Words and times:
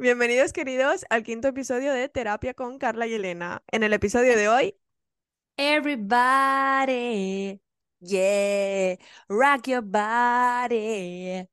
Bienvenidos, 0.00 0.52
queridos, 0.52 1.04
al 1.10 1.24
quinto 1.24 1.48
episodio 1.48 1.92
de 1.92 2.08
Terapia 2.08 2.54
con 2.54 2.78
Carla 2.78 3.06
y 3.08 3.14
Elena. 3.14 3.64
En 3.72 3.82
el 3.82 3.92
episodio 3.92 4.36
de 4.36 4.48
hoy, 4.48 4.76
Everybody, 5.56 7.60
yeah, 8.00 8.96
rock 9.28 9.66
your 9.66 9.82
body. 9.82 11.48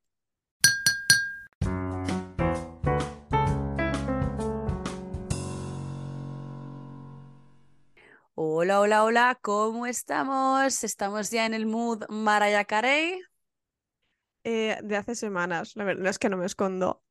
Hola, 8.35 8.79
hola, 8.81 9.03
hola, 9.03 9.39
¿cómo 9.41 9.85
estamos? 9.87 10.83
Estamos 10.83 11.31
ya 11.31 11.45
en 11.45 11.53
el 11.53 11.65
mood 11.65 12.03
Mariah 12.09 12.65
Carey. 12.65 13.21
eh, 14.43 14.77
de 14.83 14.97
hace 14.97 15.15
semanas, 15.15 15.75
la 15.75 15.83
verdad 15.83 16.07
es 16.07 16.19
que 16.19 16.29
no 16.29 16.37
me 16.37 16.45
escondo. 16.45 17.04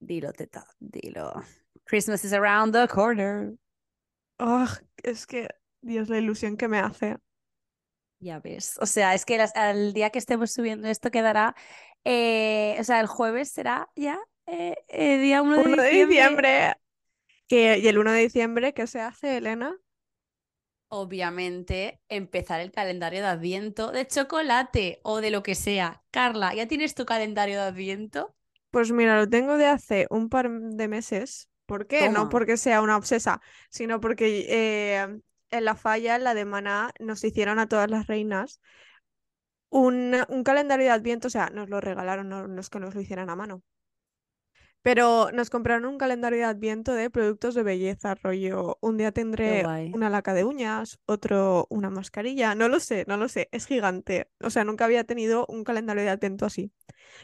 Dilo, 0.00 0.32
teta, 0.32 0.64
dilo. 0.80 1.42
Christmas 1.84 2.24
is 2.24 2.32
around 2.32 2.72
the 2.72 2.86
corner. 2.88 3.54
Ah, 4.38 4.78
es 5.02 5.26
que, 5.26 5.48
Dios, 5.80 6.08
la 6.08 6.18
ilusión 6.18 6.56
que 6.56 6.68
me 6.68 6.78
hace. 6.78 7.16
Ya 8.20 8.40
ves. 8.40 8.76
O 8.80 8.86
sea, 8.86 9.14
es 9.14 9.24
que 9.24 9.38
las- 9.38 9.54
al 9.56 9.92
día 9.92 10.10
que 10.10 10.18
estemos 10.18 10.52
subiendo 10.52 10.88
esto 10.88 11.10
quedará, 11.10 11.54
eh, 12.04 12.76
o 12.80 12.84
sea, 12.84 13.00
el 13.00 13.06
jueves 13.06 13.50
será 13.50 13.90
ya 13.96 14.18
eh, 14.46 14.76
eh, 14.88 15.18
día 15.18 15.42
1 15.42 15.58
de 15.58 15.62
1 15.64 15.82
de 15.82 15.90
diciembre. 15.90 16.06
diciembre. 16.06 16.74
Que, 17.48 17.78
y 17.78 17.88
el 17.88 17.98
1 17.98 18.12
de 18.12 18.20
diciembre, 18.22 18.74
¿qué 18.74 18.86
se 18.86 19.00
hace, 19.00 19.38
Elena? 19.38 19.76
Obviamente, 20.90 22.00
empezar 22.08 22.60
el 22.60 22.72
calendario 22.72 23.20
de 23.20 23.26
Adviento 23.26 23.92
de 23.92 24.06
chocolate 24.06 25.00
o 25.02 25.20
de 25.20 25.30
lo 25.30 25.42
que 25.42 25.54
sea. 25.54 26.02
Carla, 26.10 26.54
¿ya 26.54 26.66
tienes 26.66 26.94
tu 26.94 27.04
calendario 27.04 27.56
de 27.60 27.66
Adviento? 27.68 28.34
Pues 28.70 28.92
mira, 28.92 29.18
lo 29.18 29.28
tengo 29.28 29.56
de 29.56 29.66
hace 29.66 30.06
un 30.10 30.28
par 30.28 30.50
de 30.50 30.88
meses. 30.88 31.48
¿Por 31.66 31.86
qué? 31.86 32.08
No 32.08 32.28
porque 32.28 32.56
sea 32.56 32.82
una 32.82 32.96
obsesa, 32.96 33.40
sino 33.70 34.00
porque 34.00 34.46
eh, 34.48 35.20
en 35.50 35.64
la 35.64 35.74
falla, 35.76 36.16
en 36.16 36.24
la 36.24 36.34
de 36.34 36.44
Maná, 36.44 36.92
nos 37.00 37.24
hicieron 37.24 37.58
a 37.58 37.68
todas 37.68 37.90
las 37.90 38.06
reinas 38.06 38.60
un, 39.70 40.14
un 40.28 40.44
calendario 40.44 40.84
de 40.86 40.92
Adviento, 40.92 41.28
o 41.28 41.30
sea, 41.30 41.48
nos 41.50 41.68
lo 41.70 41.80
regalaron, 41.80 42.28
no, 42.28 42.46
no 42.48 42.60
es 42.60 42.68
que 42.70 42.80
nos 42.80 42.94
lo 42.94 43.00
hicieran 43.00 43.30
a 43.30 43.36
mano. 43.36 43.62
Pero 44.82 45.30
nos 45.32 45.50
compraron 45.50 45.86
un 45.86 45.98
calendario 45.98 46.38
de 46.38 46.44
Adviento 46.44 46.92
de 46.94 47.10
productos 47.10 47.54
de 47.54 47.62
belleza, 47.62 48.14
rollo. 48.14 48.78
Un 48.80 48.96
día 48.96 49.12
tendré 49.12 49.70
una 49.92 50.08
laca 50.10 50.34
de 50.34 50.44
uñas, 50.44 50.98
otro 51.06 51.66
una 51.70 51.90
mascarilla. 51.90 52.54
No 52.54 52.68
lo 52.68 52.80
sé, 52.80 53.04
no 53.08 53.16
lo 53.16 53.28
sé. 53.28 53.48
Es 53.52 53.66
gigante. 53.66 54.30
O 54.40 54.50
sea, 54.50 54.64
nunca 54.64 54.84
había 54.84 55.04
tenido 55.04 55.46
un 55.48 55.64
calendario 55.64 56.02
de 56.04 56.10
Adviento 56.10 56.46
así. 56.46 56.72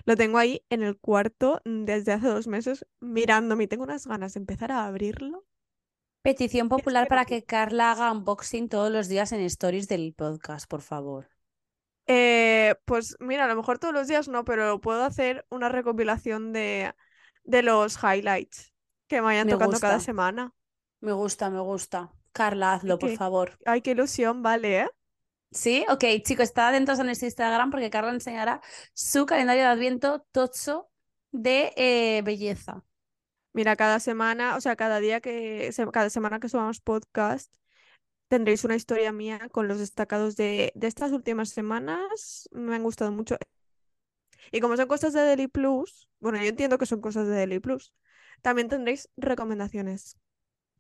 Lo 0.05 0.17
tengo 0.17 0.39
ahí 0.39 0.65
en 0.71 0.83
el 0.83 0.99
cuarto 0.99 1.61
mm, 1.65 1.85
desde 1.85 2.13
hace 2.13 2.29
dos 2.29 2.47
meses 2.47 2.87
mirándome 3.01 3.65
y 3.65 3.69
tengo 3.69 3.85
unas 3.85 4.07
ganas 4.07 4.35
de 4.35 4.41
empezar 4.41 4.73
a 4.73 4.87
abrirlo. 4.87 5.45
Petición 6.27 6.69
popular 6.75 7.07
para 7.07 7.25
que 7.29 7.45
Carla 7.53 7.93
haga 7.93 8.11
unboxing 8.11 8.69
todos 8.69 8.91
los 8.91 9.07
días 9.09 9.31
en 9.31 9.41
stories 9.43 9.87
del 9.87 10.13
podcast, 10.13 10.69
por 10.69 10.83
favor. 10.83 11.23
Eh, 12.07 12.75
pues 12.85 13.17
mira, 13.21 13.45
a 13.45 13.49
lo 13.49 13.57
mejor 13.57 13.79
todos 13.79 13.95
los 13.95 14.09
días 14.09 14.29
no, 14.29 14.45
pero 14.45 14.81
puedo 14.81 15.05
hacer 15.05 15.47
una 15.51 15.69
recopilación 15.71 16.53
de, 16.53 16.95
de 17.45 17.63
los 17.63 17.99
highlights 18.03 18.73
que 19.09 19.17
me 19.17 19.23
vayan 19.23 19.47
Me 19.47 19.53
tocando 19.53 19.81
cada 19.81 20.01
semana. 20.01 20.53
me 21.01 21.13
gusta, 21.13 21.51
me 21.51 21.61
gusta. 21.61 22.13
Carla, 22.33 22.73
hazlo, 22.75 22.99
por 22.99 23.13
favor. 23.13 23.61
ay, 23.65 23.83
qué 23.83 23.93
ilusión, 23.93 24.43
vale, 24.43 24.81
¿eh? 24.83 24.89
¿Sí? 25.55 25.87
Ok, 25.89 26.05
chicos, 26.25 26.45
estad 26.45 26.69
atentos 26.71 26.99
a 26.99 27.05
nuestro 27.05 27.27
Instagram 27.27 27.71
porque 27.71 27.89
Carla 27.89 28.11
enseñará 28.11 28.61
su 28.93 29.25
calendario 29.25 29.63
de 29.63 29.69
Adviento 29.69 30.27
tocho 30.33 30.91
de 31.31 31.73
eh, 31.77 32.23
belleza. 32.23 32.85
Mira, 33.53 33.77
cada 33.77 34.01
semana, 34.01 34.57
o 34.57 34.61
sea, 34.61 34.75
cada 34.75 34.99
día 34.99 35.21
que, 35.21 35.71
cada 35.93 36.11
semana 36.11 36.41
que 36.41 36.49
subamos 36.49 36.81
podcast, 36.81 37.55
tendréis 38.27 38.65
una 38.65 38.75
historia 38.75 39.13
mía 39.13 39.49
con 39.53 39.69
los 39.69 39.79
destacados 39.79 40.35
de, 40.35 40.73
de 40.75 40.87
estas 40.89 41.13
últimas 41.13 41.51
semanas. 41.51 42.49
Me 42.51 42.75
han 42.75 42.83
gustado 42.83 43.13
mucho. 43.13 43.37
Y 44.51 44.61
como 44.61 44.77
son 44.77 44.89
cosas 44.89 45.13
de 45.13 45.21
Deli 45.21 45.47
Plus, 45.47 46.09
bueno, 46.19 46.39
yo 46.39 46.49
entiendo 46.49 46.79
que 46.79 46.87
son 46.87 47.01
cosas 47.01 47.29
de 47.29 47.35
Deli 47.35 47.61
Plus, 47.61 47.93
también 48.43 48.69
tendréis 48.69 49.09
recomendaciones. 49.17 50.19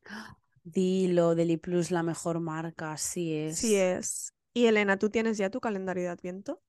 Dilo, 0.64 1.34
Deli 1.34 1.58
Plus, 1.58 1.90
la 1.90 2.02
mejor 2.02 2.40
marca, 2.40 2.92
así 2.92 3.32
Sí 3.48 3.76
es. 3.76 3.76
es. 3.76 4.34
Y 4.54 4.66
Elena, 4.68 4.98
¿tú 4.98 5.10
tienes 5.10 5.36
ya 5.36 5.50
tu 5.50 5.60
calendario 5.60 6.04
de 6.04 6.08
Adviento? 6.08 6.62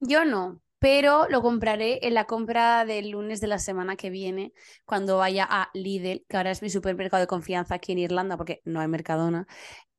Yo 0.00 0.24
no, 0.24 0.60
pero 0.78 1.28
lo 1.28 1.42
compraré 1.42 2.06
en 2.06 2.14
la 2.14 2.26
compra 2.26 2.84
del 2.84 3.10
lunes 3.10 3.40
de 3.40 3.46
la 3.46 3.58
semana 3.58 3.96
que 3.96 4.10
viene, 4.10 4.52
cuando 4.84 5.18
vaya 5.18 5.46
a 5.48 5.70
Lidl, 5.74 6.24
que 6.28 6.36
ahora 6.36 6.50
es 6.50 6.62
mi 6.62 6.70
supermercado 6.70 7.20
de 7.20 7.26
confianza 7.28 7.76
aquí 7.76 7.92
en 7.92 7.98
Irlanda, 7.98 8.36
porque 8.36 8.60
no 8.64 8.80
hay 8.80 8.88
Mercadona. 8.88 9.46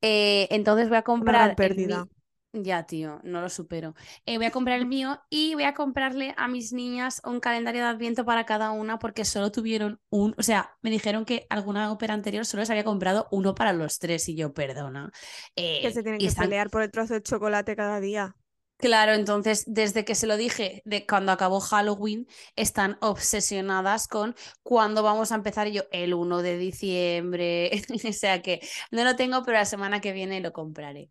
Eh, 0.01 0.47
entonces 0.51 0.89
voy 0.89 0.97
a 0.99 1.03
Una 1.19 1.33
gran 1.33 1.55
comprar 1.55 1.61
el 1.63 1.75
pérdida. 1.75 2.07
Ya, 2.55 2.83
tío, 2.85 3.19
no 3.23 3.41
lo 3.41 3.49
supero. 3.49 3.95
Eh, 4.27 4.37
voy 4.37 4.45
a 4.45 4.51
comprar 4.51 4.77
el 4.77 4.85
mío 4.85 5.19
y 5.31 5.55
voy 5.55 5.63
a 5.63 5.73
comprarle 5.73 6.35
a 6.37 6.47
mis 6.47 6.71
niñas 6.71 7.19
un 7.25 7.39
calendario 7.39 7.81
de 7.81 7.87
Adviento 7.87 8.25
para 8.25 8.45
cada 8.45 8.69
una, 8.69 8.99
porque 8.99 9.25
solo 9.25 9.51
tuvieron 9.51 9.99
un. 10.11 10.35
O 10.37 10.43
sea, 10.43 10.77
me 10.83 10.91
dijeron 10.91 11.25
que 11.25 11.47
alguna 11.49 11.91
ópera 11.91 12.13
anterior 12.13 12.45
solo 12.45 12.61
les 12.61 12.69
había 12.69 12.83
comprado 12.83 13.27
uno 13.31 13.55
para 13.55 13.73
los 13.73 13.97
tres, 13.97 14.29
y 14.29 14.35
yo, 14.35 14.53
perdona. 14.53 15.09
Que 15.55 15.87
Eh, 15.87 15.91
se 15.91 16.03
tienen 16.03 16.19
que 16.19 16.27
están 16.27 16.45
pelear 16.45 16.69
por 16.69 16.83
el 16.83 16.91
trozo 16.91 17.15
de 17.15 17.23
chocolate 17.23 17.75
cada 17.75 17.99
día. 17.99 18.35
Claro, 18.77 19.13
entonces 19.13 19.63
desde 19.65 20.05
que 20.05 20.13
se 20.13 20.27
lo 20.27 20.37
dije, 20.37 20.83
de 20.85 21.07
cuando 21.07 21.31
acabó 21.31 21.59
Halloween, 21.59 22.27
están 22.55 22.97
obsesionadas 23.01 24.07
con 24.07 24.35
cuándo 24.61 25.01
vamos 25.01 25.31
a 25.31 25.35
empezar. 25.35 25.69
Yo, 25.69 25.83
el 25.91 26.13
1 26.13 26.43
de 26.43 26.57
diciembre. 26.57 27.71
O 28.07 28.13
sea 28.13 28.43
que 28.43 28.59
no 28.91 29.03
lo 29.03 29.15
tengo, 29.15 29.41
pero 29.43 29.57
la 29.57 29.65
semana 29.65 30.01
que 30.01 30.11
viene 30.11 30.39
lo 30.39 30.53
compraré. 30.53 31.09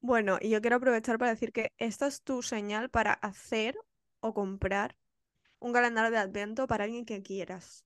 Bueno, 0.00 0.38
y 0.40 0.48
yo 0.50 0.60
quiero 0.62 0.76
aprovechar 0.76 1.18
para 1.18 1.32
decir 1.32 1.52
que 1.52 1.72
esta 1.78 2.06
es 2.06 2.22
tu 2.22 2.42
señal 2.42 2.88
para 2.90 3.12
hacer 3.12 3.76
o 4.20 4.32
comprar 4.34 4.96
un 5.60 5.72
calendario 5.72 6.10
de 6.12 6.18
Adviento 6.18 6.66
para 6.68 6.84
alguien 6.84 7.04
que 7.06 7.22
quieras. 7.22 7.84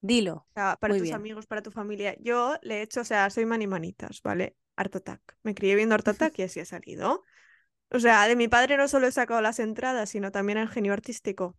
Dilo. 0.00 0.46
O 0.50 0.54
sea, 0.54 0.76
para 0.80 0.92
Muy 0.92 0.98
tus 0.98 1.08
bien. 1.08 1.16
amigos, 1.16 1.46
para 1.46 1.62
tu 1.62 1.70
familia. 1.70 2.14
Yo 2.20 2.56
le 2.62 2.78
he 2.78 2.82
hecho, 2.82 3.00
o 3.00 3.04
sea, 3.04 3.30
soy 3.30 3.46
manimanitas, 3.46 4.20
¿vale? 4.22 4.56
Art 4.76 4.94
Attack. 4.96 5.36
Me 5.42 5.54
crié 5.54 5.74
viendo 5.76 5.94
Art 5.94 6.08
Attack 6.08 6.38
y 6.38 6.42
así 6.42 6.60
he 6.60 6.64
salido. 6.66 7.22
O 7.90 8.00
sea, 8.00 8.28
de 8.28 8.36
mi 8.36 8.48
padre 8.48 8.76
no 8.78 8.88
solo 8.88 9.06
he 9.08 9.12
sacado 9.12 9.42
las 9.42 9.60
entradas, 9.60 10.10
sino 10.10 10.32
también 10.32 10.58
el 10.58 10.68
genio 10.68 10.92
artístico. 10.94 11.56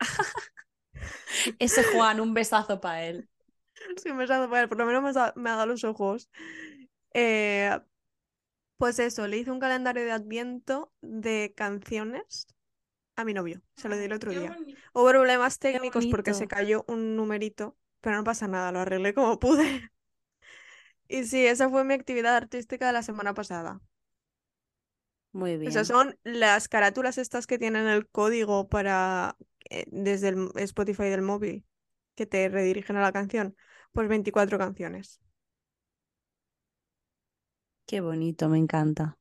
Ese 1.58 1.84
Juan, 1.84 2.20
un 2.20 2.34
besazo 2.34 2.80
para 2.80 3.04
él. 3.04 3.28
Sí, 4.02 4.12
me 4.12 4.24
ha 4.24 4.26
dado, 4.26 4.48
por 4.68 4.78
lo 4.78 4.86
menos 4.86 5.02
me 5.02 5.10
ha 5.10 5.12
dado, 5.12 5.32
me 5.36 5.50
ha 5.50 5.54
dado 5.54 5.66
los 5.66 5.84
ojos. 5.84 6.30
Eh, 7.14 7.78
pues 8.80 8.98
eso, 8.98 9.28
le 9.28 9.36
hice 9.36 9.50
un 9.50 9.60
calendario 9.60 10.02
de 10.06 10.10
Adviento 10.10 10.90
de 11.02 11.52
canciones 11.54 12.46
a 13.14 13.24
mi 13.26 13.34
novio. 13.34 13.60
Se 13.76 13.90
lo 13.90 13.98
di 13.98 14.04
el 14.06 14.12
otro 14.14 14.30
día. 14.30 14.56
Hubo 14.94 15.10
problemas 15.10 15.58
técnicos 15.58 16.06
porque 16.06 16.32
se 16.32 16.48
cayó 16.48 16.86
un 16.88 17.14
numerito, 17.14 17.76
pero 18.00 18.16
no 18.16 18.24
pasa 18.24 18.48
nada, 18.48 18.72
lo 18.72 18.78
arreglé 18.78 19.12
como 19.12 19.38
pude. 19.38 19.92
Y 21.08 21.24
sí, 21.24 21.44
esa 21.44 21.68
fue 21.68 21.84
mi 21.84 21.92
actividad 21.92 22.36
artística 22.36 22.86
de 22.86 22.92
la 22.94 23.02
semana 23.02 23.34
pasada. 23.34 23.82
Muy 25.32 25.52
Esas 25.52 25.88
bien. 25.88 25.98
son 25.98 26.18
las 26.22 26.68
carátulas 26.68 27.18
estas 27.18 27.46
que 27.46 27.58
tienen 27.58 27.86
el 27.86 28.08
código 28.08 28.68
para 28.70 29.36
eh, 29.68 29.84
desde 29.88 30.28
el 30.28 30.50
Spotify 30.54 31.10
del 31.10 31.22
móvil 31.22 31.66
que 32.14 32.24
te 32.24 32.48
redirigen 32.48 32.96
a 32.96 33.02
la 33.02 33.12
canción. 33.12 33.56
Pues 33.92 34.08
24 34.08 34.56
canciones. 34.56 35.20
Qué 37.90 38.00
bonito, 38.00 38.48
me 38.48 38.56
encanta. 38.56 39.18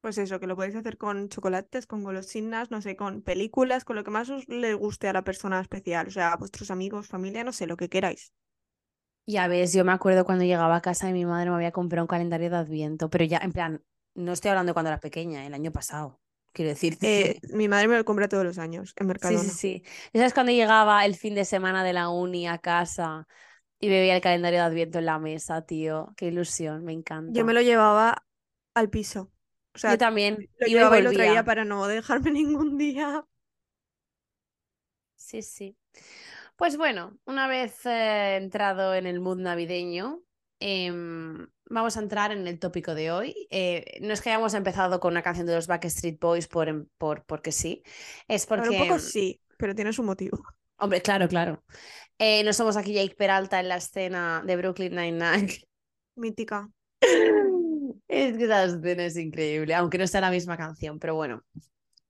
Pues 0.00 0.18
eso, 0.18 0.40
que 0.40 0.48
lo 0.48 0.56
podéis 0.56 0.74
hacer 0.76 0.96
con 0.98 1.28
chocolates, 1.28 1.86
con 1.86 2.02
golosinas, 2.02 2.70
no 2.72 2.82
sé, 2.82 2.96
con 2.96 3.22
películas, 3.22 3.84
con 3.84 3.94
lo 3.96 4.02
que 4.04 4.10
más 4.10 4.28
os 4.30 4.48
le 4.48 4.74
guste 4.74 5.06
a 5.08 5.12
la 5.12 5.22
persona 5.24 5.60
especial, 5.60 6.08
o 6.08 6.10
sea, 6.10 6.32
a 6.32 6.36
vuestros 6.36 6.70
amigos, 6.72 7.06
familia, 7.08 7.44
no 7.44 7.52
sé, 7.52 7.66
lo 7.68 7.76
que 7.76 7.88
queráis. 7.88 8.32
Ya 9.26 9.46
ves, 9.48 9.72
yo 9.74 9.84
me 9.84 9.92
acuerdo 9.92 10.24
cuando 10.24 10.44
llegaba 10.44 10.76
a 10.76 10.80
casa 10.80 11.08
y 11.10 11.12
mi 11.12 11.26
madre 11.26 11.50
me 11.50 11.56
había 11.56 11.70
comprado 11.72 12.04
un 12.04 12.08
calendario 12.08 12.48
de 12.50 12.56
Adviento, 12.56 13.10
pero 13.10 13.24
ya, 13.26 13.38
en 13.38 13.52
plan, 13.52 13.84
no 14.14 14.32
estoy 14.32 14.50
hablando 14.50 14.70
de 14.70 14.74
cuando 14.74 14.88
era 14.90 15.00
pequeña, 15.00 15.46
el 15.46 15.52
año 15.54 15.70
pasado. 15.70 16.20
Quiero 16.52 16.70
decirte. 16.70 17.10
Eh, 17.10 17.40
mi 17.52 17.68
madre 17.68 17.88
me 17.88 17.96
lo 17.96 18.04
compra 18.04 18.28
todos 18.28 18.44
los 18.44 18.58
años 18.58 18.92
en 18.96 19.06
Sí, 19.16 19.38
Mercadona. 19.38 19.38
sí, 19.38 19.50
sí. 19.50 19.82
¿Esa 20.12 20.26
es 20.26 20.34
cuando 20.34 20.52
llegaba 20.52 21.04
el 21.04 21.14
fin 21.16 21.34
de 21.34 21.44
semana 21.44 21.82
de 21.84 21.92
la 21.92 22.08
uni 22.08 22.46
a 22.46 22.58
casa 22.58 23.26
y 23.80 23.88
me 23.88 24.00
veía 24.00 24.16
el 24.16 24.22
calendario 24.22 24.60
de 24.60 24.64
Adviento 24.66 24.98
en 24.98 25.06
la 25.06 25.18
mesa, 25.18 25.62
tío? 25.66 26.12
Qué 26.16 26.26
ilusión, 26.26 26.84
me 26.84 26.92
Yo 27.26 27.44
me 27.44 27.52
encanta. 27.52 27.54
lo 27.54 27.60
llevaba 27.62 28.26
al 28.74 28.90
piso. 28.90 29.32
O 29.74 29.78
Yo 29.84 29.98
también 29.98 30.48
lo 30.58 30.66
iba 30.66 30.68
llevaba 30.68 30.98
y 30.98 31.02
lo 31.02 31.12
traía 31.12 31.44
para 31.44 31.64
no 31.64 31.86
dejarme 31.88 32.30
ningún 32.32 32.78
día. 32.78 33.24
Sí, 35.16 35.42
sí. 35.42 35.76
Pues 36.56 36.76
bueno, 36.76 37.18
una 37.26 37.48
vez 37.48 37.84
eh, 37.86 38.36
entrado 38.36 38.94
en 38.94 39.06
el 39.06 39.20
mood 39.20 39.38
navideño, 39.40 40.22
em, 40.60 41.48
vamos 41.70 41.96
a 41.96 42.00
entrar 42.00 42.32
en 42.32 42.46
el 42.46 42.58
tópico 42.60 42.94
de 42.94 43.12
hoy. 43.12 43.48
Eh, 43.50 43.98
no 44.02 44.12
es 44.14 44.22
que 44.22 44.30
hayamos 44.30 44.54
empezado 44.54 45.00
con 45.00 45.12
una 45.14 45.22
canción 45.22 45.46
de 45.46 45.54
los 45.56 45.66
Backstreet 45.68 46.20
Boys 46.20 46.48
por, 46.48 46.68
em- 46.68 46.88
por, 46.98 47.24
porque 47.26 47.52
sí, 47.52 47.82
es 48.28 48.46
ver, 48.54 48.68
un 48.70 48.76
porque 48.76 48.76
poco 48.76 48.98
sí, 48.98 49.40
pero 49.56 49.74
tiene 49.74 49.92
su 49.92 50.02
motivo. 50.02 50.38
Hombre, 50.78 51.00
claro, 51.02 51.28
claro. 51.28 51.62
Eh, 52.18 52.42
no 52.44 52.52
somos 52.52 52.76
aquí 52.76 52.92
Jake 52.92 53.14
Peralta 53.14 53.60
en 53.60 53.68
la 53.68 53.76
escena 53.76 54.42
de 54.44 54.56
Brooklyn 54.56 54.94
Nine-Nine. 54.94 55.48
Mítica. 56.16 56.68
Es 58.08 58.36
que 58.36 58.44
esa 58.44 58.64
escena 58.64 59.04
es 59.04 59.16
increíble, 59.16 59.74
aunque 59.74 59.98
no 59.98 60.06
sea 60.06 60.20
la 60.20 60.30
misma 60.30 60.56
canción, 60.56 60.98
pero 60.98 61.14
bueno. 61.14 61.44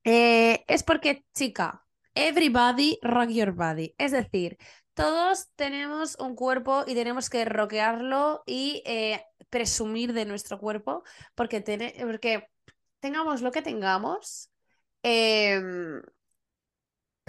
Eh, 0.04 0.64
es 0.68 0.82
porque, 0.82 1.24
chica, 1.34 1.84
everybody 2.14 2.98
rock 3.02 3.30
your 3.30 3.52
body. 3.52 3.94
Es 3.98 4.12
decir, 4.12 4.56
todos 4.94 5.48
tenemos 5.56 6.16
un 6.18 6.34
cuerpo 6.34 6.84
y 6.86 6.94
tenemos 6.94 7.28
que 7.28 7.44
rockearlo 7.44 8.42
y 8.46 8.82
eh, 8.86 9.22
presumir 9.50 10.12
de 10.12 10.24
nuestro 10.24 10.58
cuerpo, 10.58 11.02
porque, 11.34 11.60
porque 12.00 12.48
tengamos 13.00 13.42
lo 13.42 13.52
que 13.52 13.62
tengamos. 13.62 14.50
Em, 15.02 16.00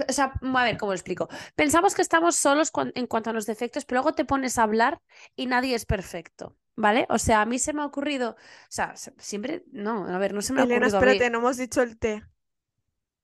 o 0.07 0.13
sea, 0.13 0.33
a 0.41 0.63
ver, 0.63 0.77
¿cómo 0.77 0.91
lo 0.91 0.95
explico? 0.95 1.27
Pensamos 1.55 1.95
que 1.95 2.01
estamos 2.01 2.35
solos 2.35 2.71
en 2.95 3.07
cuanto 3.07 3.29
a 3.29 3.33
los 3.33 3.45
defectos, 3.45 3.85
pero 3.85 4.01
luego 4.01 4.13
te 4.15 4.25
pones 4.25 4.57
a 4.57 4.63
hablar 4.63 5.01
y 5.35 5.45
nadie 5.47 5.75
es 5.75 5.85
perfecto. 5.85 6.55
¿Vale? 6.75 7.05
O 7.09 7.17
sea, 7.19 7.41
a 7.41 7.45
mí 7.45 7.59
se 7.59 7.73
me 7.73 7.81
ha 7.81 7.85
ocurrido, 7.85 8.31
o 8.31 8.35
sea, 8.69 8.95
siempre, 9.17 9.65
no, 9.71 10.07
a 10.07 10.17
ver, 10.17 10.33
no 10.33 10.41
se 10.41 10.53
me 10.53 10.61
ha 10.61 10.63
Elena, 10.63 10.87
ocurrido. 10.87 10.89
espérate, 10.89 11.29
no 11.31 11.39
hemos 11.39 11.57
dicho 11.57 11.81
el 11.81 11.97
té. 11.97 12.23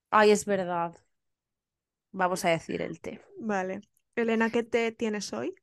Ay, 0.09 0.31
es 0.31 0.45
verdad. 0.45 0.95
Vamos 2.11 2.43
a 2.45 2.49
decir 2.49 2.81
el 2.81 2.99
té. 2.99 3.21
Vale. 3.39 3.81
Elena, 4.17 4.49
¿qué 4.49 4.63
té 4.63 4.91
tienes 4.91 5.31
hoy? 5.31 5.55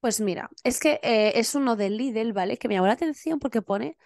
Pues 0.00 0.20
mira, 0.20 0.50
es 0.64 0.80
que 0.80 0.98
eh, 1.02 1.32
es 1.38 1.54
uno 1.54 1.76
de 1.76 1.90
Lidl, 1.90 2.32
¿vale? 2.32 2.56
Que 2.58 2.68
me 2.68 2.74
llamó 2.74 2.86
la 2.86 2.94
atención 2.94 3.38
porque 3.38 3.60
pone 3.62 3.98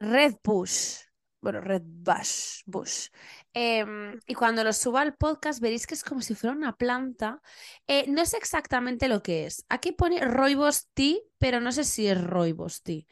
Red 0.00 0.36
Bush. 0.44 1.00
Bueno, 1.40 1.60
Red 1.60 1.82
Bush. 1.84 2.62
Bush. 2.66 3.08
Em, 3.52 4.18
y 4.26 4.34
cuando 4.34 4.64
lo 4.64 4.72
suba 4.72 5.02
al 5.02 5.16
podcast 5.16 5.60
veréis 5.60 5.86
que 5.86 5.94
es 5.94 6.02
como 6.02 6.20
si 6.20 6.34
fuera 6.34 6.56
una 6.56 6.76
planta. 6.76 7.40
Eh, 7.86 8.06
no 8.08 8.24
sé 8.26 8.36
exactamente 8.36 9.08
lo 9.08 9.22
que 9.22 9.46
es. 9.46 9.64
Aquí 9.68 9.92
pone 9.92 10.24
Roibos 10.24 10.88
Tea, 10.94 11.16
pero 11.38 11.60
no 11.60 11.72
sé 11.72 11.84
si 11.84 12.06
es 12.06 12.22
Roibos 12.22 12.82
Tea. 12.82 13.02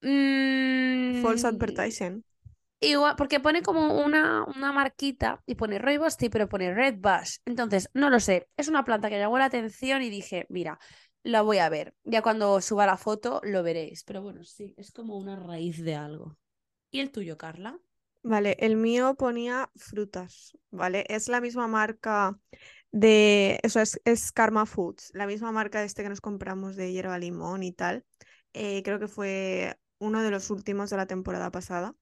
False 0.00 1.46
mm, 1.46 1.46
advertising. 1.46 2.24
Igual, 2.80 3.14
porque 3.16 3.40
pone 3.40 3.62
como 3.62 4.04
una, 4.04 4.44
una 4.44 4.72
marquita 4.72 5.42
y 5.46 5.54
pone 5.54 5.78
Roibos 5.78 6.16
Tea, 6.16 6.30
pero 6.30 6.48
pone 6.48 6.74
Red 6.74 6.96
Bush. 6.98 7.38
Entonces, 7.46 7.88
no 7.94 8.10
lo 8.10 8.20
sé. 8.20 8.48
Es 8.56 8.68
una 8.68 8.84
planta 8.84 9.08
que 9.08 9.18
llamó 9.18 9.38
la 9.38 9.46
atención 9.46 10.02
y 10.02 10.10
dije, 10.10 10.46
mira, 10.50 10.78
la 11.22 11.42
voy 11.42 11.58
a 11.58 11.68
ver. 11.68 11.94
Ya 12.04 12.22
cuando 12.22 12.60
suba 12.60 12.86
la 12.86 12.96
foto 12.96 13.40
lo 13.44 13.62
veréis. 13.62 14.04
Pero 14.04 14.22
bueno, 14.22 14.44
sí, 14.44 14.74
es 14.76 14.92
como 14.92 15.16
una 15.16 15.36
raíz 15.36 15.82
de 15.82 15.94
algo. 15.94 16.36
¿Y 16.96 17.00
el 17.00 17.10
tuyo, 17.10 17.36
Carla? 17.36 17.78
Vale, 18.22 18.56
el 18.58 18.76
mío 18.76 19.16
ponía 19.16 19.70
frutas, 19.76 20.56
¿vale? 20.70 21.04
Es 21.10 21.28
la 21.28 21.42
misma 21.42 21.68
marca 21.68 22.38
de, 22.90 23.60
eso 23.62 23.80
es, 23.80 24.00
es 24.06 24.32
Karma 24.32 24.64
Foods, 24.64 25.10
la 25.12 25.26
misma 25.26 25.52
marca 25.52 25.80
de 25.80 25.84
este 25.84 26.02
que 26.02 26.08
nos 26.08 26.22
compramos 26.22 26.74
de 26.74 26.92
hierba 26.92 27.18
limón 27.18 27.62
y 27.62 27.72
tal. 27.72 28.06
Eh, 28.54 28.82
creo 28.82 28.98
que 28.98 29.08
fue 29.08 29.78
uno 29.98 30.22
de 30.22 30.30
los 30.30 30.48
últimos 30.48 30.88
de 30.88 30.96
la 30.96 31.04
temporada 31.04 31.50
pasada. 31.50 31.94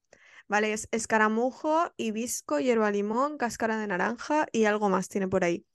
Vale, 0.46 0.72
es 0.72 0.86
escaramujo, 0.92 1.90
hibisco, 1.96 2.60
hierba 2.60 2.92
limón, 2.92 3.36
cáscara 3.36 3.76
de 3.78 3.88
naranja 3.88 4.46
y 4.52 4.66
algo 4.66 4.90
más 4.90 5.08
tiene 5.08 5.26
por 5.26 5.42
ahí. 5.42 5.66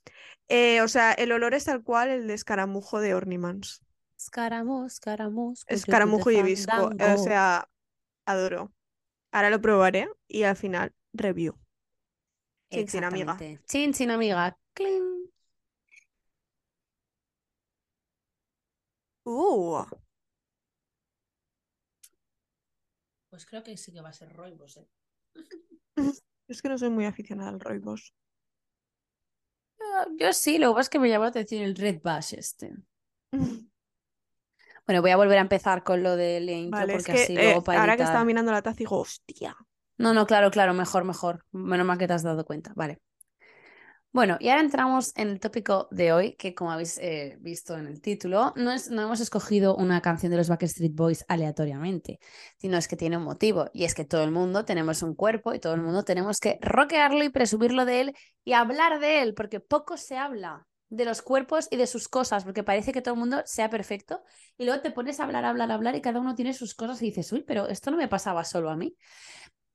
Eh, 0.48 0.80
o 0.80 0.88
sea, 0.88 1.12
el 1.12 1.33
olor 1.33 1.56
es 1.56 1.65
tal 1.65 1.83
cual 1.83 2.07
el 2.07 2.25
de 2.25 2.36
escaramujo 2.36 3.01
de 3.01 3.15
Ornimans. 3.15 3.81
Escaramujo, 4.18 4.86
escaramujo. 4.86 5.62
Escaramujo 5.68 6.31
y 6.31 6.38
hibisco. 6.38 6.92
O 7.13 7.18
sea, 7.18 7.68
adoro. 8.25 8.72
Ahora 9.31 9.50
lo 9.50 9.62
probaré 9.62 10.10
y 10.28 10.44
al 10.44 10.56
final 10.56 10.94
review. 11.14 11.56
Chin 12.72 12.88
chin 12.88 13.04
amiga. 13.04 13.38
Chin 13.66 13.94
chin 13.94 14.12
amiga. 14.12 14.58
Uh. 19.26 19.86
Pues 23.30 23.46
creo 23.46 23.64
que 23.64 23.78
sí 23.78 23.92
que 23.92 24.02
va 24.02 24.10
a 24.10 24.14
ser 24.14 24.34
roibos, 24.34 24.78
¿eh? 24.78 24.88
es 26.48 26.62
que 26.62 26.70
no 26.70 26.78
soy 26.78 26.90
muy 26.90 27.06
aficionada 27.06 27.50
al 27.50 27.60
roibos. 27.60 28.14
Ah, 29.80 30.08
yo, 30.18 30.34
sí, 30.34 30.58
lo 30.58 30.70
que 30.70 30.74
pasa 30.74 30.82
es 30.82 30.90
que 30.90 31.00
me 31.00 31.10
llama 31.10 31.25
la 31.25 31.30
atención 31.30 31.62
el 31.64 31.75
Red 31.75 32.02
Bash 32.02 32.34
este. 32.34 32.75
Bueno, 34.89 35.03
voy 35.03 35.12
a 35.12 35.18
volver 35.18 35.38
a 35.38 35.41
empezar 35.41 35.83
con 35.83 36.01
lo 36.01 36.15
del 36.15 36.50
intro 36.50 36.88
porque 36.91 37.12
así 37.12 37.36
luego 37.36 37.59
eh, 37.71 37.77
Ahora 37.77 37.95
que 37.95 38.01
estaba 38.01 38.25
mirando 38.25 38.51
la 38.51 38.63
taza 38.63 38.75
digo, 38.75 38.97
hostia. 38.97 39.56
No, 40.00 40.15
no, 40.15 40.25
claro, 40.25 40.50
claro, 40.50 40.74
mejor, 40.74 41.03
mejor. 41.03 41.45
Menos 41.51 41.86
mal 41.86 42.00
que 42.00 42.07
te 42.07 42.13
has 42.13 42.24
dado 42.24 42.44
cuenta. 42.44 42.74
Vale. 42.75 42.97
Bueno, 44.12 44.38
y 44.39 44.50
ahora 44.50 44.62
entramos 44.62 45.15
en 45.15 45.27
el 45.27 45.39
tópico 45.39 45.89
de 45.91 46.12
hoy, 46.12 46.36
que 46.38 46.56
como 46.56 46.71
habéis 46.71 46.97
eh, 46.97 47.38
visto 47.39 47.77
en 47.77 47.86
el 47.86 48.01
título, 48.01 48.51
no, 48.56 48.71
es, 48.71 48.89
no 48.89 49.03
hemos 49.03 49.19
escogido 49.19 49.75
una 49.75 50.01
canción 50.01 50.31
de 50.31 50.38
los 50.38 50.50
Backstreet 50.50 50.95
Boys 50.95 51.24
aleatoriamente, 51.27 52.19
sino 52.57 52.75
es 52.75 52.88
que 52.88 52.95
tiene 52.95 53.18
un 53.18 53.24
motivo, 53.25 53.69
y 53.74 53.83
es 53.83 53.94
que 53.94 54.06
todo 54.06 54.24
el 54.24 54.31
mundo 54.31 54.65
tenemos 54.65 55.03
un 55.03 55.13
cuerpo 55.13 55.53
y 55.53 55.59
todo 55.59 55.75
el 55.75 55.81
mundo 55.81 56.01
tenemos 56.01 56.39
que 56.39 56.57
rockearlo 56.62 57.24
y 57.24 57.30
presumirlo 57.30 57.86
de 57.86 58.01
él 58.01 58.15
y 58.44 58.53
hablar 58.53 59.00
de 59.00 59.21
él, 59.21 59.36
porque 59.36 59.59
poco 59.59 59.97
se 59.97 60.18
habla 60.18 60.68
de 60.89 61.06
los 61.06 61.21
cuerpos 61.21 61.68
y 61.71 61.77
de 61.77 61.88
sus 61.88 62.07
cosas, 62.07 62.44
porque 62.44 62.63
parece 62.63 62.91
que 62.91 63.01
todo 63.01 63.13
el 63.13 63.19
mundo 63.19 63.41
sea 63.45 63.69
perfecto, 63.69 64.24
y 64.57 64.65
luego 64.65 64.81
te 64.81 64.91
pones 64.91 65.19
a 65.19 65.24
hablar, 65.24 65.45
hablar, 65.45 65.71
hablar, 65.71 65.95
y 65.95 66.01
cada 66.01 66.19
uno 66.19 66.36
tiene 66.36 66.53
sus 66.53 66.74
cosas 66.75 67.01
y 67.01 67.06
dices, 67.06 67.31
uy, 67.31 67.44
pero 67.44 67.68
esto 67.68 67.91
no 67.91 67.97
me 67.97 68.07
pasaba 68.07 68.44
solo 68.44 68.69
a 68.69 68.75
mí. 68.75 68.95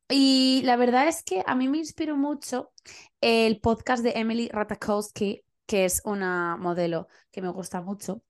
Y 0.08 0.62
la 0.64 0.76
verdad 0.76 1.08
es 1.08 1.22
que 1.22 1.42
a 1.46 1.54
mí 1.54 1.68
me 1.68 1.78
inspiró 1.78 2.16
mucho 2.16 2.72
el 3.20 3.60
podcast 3.60 4.02
de 4.02 4.12
Emily 4.16 4.48
Ratajkowski, 4.52 5.44
que 5.66 5.84
es 5.86 6.02
una 6.04 6.56
modelo 6.56 7.08
que 7.30 7.40
me 7.42 7.48
gusta 7.48 7.80
mucho. 7.80 8.22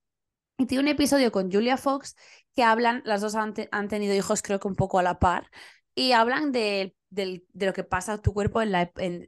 Y 0.56 0.66
tiene 0.66 0.84
un 0.84 0.88
episodio 0.88 1.32
con 1.32 1.50
Julia 1.50 1.76
Fox 1.76 2.14
que 2.54 2.62
hablan, 2.62 3.02
las 3.04 3.20
dos 3.20 3.34
han, 3.34 3.54
tenido 3.88 4.14
hijos 4.14 4.40
creo 4.42 4.60
que 4.60 4.68
un 4.68 4.76
poco 4.76 4.98
a 4.98 5.02
la 5.02 5.18
par, 5.18 5.50
y 5.94 6.12
hablan 6.12 6.52
de, 6.52 6.94
lo 7.14 7.72
que 7.72 7.84
pasa 7.84 8.14
a 8.14 8.22
tu 8.22 8.32
cuerpo 8.32 8.62
en, 8.62 8.74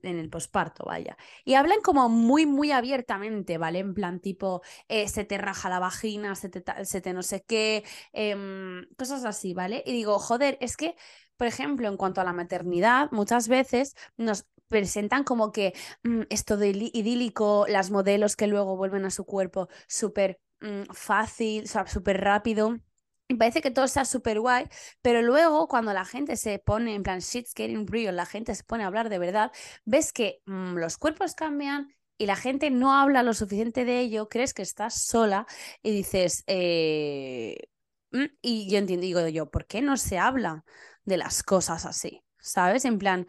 el 0.03 0.31
posparto, 0.31 0.85
vaya. 0.85 1.17
Y 1.45 1.55
hablan 1.55 1.81
como 1.83 2.09
muy, 2.09 2.47
muy 2.47 2.73
abiertamente, 2.73 3.59
¿vale? 3.59 3.81
En 3.81 3.95
plan 3.95 4.21
tipo, 4.21 4.63
eh, 4.89 5.09
se 5.09 5.25
te 5.25 5.39
raja 5.39 5.69
la 5.69 5.79
vagina, 5.79 6.35
se 6.35 6.49
te, 6.49 6.63
se 6.85 7.01
te 7.01 7.13
no 7.13 7.23
sé 7.23 7.45
qué, 7.47 7.85
em, 8.13 8.87
cosas 8.97 9.25
así, 9.25 9.55
¿vale? 9.55 9.83
Y 9.87 9.93
digo, 9.93 10.19
joder, 10.19 10.59
es 10.61 10.77
que 10.77 10.97
por 11.37 11.47
ejemplo, 11.47 11.89
en 11.89 11.97
cuanto 11.97 12.21
a 12.21 12.25
la 12.25 12.33
maternidad, 12.33 13.11
muchas 13.13 13.49
veces 13.49 13.95
nos 14.17 14.47
presentan 14.69 15.25
como 15.25 15.53
que 15.53 15.75
mm, 16.03 16.23
esto 16.31 16.57
de 16.57 16.71
idílico, 16.71 17.67
las 17.69 17.91
modelos 17.91 18.37
que 18.37 18.47
luego 18.47 18.77
vuelven 18.77 19.05
a 19.05 19.11
su 19.11 19.25
cuerpo 19.25 19.69
súper 19.87 20.41
mm, 20.61 20.93
fácil, 20.93 21.65
o 21.65 21.87
súper 21.87 22.21
rápido. 22.21 22.79
Y 23.29 23.35
parece 23.35 23.61
que 23.61 23.71
todo 23.73 23.85
está 23.85 24.05
súper 24.05 24.41
guay, 24.41 24.69
pero 25.03 25.21
luego 25.23 25.67
cuando 25.69 25.93
la 25.93 26.05
gente 26.05 26.37
se 26.37 26.59
pone 26.61 26.95
en 26.95 27.03
plan 27.03 27.19
shit's 27.19 27.55
getting 27.55 27.87
real, 27.87 28.15
la 28.15 28.27
gente 28.27 28.55
se 28.55 28.63
pone 28.63 28.85
a 28.85 28.87
hablar 28.87 29.09
de 29.09 29.19
verdad, 29.19 29.51
ves 29.85 30.13
que 30.13 30.43
mm, 30.47 30.77
los 30.77 30.97
cuerpos 30.97 31.35
cambian 31.35 31.89
y 32.19 32.27
la 32.27 32.37
gente 32.37 32.71
no 32.71 32.95
habla 32.95 33.23
lo 33.25 33.35
suficiente 33.35 33.85
de 33.85 34.01
ello, 34.01 34.29
crees 34.29 34.55
que 34.55 34.63
estás 34.63 35.03
sola 35.03 35.47
y 35.83 35.91
dices, 35.91 36.45
eh, 36.47 37.69
y 38.41 38.71
yo 38.71 38.79
entiendo, 38.79 39.03
digo 39.03 39.29
yo, 39.29 39.51
¿por 39.51 39.67
qué 39.67 39.83
no 39.83 39.97
se 39.97 40.19
habla? 40.19 40.65
de 41.07 41.17
las 41.17 41.43
cosas 41.43 41.87
así, 41.87 42.23
¿sabes? 42.39 42.85
En 42.85 42.99
plan, 42.99 43.27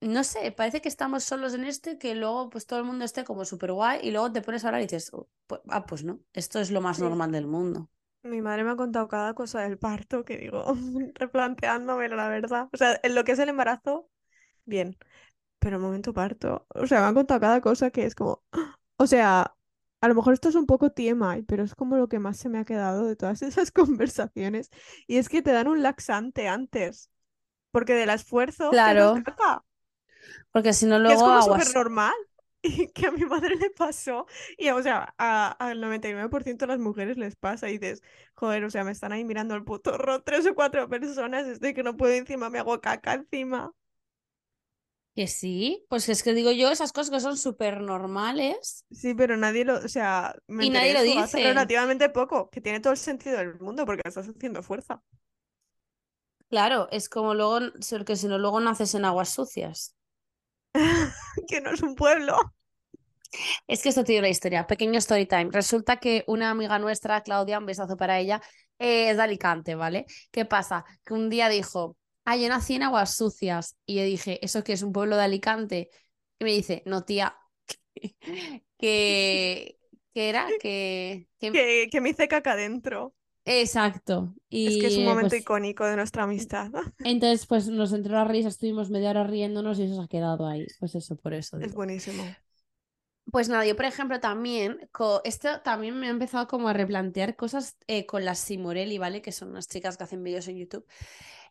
no 0.00 0.24
sé, 0.24 0.52
parece 0.52 0.80
que 0.80 0.88
estamos 0.88 1.24
solos 1.24 1.54
en 1.54 1.64
esto 1.64 1.90
y 1.90 1.98
que 1.98 2.14
luego 2.14 2.48
pues 2.48 2.66
todo 2.66 2.78
el 2.78 2.86
mundo 2.86 3.04
esté 3.04 3.24
como 3.24 3.44
súper 3.44 3.72
guay 3.72 4.00
y 4.02 4.12
luego 4.12 4.32
te 4.32 4.40
pones 4.42 4.64
a 4.64 4.68
hablar 4.68 4.82
y 4.82 4.84
dices, 4.86 5.12
oh, 5.12 5.28
pues, 5.46 5.60
ah, 5.68 5.84
pues 5.84 6.04
no, 6.04 6.20
esto 6.32 6.60
es 6.60 6.70
lo 6.70 6.80
más 6.80 7.00
normal 7.00 7.32
del 7.32 7.46
mundo. 7.46 7.90
Mi 8.26 8.42
madre 8.42 8.64
me 8.64 8.70
ha 8.70 8.76
contado 8.76 9.08
cada 9.08 9.34
cosa 9.34 9.60
del 9.60 9.78
parto 9.78 10.24
que 10.24 10.36
digo, 10.36 10.64
replanteándome 11.14 12.08
la 12.08 12.28
verdad. 12.28 12.68
O 12.72 12.76
sea, 12.76 12.98
en 13.02 13.14
lo 13.14 13.24
que 13.24 13.32
es 13.32 13.38
el 13.38 13.48
embarazo, 13.48 14.08
bien, 14.64 14.96
pero 15.58 15.76
el 15.76 15.82
momento 15.82 16.12
parto, 16.12 16.66
o 16.74 16.86
sea, 16.86 17.00
me 17.00 17.06
ha 17.08 17.14
contado 17.14 17.40
cada 17.40 17.60
cosa 17.60 17.90
que 17.90 18.04
es 18.04 18.14
como, 18.14 18.42
o 18.98 19.06
sea, 19.06 19.56
a 20.00 20.08
lo 20.08 20.14
mejor 20.14 20.34
esto 20.34 20.48
es 20.48 20.54
un 20.54 20.66
poco 20.66 20.90
TMI, 20.90 21.42
pero 21.42 21.64
es 21.64 21.74
como 21.74 21.96
lo 21.96 22.08
que 22.08 22.18
más 22.18 22.36
se 22.36 22.48
me 22.48 22.58
ha 22.58 22.64
quedado 22.64 23.06
de 23.06 23.16
todas 23.16 23.42
esas 23.42 23.70
conversaciones. 23.70 24.70
Y 25.06 25.16
es 25.16 25.28
que 25.28 25.42
te 25.42 25.52
dan 25.52 25.68
un 25.68 25.82
laxante 25.82 26.48
antes, 26.48 27.10
porque 27.70 27.94
del 27.94 28.10
esfuerzo 28.10 28.70
claro. 28.70 29.14
Porque 30.52 30.72
si 30.72 30.86
no 30.86 30.98
luego 30.98 31.14
es 31.14 31.22
como 31.22 31.42
súper 31.42 31.74
normal. 31.74 32.14
Y 32.62 32.88
que 32.92 33.06
a 33.06 33.10
mi 33.10 33.24
madre 33.24 33.56
le 33.56 33.70
pasó. 33.70 34.26
Y 34.56 34.70
o 34.70 34.82
sea, 34.82 35.14
al 35.18 35.80
99% 35.80 36.66
de 36.66 36.66
las 36.66 36.78
mujeres 36.78 37.16
les 37.16 37.36
pasa. 37.36 37.68
Y 37.68 37.78
dices, 37.78 38.02
joder, 38.34 38.64
o 38.64 38.70
sea, 38.70 38.84
me 38.84 38.92
están 38.92 39.12
ahí 39.12 39.24
mirando 39.24 39.54
el 39.54 39.64
puto 39.64 39.96
ro 39.98 40.22
tres 40.22 40.46
o 40.46 40.54
cuatro 40.54 40.88
personas. 40.88 41.46
Estoy 41.46 41.74
que 41.74 41.82
no 41.82 41.96
puedo 41.96 42.14
encima, 42.14 42.50
me 42.50 42.58
hago 42.58 42.80
caca 42.80 43.14
encima. 43.14 43.72
Que 45.16 45.28
sí, 45.28 45.86
pues 45.88 46.10
es 46.10 46.22
que 46.22 46.34
digo 46.34 46.52
yo, 46.52 46.70
esas 46.70 46.92
cosas 46.92 47.10
que 47.10 47.20
son 47.20 47.38
súper 47.38 47.80
normales. 47.80 48.84
Sí, 48.90 49.14
pero 49.14 49.38
nadie 49.38 49.64
lo, 49.64 49.76
o 49.76 49.88
sea, 49.88 50.36
me 50.46 50.66
y 50.66 50.70
nadie 50.70 50.92
lo 50.92 51.00
dice. 51.00 51.20
Hace 51.20 51.42
relativamente 51.42 52.10
poco, 52.10 52.50
que 52.50 52.60
tiene 52.60 52.80
todo 52.80 52.92
el 52.92 52.98
sentido 52.98 53.38
del 53.38 53.58
mundo 53.58 53.86
porque 53.86 54.02
estás 54.04 54.28
haciendo 54.28 54.62
fuerza. 54.62 55.02
Claro, 56.50 56.88
es 56.92 57.08
como 57.08 57.34
luego, 57.34 57.60
porque 57.90 58.16
si 58.16 58.28
no, 58.28 58.36
luego 58.36 58.60
naces 58.60 58.94
en 58.94 59.06
aguas 59.06 59.30
sucias. 59.30 59.95
que 61.48 61.60
no 61.60 61.70
es 61.70 61.82
un 61.82 61.94
pueblo. 61.94 62.36
Es 63.66 63.82
que 63.82 63.88
esto 63.90 64.04
tiene 64.04 64.20
una 64.20 64.28
historia, 64.28 64.66
pequeño 64.66 64.98
story 64.98 65.26
time. 65.26 65.48
Resulta 65.50 65.98
que 65.98 66.24
una 66.26 66.50
amiga 66.50 66.78
nuestra, 66.78 67.22
Claudia, 67.22 67.58
un 67.58 67.66
besazo 67.66 67.96
para 67.96 68.18
ella, 68.18 68.40
eh, 68.78 69.10
es 69.10 69.16
de 69.16 69.22
Alicante, 69.22 69.74
¿vale? 69.74 70.06
¿Qué 70.30 70.44
pasa? 70.44 70.84
Que 71.04 71.14
un 71.14 71.28
día 71.30 71.48
dijo, 71.48 71.96
ah, 72.24 72.36
yo 72.36 72.48
nací 72.48 72.74
en 72.74 72.82
Aguas 72.84 73.14
Sucias. 73.14 73.76
Y 73.86 73.96
yo 73.96 74.02
dije, 74.04 74.44
¿eso 74.44 74.64
qué 74.64 74.72
es 74.74 74.82
un 74.82 74.92
pueblo 74.92 75.16
de 75.16 75.24
Alicante? 75.24 75.90
Y 76.38 76.44
me 76.44 76.52
dice, 76.52 76.82
no, 76.86 77.04
tía, 77.04 77.36
que, 78.78 79.78
que 80.14 80.28
era 80.28 80.46
que, 80.60 81.28
que... 81.38 81.52
Que, 81.52 81.88
que 81.90 82.00
me 82.00 82.10
hice 82.10 82.28
caca 82.28 82.56
dentro. 82.56 83.14
Exacto. 83.46 84.34
Y, 84.50 84.66
Es 84.66 84.76
que 84.78 84.86
es 84.88 84.96
un 84.98 85.04
momento 85.04 85.30
pues, 85.30 85.42
icónico 85.42 85.84
de 85.84 85.96
nuestra 85.96 86.24
amistad. 86.24 86.70
entonces, 86.98 87.46
pues 87.46 87.68
nos 87.68 87.92
entró 87.92 88.14
la 88.14 88.24
risa, 88.24 88.48
estuvimos 88.48 88.90
media 88.90 89.10
hora 89.10 89.24
riéndonos 89.24 89.78
y 89.78 89.84
eso 89.84 89.94
se 89.94 90.02
ha 90.02 90.08
quedado 90.08 90.46
ahí. 90.46 90.66
Pues 90.80 90.94
eso, 90.96 91.16
por 91.16 91.32
eso 91.32 91.56
Es 91.56 91.62
digo. 91.62 91.76
buenísimo. 91.76 92.24
Pues 93.30 93.48
nada, 93.48 93.66
yo 93.66 93.74
por 93.74 93.86
ejemplo 93.86 94.20
también, 94.20 94.88
esto 95.24 95.60
también 95.62 95.98
me 95.98 96.06
ha 96.06 96.10
empezado 96.10 96.46
como 96.46 96.68
a 96.68 96.72
replantear 96.72 97.34
cosas 97.34 97.76
eh, 97.88 98.06
con 98.06 98.24
las 98.24 98.38
Simorelli, 98.38 98.98
¿vale? 98.98 99.20
Que 99.20 99.32
son 99.32 99.50
unas 99.50 99.66
chicas 99.66 99.96
que 99.96 100.04
hacen 100.04 100.22
vídeos 100.22 100.46
en 100.46 100.58
YouTube, 100.58 100.86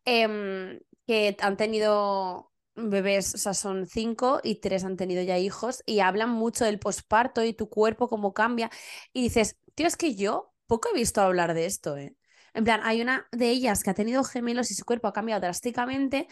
em, 0.05 0.79
que 1.05 1.35
han 1.41 1.57
tenido 1.57 2.53
bebés, 2.75 3.35
o 3.35 3.37
sea, 3.37 3.53
son 3.53 3.87
cinco 3.87 4.39
y 4.43 4.55
tres 4.55 4.83
han 4.85 4.97
tenido 4.97 5.21
ya 5.23 5.37
hijos 5.37 5.83
y 5.85 5.99
hablan 5.99 6.29
mucho 6.29 6.65
del 6.65 6.79
posparto 6.79 7.43
y 7.43 7.53
tu 7.53 7.69
cuerpo, 7.69 8.07
cómo 8.07 8.33
cambia. 8.33 8.69
Y 9.13 9.23
dices, 9.23 9.57
tío, 9.75 9.87
es 9.87 9.97
que 9.97 10.15
yo 10.15 10.54
poco 10.67 10.89
he 10.91 10.97
visto 10.97 11.21
hablar 11.21 11.53
de 11.53 11.65
esto, 11.65 11.97
¿eh? 11.97 12.15
En 12.53 12.63
plan, 12.63 12.81
hay 12.83 13.01
una 13.01 13.27
de 13.31 13.49
ellas 13.49 13.83
que 13.83 13.89
ha 13.89 13.93
tenido 13.93 14.23
gemelos 14.23 14.71
y 14.71 14.75
su 14.75 14.85
cuerpo 14.85 15.07
ha 15.07 15.13
cambiado 15.13 15.41
drásticamente 15.41 16.27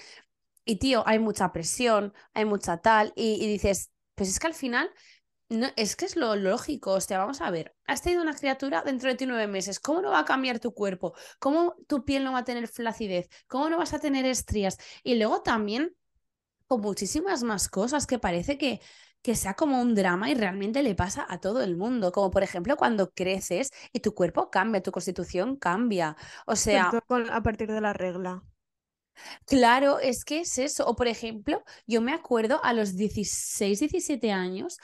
y, 0.66 0.78
tío, 0.78 1.04
hay 1.08 1.20
mucha 1.20 1.52
presión, 1.52 2.13
hay 2.34 2.46
mucha 2.46 2.78
tal, 2.78 3.13
y, 3.16 3.44
y 3.44 3.48
dices, 3.48 3.92
pues 4.16 4.30
es 4.30 4.40
que 4.40 4.48
al 4.48 4.54
final... 4.54 4.90
No, 5.50 5.68
es 5.75 5.96
que 5.96 6.06
es 6.06 6.16
lo 6.16 6.36
lógico, 6.36 6.94
hostia, 6.94 7.20
vamos 7.20 7.42
a 7.42 7.52
ver, 7.52 7.75
has 7.86 8.02
tenido 8.02 8.24
una 8.24 8.34
criatura 8.34 8.82
dentro 8.82 9.10
de 9.10 9.16
ti 9.16 9.25
nueve 9.28 9.46
meses, 9.46 9.80
¿cómo 9.80 10.02
no 10.02 10.10
va 10.10 10.20
a 10.20 10.25
cambiar 10.25 10.60
tu 10.60 10.74
cuerpo? 10.74 11.13
¿Cómo 11.38 11.75
tu 11.88 12.06
piel 12.06 12.24
no 12.24 12.32
va 12.32 12.40
a 12.40 12.44
tener 12.44 12.68
flacidez? 12.68 13.30
¿Cómo 13.46 13.70
no 13.70 13.78
vas 13.78 13.94
a 13.94 14.00
tener 14.00 14.25
estrías? 14.25 14.80
Y 15.04 15.16
luego 15.16 15.44
también 15.44 15.96
con 16.68 16.82
muchísimas 16.82 17.44
más 17.44 17.70
cosas 17.70 18.08
que 18.08 18.20
parece 18.20 18.58
que, 18.58 18.82
que 19.24 19.36
sea 19.36 19.56
como 19.56 19.82
un 19.82 19.96
drama 19.96 20.30
y 20.30 20.36
realmente 20.36 20.84
le 20.84 20.94
pasa 20.96 21.25
a 21.27 21.39
todo 21.39 21.63
el 21.63 21.75
mundo, 21.77 22.12
como 22.12 22.30
por 22.30 22.44
ejemplo 22.44 22.77
cuando 22.77 23.12
creces 23.12 23.72
y 23.92 24.01
tu 24.01 24.13
cuerpo 24.13 24.51
cambia, 24.51 24.84
tu 24.84 24.92
constitución 24.92 25.56
cambia, 25.56 26.15
o 26.46 26.56
sea... 26.56 26.92
a 27.32 27.42
partir 27.42 27.72
de 27.72 27.82
la 27.82 27.94
regla. 27.94 28.44
Claro, 29.46 30.00
es 30.00 30.25
que 30.25 30.42
es 30.42 30.58
eso. 30.58 30.86
O 30.88 30.96
por 30.96 31.08
ejemplo, 31.08 31.63
yo 31.88 32.01
me 32.01 32.13
acuerdo 32.13 32.63
a 32.63 32.74
los 32.74 32.96
16, 32.96 33.80
17 33.80 34.32
años, 34.32 34.77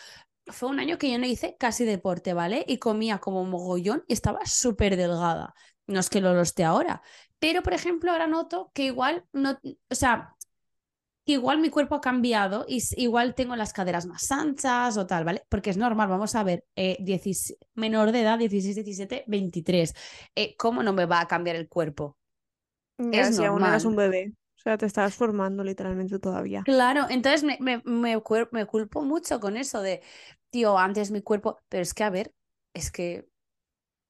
fue 0.48 0.69
un 0.69 0.79
año 0.79 0.98
que 0.98 1.12
yo 1.12 1.19
no 1.19 1.25
hice 1.25 1.55
casi 1.60 1.86
deporte, 1.86 2.34
¿vale? 2.34 2.65
Y 2.67 2.77
comía 2.79 3.19
como 3.19 3.43
mogollón 3.46 4.03
y 4.08 4.13
estaba 4.13 4.46
súper 4.46 4.96
delgada. 4.98 5.53
No 5.88 6.00
es 6.00 6.10
que 6.10 6.22
lo 6.22 6.39
esté 6.41 6.63
ahora, 6.63 7.01
pero 7.39 7.63
por 7.63 7.74
ejemplo, 7.74 8.12
ahora 8.12 8.27
noto 8.27 8.72
que 8.74 8.84
igual 8.84 9.25
no, 9.34 9.60
o 9.89 9.96
sea, 9.96 10.36
que 11.29 11.33
igual 11.33 11.59
mi 11.59 11.69
cuerpo 11.69 11.95
ha 11.95 12.01
cambiado 12.01 12.65
y 12.67 12.81
igual 12.98 13.36
tengo 13.36 13.55
las 13.55 13.74
caderas 13.74 14.05
más 14.07 14.31
anchas 14.31 14.98
o 14.98 15.07
tal, 15.07 15.24
¿vale? 15.25 15.43
Porque 15.50 15.69
es 15.71 15.77
normal, 15.77 16.09
vamos 16.09 16.36
a 16.36 16.43
ver, 16.43 16.65
eh, 16.75 16.98
16 17.01 17.57
menor 17.75 18.12
de 18.12 18.21
edad, 18.21 18.39
16, 18.39 18.75
17, 18.75 19.24
23. 19.27 19.93
Eh, 20.36 20.55
¿cómo 20.57 20.83
no 20.83 20.93
me 20.93 21.05
va 21.05 21.21
a 21.21 21.27
cambiar 21.27 21.55
el 21.55 21.69
cuerpo? 21.69 22.17
Ya, 22.98 23.31
Es 23.31 23.33
si 23.33 23.43
aún 23.45 23.65
eras 23.65 23.86
un 23.86 23.95
normal. 23.95 23.98
bebé. 23.98 24.33
O 24.57 24.62
sea, 24.62 24.77
te 24.77 24.86
estabas 24.86 25.15
formando 25.15 25.63
literalmente 25.63 26.19
todavía. 26.19 26.63
Claro, 26.63 27.07
entonces 27.09 27.43
me, 27.43 27.57
me, 27.59 27.81
me 27.86 28.65
culpo 28.67 29.01
mucho 29.03 29.39
con 29.39 29.57
eso 29.57 29.81
de, 29.81 30.01
tío, 30.51 30.77
antes 30.77 31.09
mi 31.12 31.21
cuerpo, 31.21 31.57
pero 31.69 31.81
es 31.83 31.93
que, 31.93 32.03
a 32.03 32.09
ver, 32.09 32.36
es 32.74 32.91
que, 32.91 33.27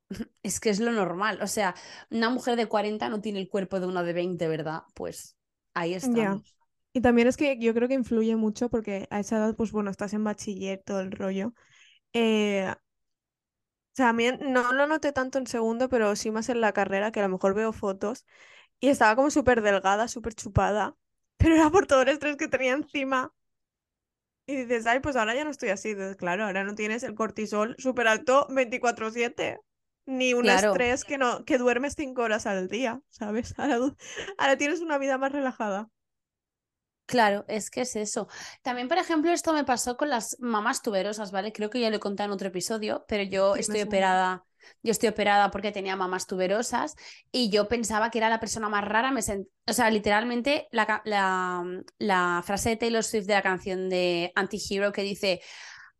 es 0.43 0.59
que 0.59 0.69
es 0.69 0.79
lo 0.79 0.91
normal. 0.91 1.39
O 1.41 1.47
sea, 1.47 1.75
una 2.11 2.29
mujer 2.29 2.55
de 2.57 2.67
40 2.67 3.09
no 3.09 3.21
tiene 3.21 3.39
el 3.39 3.49
cuerpo 3.49 3.79
de 3.79 3.87
una 3.87 4.03
de 4.03 4.13
20, 4.13 4.47
¿verdad? 4.47 4.83
Pues 4.95 5.37
ahí 5.73 5.93
estamos. 5.93 6.55
Y 6.93 7.01
también 7.01 7.27
es 7.27 7.37
que 7.37 7.57
yo 7.59 7.73
creo 7.73 7.87
que 7.87 7.93
influye 7.95 8.35
mucho 8.35 8.69
porque 8.69 9.07
a 9.11 9.19
esa 9.19 9.37
edad, 9.37 9.55
pues 9.55 9.71
bueno, 9.71 9.91
estás 9.91 10.13
en 10.13 10.23
bachiller, 10.23 10.81
todo 10.85 11.01
el 11.01 11.11
rollo. 11.11 11.53
Eh, 12.13 12.73
mí 14.13 14.29
no 14.39 14.73
lo 14.73 14.87
noté 14.87 15.11
tanto 15.11 15.37
en 15.37 15.47
segundo, 15.47 15.89
pero 15.89 16.15
sí 16.15 16.31
más 16.31 16.49
en 16.49 16.61
la 16.61 16.73
carrera, 16.73 17.11
que 17.11 17.19
a 17.19 17.23
lo 17.23 17.29
mejor 17.29 17.53
veo 17.53 17.73
fotos. 17.73 18.25
Y 18.79 18.89
estaba 18.89 19.15
como 19.17 19.31
súper 19.31 19.61
delgada, 19.63 20.07
súper 20.09 20.35
chupada. 20.35 20.97
Pero 21.37 21.55
era 21.55 21.71
por 21.71 21.87
todo 21.87 22.03
el 22.03 22.09
estrés 22.09 22.37
que 22.37 22.47
tenía 22.49 22.73
encima. 22.73 23.33
Y 24.45 24.55
dices, 24.55 24.87
ay, 24.87 24.99
pues 24.99 25.15
ahora 25.15 25.35
ya 25.35 25.43
no 25.45 25.51
estoy 25.51 25.69
así. 25.69 25.95
Claro, 26.17 26.45
ahora 26.45 26.63
no 26.63 26.73
tienes 26.75 27.03
el 27.03 27.13
cortisol 27.15 27.75
súper 27.77 28.07
alto 28.07 28.47
24/7. 28.49 29.59
Ni 30.05 30.33
un 30.33 30.49
Claro, 30.49 30.73
estrés 30.73 31.05
que 31.05 31.17
no, 31.19 31.45
que 31.45 31.57
duermes 31.59 31.93
cinco 31.95 32.23
horas 32.23 32.47
al 32.47 32.67
día, 32.67 33.01
¿sabes? 33.09 33.53
Ahora, 33.59 33.77
ahora 34.39 34.57
tienes 34.57 34.79
una 34.81 34.97
vida 34.97 35.17
más 35.19 35.31
relajada. 35.31 35.89
Claro, 37.09 37.43
es 37.47 37.69
que 37.69 37.81
es 37.81 37.95
eso. 37.95 38.27
También, 38.61 38.87
por 38.87 38.97
ejemplo, 38.97 39.31
esto 39.31 39.53
me 39.53 39.63
pasó 39.65 39.97
con 39.97 40.09
las 40.09 40.37
mamás 40.39 40.81
tuberosas, 40.81 41.31
¿vale? 41.31 41.51
Creo 41.51 41.69
que 41.69 41.79
ya 41.81 41.89
lo 41.89 41.97
he 41.97 41.99
contado 41.99 42.27
en 42.27 42.33
otro 42.33 42.47
episodio, 42.49 43.03
pero 43.07 43.23
yo 43.23 43.55
Sí, 43.55 43.61
estoy 43.61 43.81
operada. 43.81 44.45
Yo 44.83 44.91
estoy 44.91 45.09
operada 45.09 45.49
porque 45.51 45.71
tenía 45.71 45.95
mamás 45.95 46.27
tuberosas 46.27 46.95
y 47.31 47.49
yo 47.49 47.67
pensaba 47.67 48.11
que 48.11 48.19
era 48.19 48.29
la 48.29 48.39
persona 48.39 48.69
más 48.69 48.83
rara. 48.85 49.09
Me 49.11 49.21
sent- 49.21 49.47
O 49.67 49.73
sea, 49.73 49.89
literalmente 49.89 50.67
la, 50.71 51.01
la, 51.05 51.63
la 51.97 52.43
frase 52.45 52.69
de 52.69 52.75
Taylor 52.77 53.03
Swift 53.03 53.25
de 53.25 53.33
la 53.33 53.41
canción 53.41 53.89
de 53.89 54.31
Anti-Hero 54.35 54.91
que 54.91 55.01
dice 55.01 55.41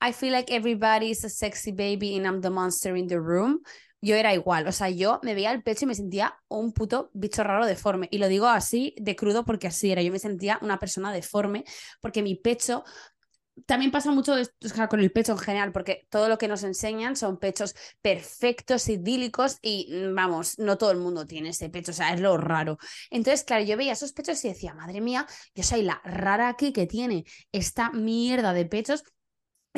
I 0.01 0.13
feel 0.13 0.31
like 0.33 0.53
everybody's 0.53 1.25
a 1.25 1.29
sexy 1.29 1.71
baby 1.71 2.15
and 2.17 2.25
I'm 2.25 2.41
the 2.41 2.49
monster 2.49 2.95
in 2.95 3.07
the 3.07 3.19
room. 3.19 3.61
Yo 4.01 4.15
era 4.15 4.33
igual, 4.33 4.67
o 4.67 4.71
sea, 4.71 4.89
yo 4.89 5.19
me 5.23 5.33
veía 5.33 5.51
el 5.51 5.63
pecho 5.63 5.85
y 5.85 5.87
me 5.87 5.95
sentía 5.95 6.35
un 6.47 6.71
puto 6.73 7.09
bicho 7.13 7.43
raro 7.43 7.65
deforme. 7.65 8.07
Y 8.11 8.17
lo 8.17 8.27
digo 8.27 8.47
así 8.47 8.95
de 8.97 9.15
crudo 9.15 9.45
porque 9.45 9.67
así 9.67 9.91
era. 9.91 10.01
Yo 10.01 10.11
me 10.11 10.19
sentía 10.19 10.57
una 10.61 10.79
persona 10.79 11.11
deforme 11.11 11.65
porque 12.01 12.23
mi 12.23 12.35
pecho 12.35 12.83
también 13.65 13.91
pasa 13.91 14.11
mucho 14.11 14.35
con 14.89 14.99
el 14.99 15.11
pecho 15.11 15.33
en 15.33 15.37
general, 15.37 15.71
porque 15.71 16.07
todo 16.09 16.29
lo 16.29 16.37
que 16.37 16.47
nos 16.47 16.63
enseñan 16.63 17.15
son 17.15 17.39
pechos 17.39 17.75
perfectos, 18.01 18.87
idílicos 18.89 19.57
y 19.61 19.89
mm, 19.91 20.15
vamos, 20.15 20.57
no 20.59 20.77
todo 20.77 20.91
el 20.91 20.97
mundo 20.99 21.25
tiene 21.25 21.49
ese 21.49 21.69
pecho, 21.69 21.91
o 21.91 21.93
sea, 21.93 22.13
es 22.13 22.19
lo 22.19 22.37
raro. 22.37 22.77
Entonces, 23.09 23.43
claro, 23.43 23.63
yo 23.63 23.77
veía 23.77 23.93
esos 23.93 24.13
pechos 24.13 24.43
y 24.45 24.49
decía, 24.49 24.73
madre 24.73 25.01
mía, 25.01 25.27
yo 25.55 25.63
soy 25.63 25.83
la 25.83 26.01
rara 26.03 26.49
aquí 26.49 26.71
que 26.73 26.87
tiene 26.87 27.25
esta 27.51 27.91
mierda 27.91 28.53
de 28.53 28.65
pechos. 28.65 29.03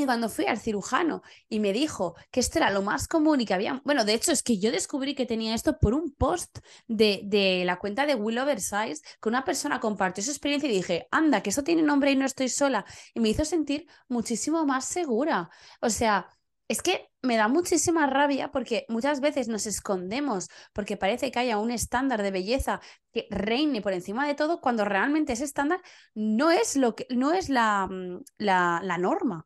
Y 0.01 0.05
cuando 0.05 0.29
fui 0.29 0.46
al 0.46 0.60
cirujano 0.60 1.22
y 1.48 1.60
me 1.60 1.74
dijo 1.74 2.15
que 2.31 2.39
esto 2.39 2.58
era 2.60 2.72
lo 2.72 2.81
más 2.81 3.08
común 3.08 3.41
y 3.41 3.46
que 3.46 3.53
había, 3.53 3.81
bueno, 3.86 4.03
de 4.05 4.13
hecho 4.13 4.31
es 4.31 4.41
que 4.43 4.58
yo 4.60 4.72
descubrí 4.72 5.15
que 5.15 5.25
tenía 5.25 5.53
esto 5.53 5.77
por 5.79 5.93
un 5.93 6.12
post 6.13 6.60
de, 6.88 7.22
de 7.24 7.63
la 7.65 7.77
cuenta 7.77 8.05
de 8.05 8.15
Will 8.15 8.39
Oversize, 8.39 9.01
que 9.22 9.29
una 9.29 9.46
persona 9.46 9.79
compartió 9.79 10.24
su 10.24 10.31
experiencia 10.31 10.70
y 10.70 10.74
dije, 10.74 11.08
anda, 11.12 11.41
que 11.43 11.51
eso 11.51 11.63
tiene 11.63 11.84
nombre 11.84 12.12
y 12.12 12.15
no 12.15 12.25
estoy 12.25 12.50
sola. 12.50 12.86
Y 13.13 13.20
me 13.20 13.29
hizo 13.29 13.46
sentir 13.46 13.88
muchísimo 14.08 14.65
más 14.65 14.86
segura. 14.86 15.50
O 15.81 15.89
sea, 15.89 16.27
es 16.67 16.81
que 16.81 17.10
me 17.22 17.36
da 17.36 17.48
muchísima 17.50 18.08
rabia 18.08 18.50
porque 18.51 18.86
muchas 18.88 19.20
veces 19.20 19.50
nos 19.50 19.65
escondemos 19.67 20.48
porque 20.74 20.96
parece 20.98 21.29
que 21.29 21.39
haya 21.39 21.58
un 21.58 21.70
estándar 21.70 22.22
de 22.24 22.31
belleza 22.31 22.79
que 23.12 23.27
reine 23.29 23.81
por 23.81 23.91
encima 23.93 24.25
de 24.25 24.36
todo 24.36 24.62
cuando 24.62 24.86
realmente 24.86 25.34
ese 25.34 25.43
estándar 25.43 25.81
no 26.15 26.50
es 26.50 26.77
lo 26.77 26.96
que 26.96 27.08
no 27.10 27.34
es 27.34 27.50
la, 27.50 27.88
mm, 27.88 28.24
la, 28.38 28.79
la 28.84 28.98
norma. 28.98 29.46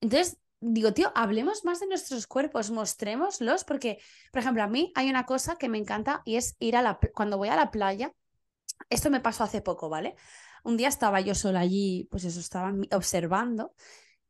Entonces, 0.00 0.38
digo, 0.60 0.92
tío, 0.92 1.12
hablemos 1.14 1.64
más 1.64 1.80
de 1.80 1.86
nuestros 1.86 2.26
cuerpos, 2.26 2.70
mostrémoslos, 2.70 3.64
porque, 3.64 3.98
por 4.32 4.40
ejemplo, 4.40 4.62
a 4.62 4.68
mí 4.68 4.92
hay 4.94 5.10
una 5.10 5.26
cosa 5.26 5.56
que 5.56 5.68
me 5.68 5.78
encanta 5.78 6.22
y 6.24 6.36
es 6.36 6.56
ir 6.58 6.76
a 6.76 6.82
la, 6.82 6.98
cuando 7.14 7.38
voy 7.38 7.48
a 7.48 7.56
la 7.56 7.70
playa, 7.70 8.12
esto 8.90 9.10
me 9.10 9.20
pasó 9.20 9.44
hace 9.44 9.62
poco, 9.62 9.88
¿vale? 9.88 10.16
Un 10.64 10.76
día 10.76 10.88
estaba 10.88 11.20
yo 11.20 11.34
sola 11.34 11.60
allí, 11.60 12.08
pues 12.10 12.24
eso, 12.24 12.40
estaba 12.40 12.72
observando 12.92 13.74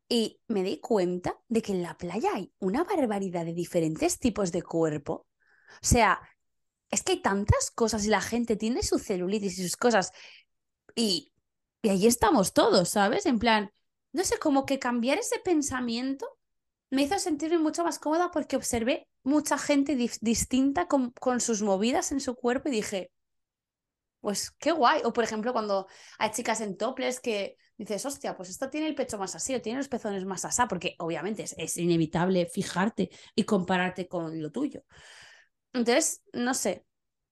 y 0.08 0.40
me 0.48 0.62
di 0.62 0.80
cuenta 0.80 1.38
de 1.48 1.62
que 1.62 1.72
en 1.72 1.82
la 1.82 1.96
playa 1.96 2.30
hay 2.34 2.52
una 2.58 2.84
barbaridad 2.84 3.44
de 3.44 3.54
diferentes 3.54 4.18
tipos 4.18 4.52
de 4.52 4.62
cuerpo. 4.62 5.26
O 5.82 5.86
sea, 5.86 6.20
es 6.90 7.02
que 7.02 7.12
hay 7.12 7.22
tantas 7.22 7.70
cosas 7.70 8.04
y 8.06 8.08
la 8.08 8.20
gente 8.20 8.56
tiene 8.56 8.82
su 8.82 8.98
celulitis 8.98 9.58
y 9.58 9.62
sus 9.62 9.76
cosas 9.76 10.12
y, 10.94 11.32
y 11.82 11.88
ahí 11.88 12.06
estamos 12.06 12.52
todos, 12.52 12.90
¿sabes? 12.90 13.26
En 13.26 13.38
plan, 13.38 13.70
no 14.16 14.24
sé, 14.24 14.38
como 14.38 14.64
que 14.64 14.78
cambiar 14.78 15.18
ese 15.18 15.38
pensamiento 15.40 16.26
me 16.88 17.02
hizo 17.02 17.18
sentirme 17.18 17.58
mucho 17.58 17.84
más 17.84 17.98
cómoda 17.98 18.30
porque 18.30 18.56
observé 18.56 19.06
mucha 19.22 19.58
gente 19.58 19.94
distinta 19.94 20.88
con, 20.88 21.10
con 21.10 21.38
sus 21.42 21.60
movidas 21.60 22.12
en 22.12 22.20
su 22.20 22.34
cuerpo 22.34 22.70
y 22.70 22.72
dije, 22.72 23.10
pues 24.20 24.52
qué 24.52 24.72
guay. 24.72 25.02
O 25.04 25.12
por 25.12 25.22
ejemplo, 25.22 25.52
cuando 25.52 25.86
hay 26.18 26.30
chicas 26.30 26.62
en 26.62 26.78
topless 26.78 27.20
que 27.20 27.58
dices, 27.76 28.06
hostia, 28.06 28.34
pues 28.38 28.48
esta 28.48 28.70
tiene 28.70 28.86
el 28.86 28.94
pecho 28.94 29.18
más 29.18 29.34
así 29.34 29.54
o 29.54 29.60
tiene 29.60 29.80
los 29.80 29.88
pezones 29.88 30.24
más 30.24 30.46
asá, 30.46 30.66
porque 30.66 30.94
obviamente 30.98 31.42
es, 31.42 31.54
es 31.58 31.76
inevitable 31.76 32.46
fijarte 32.46 33.10
y 33.34 33.44
compararte 33.44 34.08
con 34.08 34.40
lo 34.40 34.50
tuyo. 34.50 34.82
Entonces, 35.74 36.22
no 36.32 36.54
sé, 36.54 36.86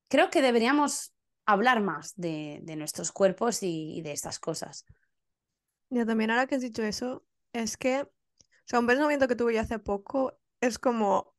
creo 0.09 0.29
que 0.29 0.43
deberíamos 0.43 1.14
hablar 1.47 1.81
más 1.81 2.12
de, 2.17 2.61
de 2.62 2.76
nuestros 2.76 3.11
cuerpos 3.11 3.62
y 3.62 4.03
de 4.03 4.12
estas 4.12 4.38
cosas. 4.38 4.85
Ya 5.94 6.04
también 6.06 6.30
ahora 6.30 6.46
que 6.46 6.56
has 6.56 6.62
dicho 6.62 6.82
eso, 6.82 7.24
es 7.52 7.76
que, 7.76 8.02
o 8.02 8.08
sea, 8.66 8.80
un 8.80 8.86
pensamiento 8.86 9.28
que 9.28 9.36
tuve 9.36 9.54
yo 9.54 9.60
hace 9.60 9.78
poco 9.78 10.38
es 10.60 10.78
como, 10.78 11.34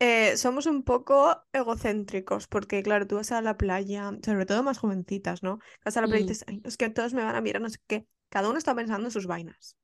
eh, 0.00 0.36
somos 0.38 0.66
un 0.66 0.82
poco 0.84 1.42
egocéntricos, 1.52 2.48
porque 2.48 2.82
claro, 2.82 3.06
tú 3.06 3.16
vas 3.16 3.32
a 3.32 3.42
la 3.42 3.56
playa, 3.58 4.12
sobre 4.24 4.46
todo 4.46 4.62
más 4.64 4.78
jovencitas, 4.78 5.42
¿no? 5.42 5.60
Vas 5.84 5.96
a 5.96 6.02
la 6.02 6.08
playa 6.08 6.22
y 6.22 6.24
Mm, 6.24 6.28
dices, 6.28 6.44
"Ay, 6.48 6.62
es 6.64 6.76
que 6.78 6.90
todos 6.90 7.14
me 7.14 7.24
van 7.24 7.36
a 7.36 7.40
mirar, 7.42 7.62
no 7.62 7.70
sé 7.70 7.78
qué. 7.88 8.06
Cada 8.30 8.50
uno 8.50 8.58
está 8.58 8.74
pensando 8.76 9.06
en 9.08 9.12
sus 9.12 9.26
vainas. 9.28 9.76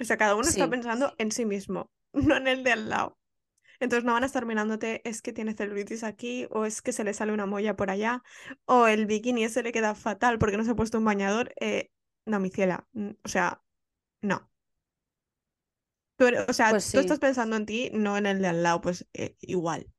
O 0.00 0.04
sea, 0.04 0.16
cada 0.16 0.34
uno 0.36 0.48
está 0.48 0.68
pensando 0.70 1.14
en 1.18 1.32
sí 1.32 1.44
mismo, 1.46 1.90
no 2.12 2.36
en 2.36 2.46
el 2.48 2.64
de 2.64 2.72
al 2.72 2.88
lado. 2.88 3.18
Entonces 3.80 4.04
no 4.04 4.12
van 4.14 4.24
a 4.24 4.26
estar 4.26 4.46
mirándote, 4.46 5.02
es 5.08 5.22
que 5.22 5.32
tiene 5.32 5.54
celulitis 5.54 6.04
aquí, 6.04 6.48
o 6.50 6.64
es 6.66 6.82
que 6.82 6.92
se 6.92 7.04
le 7.04 7.14
sale 7.14 7.32
una 7.32 7.46
molla 7.46 7.76
por 7.76 7.90
allá, 7.90 8.22
o 8.66 8.86
el 8.88 9.06
bikini 9.06 9.44
ese 9.44 9.62
le 9.62 9.72
queda 9.72 9.94
fatal 9.94 10.38
porque 10.38 10.56
no 10.56 10.64
se 10.64 10.72
ha 10.72 10.76
puesto 10.76 10.98
un 10.98 11.04
bañador. 11.04 11.52
Eh, 11.60 11.90
no, 12.28 12.40
mi 12.40 12.50
ciela, 12.50 12.86
o 13.24 13.28
sea, 13.28 13.62
no. 14.22 14.50
Tú 16.16 16.26
eres- 16.26 16.48
o 16.48 16.52
sea, 16.52 16.78
pues 16.84 16.92
tú 16.92 17.00
estás 17.00 17.18
pensando 17.18 17.56
en 17.56 17.64
ti, 17.66 17.90
no 17.94 18.16
en 18.18 18.26
el 18.26 18.40
de 18.42 18.48
al 18.48 18.62
lado, 18.62 18.80
pues 18.82 19.06
eh, 19.14 19.36
igual. 19.40 19.90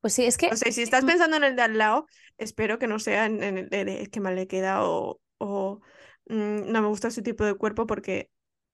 Pues 0.00 0.14
sí, 0.14 0.24
es 0.24 0.36
O 0.46 0.56
que 0.56 0.56
sea, 0.56 0.68
y 0.68 0.72
si 0.72 0.82
estás 0.82 1.04
pensando 1.04 1.36
en 1.36 1.44
el 1.44 1.56
de 1.56 1.62
al 1.62 1.78
lado, 1.78 2.06
espero 2.38 2.78
que 2.78 2.86
no 2.86 2.98
sea 2.98 3.26
en, 3.26 3.42
en 3.42 3.58
el 3.58 3.68
de, 3.70 3.84
de, 3.84 4.02
"Es 4.02 4.08
que 4.10 4.20
mal 4.20 4.34
le 4.36 4.46
queda 4.46 4.84
o, 4.84 5.20
o 5.38 5.80
mm, 6.26 6.70
no 6.72 6.82
me 6.82 6.88
gusta 6.88 7.10
su 7.10 7.22
tipo 7.22 7.44
de 7.44 7.54
cuerpo 7.54 7.86
porque 7.86 8.30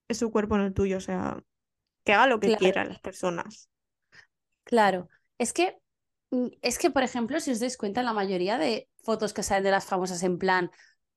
es 0.09 0.19
su 0.19 0.31
cuerpo, 0.33 0.59
no 0.59 0.67
el 0.67 0.75
tuyo. 0.75 0.97
O 0.99 1.01
sea, 1.01 1.43
que 2.05 2.15
haga 2.15 2.27
lo 2.29 2.41
que 2.41 2.55
claro, 2.55 2.57
quieran 2.57 2.89
las 2.91 3.01
personas. 3.01 3.71
claro. 4.65 5.09
Es 5.39 5.53
que, 5.53 5.79
mm, 6.31 6.49
es 6.63 6.79
que, 6.79 6.91
por 6.91 7.03
ejemplo, 7.03 7.41
si 7.41 7.51
os 7.53 7.61
dais 7.61 7.77
cuenta, 7.77 8.03
la 8.03 8.13
mayoría 8.13 8.59
de 8.59 8.89
fotos 9.03 9.33
que 9.35 9.43
salen 9.43 9.65
de 9.65 9.71
las 9.73 9.87
famosas 9.87 10.23
en 10.23 10.39
plan 10.39 10.71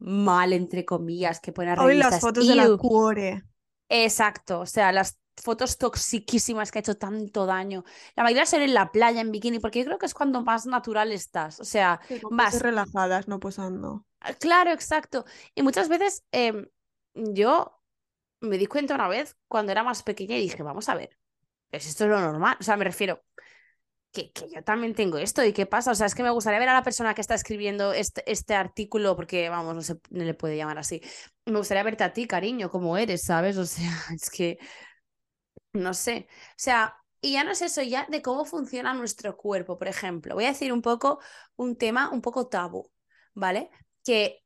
mal, 0.04 0.54
entre 0.54 0.86
comillas, 0.86 1.40
que 1.40 1.52
ponen 1.54 1.80
Hoy 1.80 1.96
las 1.98 2.20
fotos 2.20 2.48
de 2.48 2.56
la 2.56 2.78
cuore. 2.78 3.44
Exacto, 3.90 4.62
o 4.62 4.66
sea, 4.66 4.92
las 4.92 5.20
fotos 5.38 5.78
toxiquísimas 5.78 6.72
que 6.72 6.80
ha 6.80 6.82
hecho 6.82 6.98
tanto 6.98 7.46
daño. 7.46 7.84
La 8.16 8.24
mayoría 8.24 8.46
son 8.46 8.62
en 8.62 8.74
la 8.74 8.92
playa, 8.92 9.22
en 9.22 9.32
bikini, 9.32 9.60
porque 9.60 9.80
yo 9.80 9.86
creo 9.86 9.98
que 9.98 10.06
es 10.06 10.14
cuando 10.14 10.42
más 10.44 10.66
natural 10.66 11.12
estás. 11.12 11.60
O 11.60 11.66
sea, 11.66 12.02
Sí, 12.08 12.20
vas, 12.30 12.60
relajadas, 12.62 13.28
no 13.28 13.40
posando. 13.40 14.06
ah, 14.22 14.34
claro, 14.34 14.72
exacto. 14.72 15.26
Y 15.56 15.62
muchas 15.64 15.90
veces 15.90 16.24
em, 16.32 16.68
yo 17.14 17.80
me 18.42 18.58
di 18.58 18.68
cuenta 18.68 18.96
una 18.96 19.08
vez 19.08 19.38
cuando 19.48 19.72
era 19.72 19.84
más 19.84 20.04
pequeña 20.04 20.38
y 20.38 20.42
dije, 20.42 20.64
vamos 20.64 20.90
a 20.90 20.96
ver, 20.96 21.18
pues 21.72 21.88
esto 21.88 22.06
es 22.06 22.12
lo 22.12 22.20
normal. 22.22 22.58
O 22.60 22.64
sea, 22.64 22.78
me 22.78 22.86
refiero 22.86 23.24
que, 24.14 24.32
que 24.32 24.48
yo 24.50 24.64
también 24.64 24.94
tengo 24.96 25.18
esto 25.18 25.44
y 25.44 25.54
qué 25.54 25.66
pasa. 25.66 25.92
O 25.92 25.96
sea, 25.96 26.08
es 26.08 26.16
que 26.16 26.24
me 26.24 26.30
gustaría 26.30 26.60
ver 26.60 26.70
a 26.70 26.74
la 26.74 26.84
persona 26.84 27.14
que 27.14 27.22
está 27.22 27.36
escribiendo 27.36 27.94
este, 27.94 28.24
este 28.32 28.56
artículo, 28.56 29.16
porque 29.16 29.50
vamos, 29.50 29.76
no 29.76 29.82
se 29.82 30.00
le 30.12 30.34
puede 30.36 30.56
llamar 30.56 30.78
así. 30.78 31.02
Me 31.46 31.58
gustaría 31.58 31.84
verte 31.84 32.04
a 32.04 32.14
ti, 32.14 32.28
cariño, 32.28 32.70
como 32.70 32.98
eres, 32.98 33.24
¿sabes? 33.24 33.58
O 33.64 33.66
sea, 33.66 33.92
es 34.14 34.30
que... 34.30 34.60
No 35.74 35.94
sé. 35.94 36.28
O 36.30 36.54
sea, 36.58 36.96
y 37.20 37.34
ya 37.34 37.44
no 37.44 37.52
es 37.52 37.62
eso, 37.62 37.82
ya 37.82 38.06
de 38.10 38.22
cómo 38.22 38.46
funciona 38.46 38.94
nuestro 38.94 39.38
cuerpo, 39.38 39.78
por 39.78 39.88
ejemplo. 39.88 40.36
Voy 40.36 40.46
a 40.46 40.50
decir 40.50 40.72
un 40.74 40.82
poco 40.82 41.20
un 41.56 41.78
tema 41.78 42.10
un 42.12 42.22
poco 42.22 42.48
tabú, 42.48 42.92
¿vale? 43.34 43.72
Que, 44.04 44.44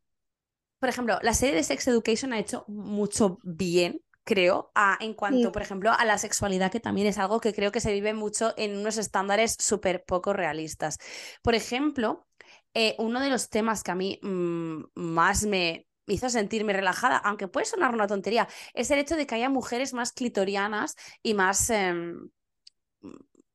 por 0.80 0.90
ejemplo, 0.90 1.20
la 1.24 1.34
serie 1.34 1.56
de 1.56 1.64
Sex 1.64 1.88
Education 1.88 2.34
ha 2.34 2.40
hecho 2.40 2.66
mucho 2.68 3.40
bien, 3.44 4.02
creo, 4.28 4.72
a, 4.76 4.98
en 5.02 5.16
cuanto, 5.16 5.52
Sí. 5.52 5.54
por 5.54 5.64
ejemplo, 5.64 5.92
a 5.94 6.06
la 6.06 6.20
sexualidad, 6.20 6.72
que 6.72 6.82
también 6.82 7.08
es 7.08 7.18
algo 7.20 7.42
que 7.42 7.56
creo 7.56 7.72
que 7.74 7.82
se 7.82 7.94
vive 7.94 8.14
mucho 8.14 8.54
en 8.58 8.78
unos 8.78 8.98
estándares 9.00 9.56
súper 9.60 10.06
poco 10.06 10.34
realistas. 10.34 11.00
Por 11.44 11.56
ejemplo, 11.56 12.28
eh, 12.76 12.96
uno 13.00 13.22
de 13.22 13.30
los 13.32 13.50
temas 13.50 13.84
que 13.84 13.92
a 13.92 13.96
mí 13.96 14.20
mm, 14.24 14.84
más 14.96 15.46
me 15.46 15.88
hizo 16.08 16.30
sentirme 16.30 16.74
relajada, 16.74 17.18
aunque 17.18 17.48
puede 17.50 17.66
sonar 17.66 17.94
una 17.96 18.08
tontería, 18.08 18.48
es 18.76 18.92
el 18.92 19.00
hecho 19.00 19.16
de 19.18 19.28
que 19.28 19.36
haya 19.36 19.50
mujeres 19.50 19.94
más 19.94 20.14
clitorianas 20.14 20.96
y 21.24 21.34
más 21.36 21.70
em, 21.72 22.30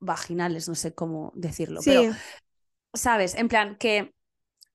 vaginales, 0.00 0.68
no 0.68 0.74
sé 0.74 0.94
cómo 0.94 1.32
decirlo, 1.34 1.84
pero, 1.84 2.06
Sí, 2.06 2.22
¿sabes? 2.94 3.34
En 3.36 3.48
plan 3.48 3.76
que, 3.78 4.14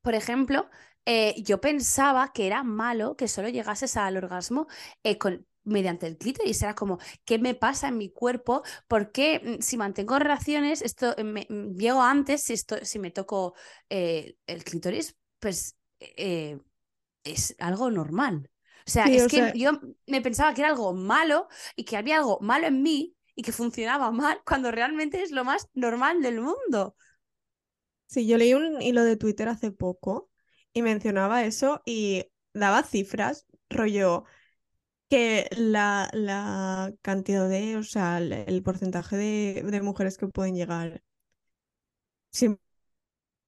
por 0.02 0.16
ejemplo, 0.16 0.70
eh, 1.06 1.36
yo 1.44 1.62
pensaba 1.62 2.34
que 2.34 2.48
era 2.48 2.64
malo 2.64 3.16
que 3.18 3.28
solo 3.28 3.50
llegases 3.50 3.98
al 3.98 4.18
orgasmo 4.18 4.68
eh, 5.04 5.18
con 5.18 5.48
mediante 5.68 6.08
el 6.08 6.18
clítoris, 6.18 6.62
era 6.62 6.76
como, 6.76 7.00
¿qué 7.26 7.40
me 7.40 7.56
pasa 7.56 7.90
en 7.90 7.98
mi 7.98 8.10
cuerpo? 8.12 8.64
¿Por 8.88 9.12
qué 9.12 9.58
mm, 9.60 9.62
si 9.62 9.78
mantengo 9.78 10.18
relaciones, 10.20 10.82
esto 10.82 11.16
eh, 11.18 11.24
me, 11.24 11.46
mm, 11.50 11.76
llego 11.78 12.02
antes, 12.02 12.44
si, 12.44 12.54
esto, 12.54 12.78
si 12.84 13.00
me 13.00 13.12
toco 13.12 13.54
eh, 13.90 14.38
el 14.48 14.64
clítoris, 14.64 15.16
pues 15.40 15.78
eh, 16.00 16.60
es 17.24 17.56
algo 17.60 17.92
normal. 17.92 18.50
O 18.86 18.90
sea, 18.90 19.06
sí, 19.06 19.16
es 19.18 19.26
o 19.26 19.28
que 19.28 19.38
sea, 19.38 19.54
yo 19.54 19.72
me 20.08 20.22
pensaba 20.22 20.54
que 20.54 20.62
era 20.62 20.70
algo 20.70 20.94
malo 20.94 21.48
y 21.76 21.84
que 21.84 21.98
había 21.98 22.18
algo 22.18 22.40
malo 22.42 22.68
en 22.68 22.82
mí 22.82 23.16
y 23.36 23.44
que 23.44 23.52
funcionaba 23.52 24.12
mal 24.12 24.42
cuando 24.46 24.72
realmente 24.72 25.22
es 25.22 25.32
lo 25.32 25.44
más 25.44 25.70
normal 25.74 26.22
del 26.22 26.42
mundo. 26.42 26.96
sí, 28.08 28.28
yo 28.28 28.38
leí 28.38 28.54
un 28.54 28.82
hilo 28.82 29.04
de 29.04 29.18
Twitter 29.18 29.50
hace 29.50 29.72
poco 29.72 30.30
y 30.74 30.82
mencionaba 30.82 31.44
eso 31.44 31.82
y 31.86 32.26
daba 32.54 32.84
cifras, 32.84 33.46
rollo, 33.70 34.26
que 35.10 35.48
la, 35.58 36.10
la 36.14 36.94
cantidad 37.02 37.48
de, 37.50 37.78
o 37.78 37.84
sea, 37.84 38.18
el, 38.20 38.32
el 38.34 38.64
porcentaje 38.64 39.16
de, 39.18 39.64
de 39.64 39.82
mujeres 39.82 40.18
que 40.18 40.28
pueden 40.28 40.56
llegar, 40.56 41.04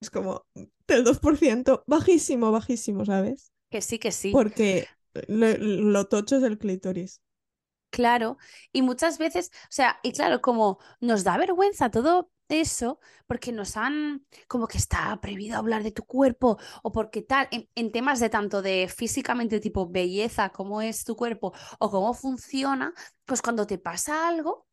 es 0.01 0.09
como 0.09 0.45
del 0.87 1.03
2% 1.03 1.83
bajísimo, 1.87 2.51
bajísimo, 2.51 3.05
¿sabes? 3.05 3.51
Que 3.69 3.81
sí, 3.81 3.99
que 3.99 4.11
sí. 4.11 4.31
Porque 4.31 4.87
lo, 5.27 5.57
lo 5.57 6.07
tocho 6.07 6.37
es 6.37 6.43
el 6.43 6.57
clítoris. 6.59 7.21
Claro, 7.91 8.37
y 8.71 8.81
muchas 8.83 9.17
veces, 9.17 9.49
o 9.63 9.67
sea, 9.71 9.99
y 10.03 10.11
claro, 10.13 10.41
como 10.41 10.77
nos 11.01 11.23
da 11.23 11.37
vergüenza 11.37 11.89
todo 11.89 12.31
eso, 12.49 12.99
porque 13.27 13.51
nos 13.51 13.77
han, 13.77 14.25
como 14.47 14.67
que 14.67 14.77
está 14.77 15.19
prohibido 15.21 15.57
hablar 15.57 15.83
de 15.83 15.91
tu 15.91 16.03
cuerpo, 16.05 16.57
o 16.83 16.91
porque 16.91 17.21
tal, 17.21 17.47
en, 17.51 17.91
temas 17.91 18.19
de 18.19 18.29
tanto 18.29 18.61
de 18.61 18.87
físicamente 18.93 19.59
tipo 19.59 19.87
belleza, 19.89 20.49
cómo 20.49 20.81
es 20.81 21.03
tu 21.05 21.15
cuerpo, 21.15 21.53
o 21.79 21.89
cómo 21.91 22.13
funciona, 22.13 22.93
pues 23.25 23.41
cuando 23.41 23.67
te 23.67 23.77
pasa 23.77 24.27
algo, 24.27 24.67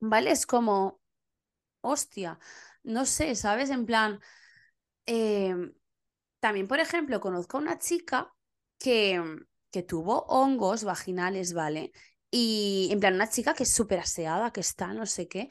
¿vale? 0.00 0.30
Es 0.32 0.46
como, 0.46 1.00
hostia, 1.82 2.38
no 2.84 3.06
sé, 3.06 3.34
¿sabes? 3.36 3.70
En 3.70 3.86
plan, 3.86 4.20
em, 5.06 5.74
también, 6.40 6.68
por 6.68 6.80
ejemplo, 6.80 7.20
conozco 7.20 7.58
a 7.58 7.60
una 7.60 7.78
chica 7.78 8.34
que, 8.78 9.22
que 9.70 9.82
tuvo 9.82 10.24
hongos 10.28 10.84
vaginales, 10.84 11.54
¿vale? 11.54 11.92
Y 12.30 12.88
en 12.92 13.00
plan, 13.00 13.14
una 13.14 13.30
chica 13.30 13.54
que 13.54 13.64
es 13.64 13.72
súper 13.74 14.00
aseada, 14.00 14.52
que 14.52 14.60
está, 14.60 14.94
no 14.94 15.06
sé 15.06 15.28
qué. 15.28 15.48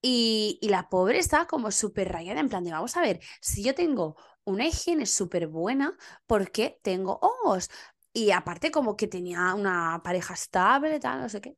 Y, 0.00 0.58
y 0.62 0.68
la 0.68 0.88
pobre 0.88 1.18
está 1.18 1.46
como 1.46 1.70
súper 1.72 2.08
rayada, 2.12 2.40
en 2.40 2.48
plan 2.48 2.64
de, 2.64 2.70
vamos 2.72 2.96
a 2.96 3.00
ver, 3.02 3.20
si 3.40 3.62
yo 3.64 3.74
tengo 3.74 4.16
una 4.44 4.66
higiene 4.66 5.06
súper 5.06 5.48
buena, 5.48 5.96
¿por 6.26 6.50
qué 6.52 6.78
tengo 6.82 7.18
hongos? 7.20 7.68
Y 8.12 8.30
aparte 8.30 8.70
como 8.70 8.96
que 8.96 9.08
tenía 9.08 9.54
una 9.54 10.00
pareja 10.04 10.34
estable, 10.34 11.00
tal, 11.00 11.20
no 11.22 11.28
sé 11.28 11.40
qué. 11.40 11.56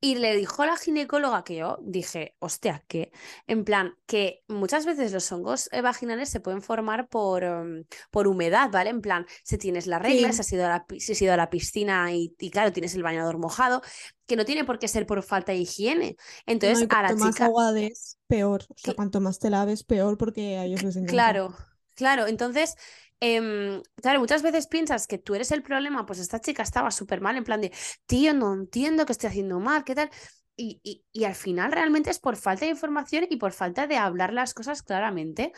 Y 0.00 0.16
le 0.16 0.36
dijo 0.36 0.64
la 0.66 0.76
ginecóloga 0.76 1.42
que 1.42 1.56
yo 1.56 1.78
dije, 1.82 2.36
hostia, 2.38 2.84
que 2.86 3.10
en 3.46 3.64
plan, 3.64 3.96
que 4.06 4.44
muchas 4.46 4.84
veces 4.86 5.10
los 5.12 5.32
hongos 5.32 5.68
eh, 5.72 5.80
vaginales 5.80 6.28
se 6.28 6.38
pueden 6.40 6.60
formar 6.62 7.08
por, 7.08 7.42
em, 7.44 7.84
por 8.10 8.28
humedad, 8.28 8.70
¿vale? 8.70 8.90
En 8.90 9.00
plan, 9.00 9.26
si 9.42 9.56
tienes 9.58 9.86
la 9.86 9.98
regla, 9.98 10.32
si 10.32 10.42
has 10.42 10.52
ido 10.52 10.66
a 10.66 10.68
la, 10.68 10.86
si 10.98 11.12
has 11.12 11.22
ido 11.22 11.32
a 11.32 11.36
la 11.38 11.50
piscina 11.50 12.12
y, 12.12 12.34
y 12.38 12.50
claro, 12.50 12.72
tienes 12.72 12.94
el 12.94 13.02
bañador 13.02 13.38
mojado, 13.38 13.82
que 14.26 14.36
no 14.36 14.44
tiene 14.44 14.64
por 14.64 14.78
qué 14.78 14.86
ser 14.88 15.06
por 15.06 15.22
falta 15.22 15.52
de 15.52 15.58
higiene. 15.58 16.16
no, 16.62 16.78
Entonces, 16.78 16.82
y 16.82 16.88
a 16.90 17.02
la 17.02 17.14
cuanto 17.14 17.16
más 17.16 17.40
chica, 17.40 17.40
agua 17.40 17.72
des, 17.72 18.18
peor. 18.26 18.64
O 18.68 18.74
sea, 18.78 18.92
cl- 18.92 18.94
cuanto 18.94 19.20
más 19.20 19.38
te 19.38 19.50
laves, 19.50 19.84
peor 19.84 20.18
porque 20.18 20.56
a 20.58 20.64
ellos 20.64 20.82
les 20.82 20.96
encanta. 20.96 21.36
claro, 21.36 21.54
claro, 21.94 22.26
entonces, 22.26 22.74
em, 23.20 23.82
claro, 24.02 24.20
muchas 24.20 24.42
veces 24.42 24.66
piensas 24.66 25.06
que 25.06 25.18
tú 25.18 25.34
eres 25.34 25.50
el 25.52 25.62
problema, 25.62 26.06
pues 26.06 26.18
esta 26.18 26.40
chica 26.40 26.62
estaba 26.62 26.90
súper 26.90 27.20
mal, 27.20 27.36
en 27.36 27.44
plan 27.44 27.60
de, 27.60 27.72
tío, 28.06 28.34
no 28.34 28.52
entiendo 28.54 29.06
qué 29.06 29.12
estoy 29.12 29.28
haciendo 29.30 29.60
mal, 29.60 29.84
¿qué 29.84 29.94
tal? 29.94 30.10
Y, 30.56 30.80
y, 30.82 31.04
y 31.12 31.24
al 31.24 31.34
final 31.34 31.72
realmente 31.72 32.10
es 32.10 32.18
por 32.18 32.36
falta 32.36 32.64
de 32.64 32.70
información 32.72 33.26
y 33.28 33.36
por 33.36 33.52
falta 33.52 33.86
de 33.86 33.96
hablar 33.98 34.32
las 34.32 34.54
cosas 34.54 34.82
claramente. 34.82 35.52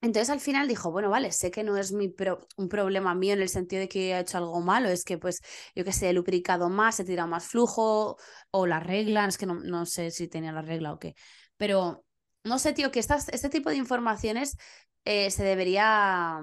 Entonces 0.00 0.30
al 0.30 0.40
final 0.40 0.68
dijo, 0.68 0.92
bueno, 0.92 1.10
vale, 1.10 1.32
sé 1.32 1.50
que 1.50 1.64
no 1.64 1.76
es 1.76 1.92
mi 1.92 2.08
pro- 2.08 2.46
un 2.56 2.68
problema 2.68 3.14
mío 3.16 3.32
en 3.34 3.42
el 3.42 3.48
sentido 3.48 3.80
de 3.80 3.88
que 3.88 4.12
he 4.12 4.18
hecho 4.20 4.38
algo 4.38 4.60
malo, 4.60 4.88
es 4.88 5.02
que 5.04 5.18
pues 5.18 5.40
yo 5.74 5.84
que 5.84 5.92
sé, 5.92 6.10
he 6.10 6.12
lubricado 6.12 6.68
más, 6.70 7.00
he 7.00 7.04
tirado 7.04 7.28
más 7.28 7.46
flujo 7.46 8.16
o 8.52 8.66
la 8.66 8.78
regla, 8.80 9.26
es 9.26 9.36
que 9.38 9.46
no, 9.46 9.56
no 9.56 9.86
sé 9.86 10.10
si 10.12 10.28
tenía 10.28 10.52
la 10.52 10.62
regla 10.62 10.92
o 10.92 10.98
qué, 11.00 11.14
pero 11.56 12.04
no 12.44 12.58
sé, 12.60 12.72
tío, 12.74 12.92
que 12.92 13.00
estas, 13.00 13.28
este 13.30 13.48
tipo 13.48 13.70
de 13.70 13.76
informaciones 13.76 14.56
eh, 15.04 15.30
se 15.32 15.42
debería, 15.44 16.40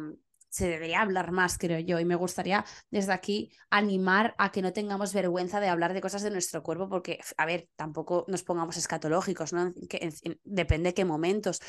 se 0.56 0.70
debería 0.70 1.02
hablar 1.02 1.34
más, 1.34 1.58
creo 1.58 1.80
yo, 1.80 2.00
y 2.00 2.06
me 2.06 2.16
gustaría 2.16 2.64
desde 2.90 3.12
aquí 3.12 3.52
animar 3.70 4.36
a 4.38 4.54
que 4.54 4.62
no 4.62 4.72
tengamos 4.72 5.14
vergüenza 5.14 5.60
de 5.60 5.68
hablar 5.68 5.94
de 5.94 6.00
cosas 6.00 6.22
de 6.24 6.32
nuestro 6.32 6.64
cuerpo, 6.64 6.88
porque, 6.88 7.20
a 7.36 7.46
ver, 7.46 7.68
tampoco 7.76 8.24
nos 8.30 8.44
pongamos 8.44 8.78
escatológicos, 8.78 9.52
¿no? 9.52 9.74
Depende 10.46 10.90
de 10.90 10.94
qué 10.94 11.04
momentos. 11.04 11.60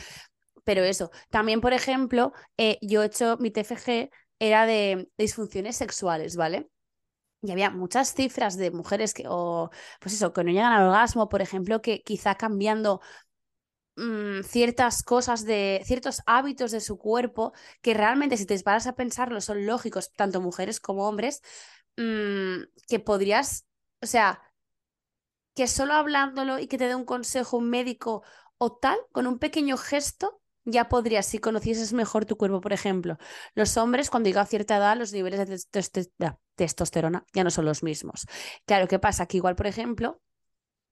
Pero 0.63 0.85
eso, 0.85 1.11
también, 1.31 1.61
por 1.61 1.73
ejemplo, 1.73 2.33
eh, 2.57 2.79
yo 2.81 3.03
he 3.03 3.07
hecho 3.07 3.37
mi 3.41 3.51
TFG, 3.51 4.09
era 4.39 4.67
de 4.67 5.09
disfunciones 5.19 5.77
sexuales, 5.77 6.37
¿vale? 6.37 6.69
y 7.43 7.53
había 7.53 7.71
muchas 7.71 8.15
cifras 8.15 8.57
de 8.57 8.71
mujeres 8.71 9.15
que, 9.15 9.25
o 9.29 9.71
pues 10.01 10.15
eso, 10.15 10.33
que 10.33 10.43
no 10.45 10.51
llegan 10.51 10.73
al 10.73 10.87
orgasmo, 10.87 11.29
por 11.29 11.43
ejemplo, 11.43 11.81
que 11.83 12.03
quizá 12.03 12.35
cambiando 12.35 13.01
mm, 13.97 14.43
ciertas 14.43 15.03
cosas 15.03 15.45
de 15.45 15.83
ciertos 15.85 16.23
hábitos 16.27 16.71
de 16.73 16.81
su 16.81 16.99
cuerpo, 16.99 17.53
que 17.83 17.95
realmente 17.95 18.37
si 18.37 18.47
te 18.47 18.59
paras 18.61 18.87
a 18.87 18.95
pensarlo 18.97 19.41
son 19.41 19.67
lógicos, 19.67 20.13
tanto 20.13 20.41
mujeres 20.41 20.81
como 20.81 21.09
hombres, 21.09 21.43
mm, 21.97 22.65
que 22.89 23.01
podrías, 23.01 23.67
o 24.03 24.07
sea, 24.07 24.43
que 25.55 25.67
solo 25.67 25.95
hablándolo 25.95 26.59
y 26.59 26.67
que 26.69 26.79
te 26.79 26.87
dé 26.89 26.95
un 26.95 27.05
consejo 27.05 27.57
un 27.57 27.71
médico 27.71 28.23
o 28.59 28.73
tal, 28.77 28.99
con 29.13 29.27
un 29.27 29.39
pequeño 29.39 29.77
gesto, 29.77 30.41
ya 30.65 30.89
podrías, 30.89 31.27
si 31.27 31.39
conocieses 31.39 31.93
mejor 31.93 32.27
tu 32.27 32.37
cuerpo, 32.37 32.61
por 32.61 32.73
ejemplo, 32.73 33.19
los 33.55 33.77
hombres 33.77 34.11
cuando 34.11 34.29
llega 34.29 34.41
a 34.43 34.47
cierta 34.47 34.77
edad 34.77 34.97
los 34.97 35.13
niveles 35.13 35.49
de, 35.49 36.37
testosterona 36.57 37.25
ya 37.33 37.45
no 37.45 37.51
son 37.51 37.65
los 37.65 37.83
mismos. 37.83 38.27
Claro, 38.67 38.89
¿qué 38.89 38.99
pasa? 38.99 39.27
Que 39.27 39.37
igual, 39.37 39.55
por 39.57 39.67
ejemplo, 39.67 40.21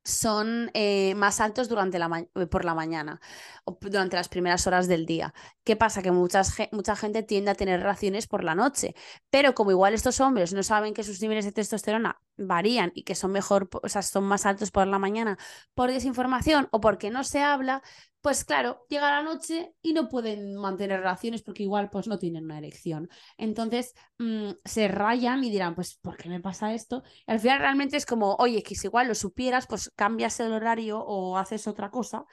son 0.04 0.70
eh, 0.74 1.14
más 1.14 1.40
altos 1.40 1.68
durante 1.68 1.98
la 1.98 2.26
eh, 2.34 2.46
por 2.46 2.64
la 2.64 2.74
mañana 2.74 3.20
o 3.64 3.78
durante 3.80 4.16
las 4.16 4.28
primeras 4.28 4.66
horas 4.66 4.86
del 4.88 5.06
día. 5.06 5.34
¿Qué 5.64 5.76
pasa? 5.76 6.02
Que 6.02 6.12
mucha 6.12 6.96
gente 6.96 7.22
tiende 7.22 7.50
a 7.50 7.54
tener 7.54 7.80
relaciones 7.80 8.26
por 8.26 8.44
la 8.44 8.54
noche, 8.54 8.94
pero 9.30 9.54
como 9.54 9.70
igual 9.70 9.94
estos 9.94 10.20
hombres 10.20 10.52
no 10.52 10.62
saben 10.62 10.94
que 10.94 11.04
sus 11.04 11.20
niveles 11.22 11.44
de 11.44 11.52
testosterona 11.52 12.20
varían 12.36 12.92
y 12.94 13.04
que 13.04 13.14
son 13.14 13.32
mejor, 13.32 13.68
o 13.82 13.88
sea, 13.88 14.02
son 14.02 14.24
más 14.24 14.46
altos 14.46 14.70
por 14.70 14.86
la 14.86 14.98
mañana 14.98 15.38
por 15.74 15.90
desinformación 15.90 16.68
o 16.70 16.80
porque 16.80 17.10
no 17.10 17.24
se 17.24 17.42
habla, 17.42 17.82
pues 18.24 18.42
claro, 18.46 18.86
llega 18.88 19.10
la 19.10 19.22
noche 19.22 19.74
y 19.82 19.92
no 19.92 20.08
pueden 20.08 20.56
mantener 20.56 21.00
relaciones 21.00 21.42
porque 21.42 21.64
igual 21.64 21.90
pues 21.90 22.08
no 22.08 22.18
tienen 22.18 22.46
una 22.46 22.56
erección. 22.56 23.10
Entonces 23.36 23.92
mm, 24.16 24.52
se 24.64 24.88
rayan 24.88 25.44
y 25.44 25.50
dirán, 25.50 25.74
pues 25.74 25.96
¿por 25.96 26.16
qué 26.16 26.30
me 26.30 26.40
pasa 26.40 26.72
esto? 26.72 27.02
Y 27.26 27.32
al 27.32 27.38
final 27.38 27.58
realmente 27.58 27.98
es 27.98 28.06
como, 28.06 28.34
oye, 28.36 28.62
que 28.62 28.76
si 28.76 28.86
igual 28.86 29.08
lo 29.08 29.14
supieras, 29.14 29.66
pues 29.66 29.90
cambias 29.94 30.40
el 30.40 30.54
horario 30.54 31.00
o 31.00 31.36
haces 31.36 31.66
otra 31.66 31.90
cosa. 31.90 32.24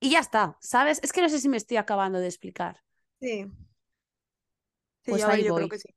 Y 0.00 0.08
ya 0.08 0.20
está, 0.20 0.56
¿sabes? 0.62 1.00
Es 1.02 1.12
que 1.12 1.20
no 1.20 1.28
sé 1.28 1.38
si 1.38 1.50
me 1.50 1.58
estoy 1.58 1.76
acabando 1.76 2.18
de 2.18 2.28
explicar. 2.28 2.82
Sí. 3.20 3.44
pues 5.04 5.22
ahí 5.22 5.44
yo 5.44 5.54
creo 5.54 5.68
que 5.68 5.80
sí. 5.80 5.94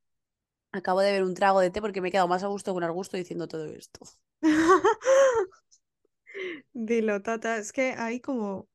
Acabo 0.70 1.00
de 1.00 1.12
ver 1.12 1.22
un 1.22 1.32
trago 1.32 1.60
de 1.60 1.70
té 1.70 1.80
porque 1.80 2.02
me 2.02 2.08
he 2.08 2.12
quedado 2.12 2.28
más 2.28 2.42
a 2.42 2.48
gusto 2.48 2.74
con 2.74 2.84
el 2.84 2.92
gusto 2.92 3.16
diciendo 3.16 3.48
todo 3.48 3.64
esto. 3.64 4.00
Dilo, 6.74 7.22
Tata, 7.22 7.56
es 7.56 7.72
que 7.72 7.94
hay 7.96 8.20
como 8.20 8.68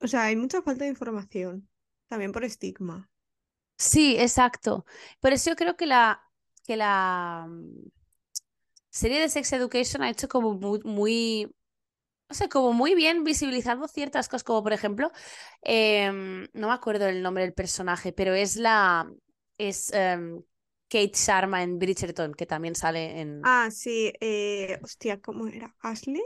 o 0.00 0.06
sea, 0.08 0.24
hay 0.24 0.36
mucha 0.36 0.62
falta 0.62 0.84
de 0.84 0.90
información, 0.90 1.68
también 2.08 2.32
por 2.32 2.44
estigma. 2.44 3.10
Sí, 3.76 4.16
exacto. 4.18 4.84
Por 5.20 5.32
eso 5.32 5.50
yo 5.50 5.56
creo 5.56 5.76
que 5.76 5.86
la, 5.86 6.20
que 6.66 6.76
la 6.76 7.46
mm, 7.48 7.88
serie 8.90 9.20
de 9.20 9.28
Sex 9.28 9.52
Education 9.52 10.02
ha 10.02 10.10
hecho 10.10 10.28
como 10.28 10.54
muy, 10.54 10.80
muy, 10.84 11.54
o 12.28 12.34
sea, 12.34 12.48
como 12.48 12.72
muy 12.72 12.94
bien 12.94 13.24
visibilizando 13.24 13.88
ciertas 13.88 14.28
cosas, 14.28 14.44
como 14.44 14.62
por 14.62 14.72
ejemplo, 14.72 15.12
em, 15.62 16.48
no 16.52 16.68
me 16.68 16.74
acuerdo 16.74 17.06
el 17.06 17.22
nombre 17.22 17.44
del 17.44 17.54
personaje, 17.54 18.12
pero 18.12 18.34
es 18.34 18.56
la, 18.56 19.10
es 19.58 19.92
em, 19.92 20.42
Kate 20.88 21.12
Sharma 21.14 21.62
en 21.62 21.78
Bridgerton, 21.78 22.34
que 22.34 22.46
también 22.46 22.74
sale 22.74 23.20
en... 23.20 23.40
Ah, 23.44 23.70
sí, 23.70 24.12
eh, 24.20 24.78
hostia, 24.82 25.20
¿cómo 25.20 25.46
era? 25.46 25.74
¿Ashley? 25.80 26.22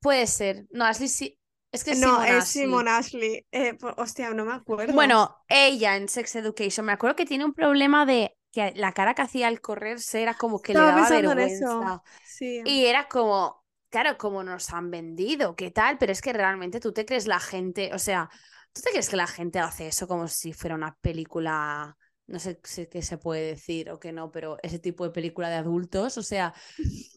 Puede 0.00 0.26
ser. 0.26 0.66
No, 0.70 0.84
Ashley 0.84 1.08
sí, 1.08 1.37
es 1.70 1.84
que 1.84 1.94
no, 1.94 2.22
es 2.22 2.48
Simon 2.48 2.88
Ashley. 2.88 3.46
Eh, 3.52 3.76
hostia, 3.96 4.30
no 4.30 4.44
me 4.44 4.54
acuerdo. 4.54 4.94
Bueno, 4.94 5.44
ella 5.48 5.96
en 5.96 6.08
Sex 6.08 6.36
Education, 6.36 6.86
me 6.86 6.92
acuerdo 6.92 7.16
que 7.16 7.26
tiene 7.26 7.44
un 7.44 7.52
problema 7.52 8.06
de 8.06 8.36
que 8.50 8.72
la 8.76 8.92
cara 8.92 9.14
que 9.14 9.22
hacía 9.22 9.48
al 9.48 9.60
correrse 9.60 10.22
era 10.22 10.34
como 10.34 10.62
que 10.62 10.72
le 10.72 10.80
daba 10.80 11.08
vergüenza. 11.08 12.02
Sí. 12.24 12.62
Y 12.64 12.86
era 12.86 13.06
como, 13.08 13.64
claro, 13.90 14.16
como 14.16 14.42
nos 14.42 14.70
han 14.70 14.90
vendido, 14.90 15.56
¿qué 15.56 15.70
tal? 15.70 15.98
Pero 15.98 16.12
es 16.12 16.22
que 16.22 16.32
realmente 16.32 16.80
tú 16.80 16.92
te 16.92 17.04
crees 17.04 17.26
la 17.26 17.40
gente, 17.40 17.92
o 17.92 17.98
sea, 17.98 18.30
¿tú 18.72 18.80
te 18.80 18.90
crees 18.90 19.10
que 19.10 19.16
la 19.16 19.26
gente 19.26 19.58
hace 19.58 19.88
eso 19.88 20.08
como 20.08 20.26
si 20.26 20.54
fuera 20.54 20.74
una 20.74 20.96
película, 21.02 21.96
no 22.26 22.38
sé, 22.38 22.60
qué 22.90 23.02
se 23.02 23.18
puede 23.18 23.42
decir 23.42 23.90
o 23.90 24.00
qué 24.00 24.12
no, 24.12 24.30
pero 24.30 24.56
ese 24.62 24.78
tipo 24.78 25.04
de 25.04 25.10
película 25.10 25.50
de 25.50 25.56
adultos, 25.56 26.16
o 26.16 26.22
sea... 26.22 26.54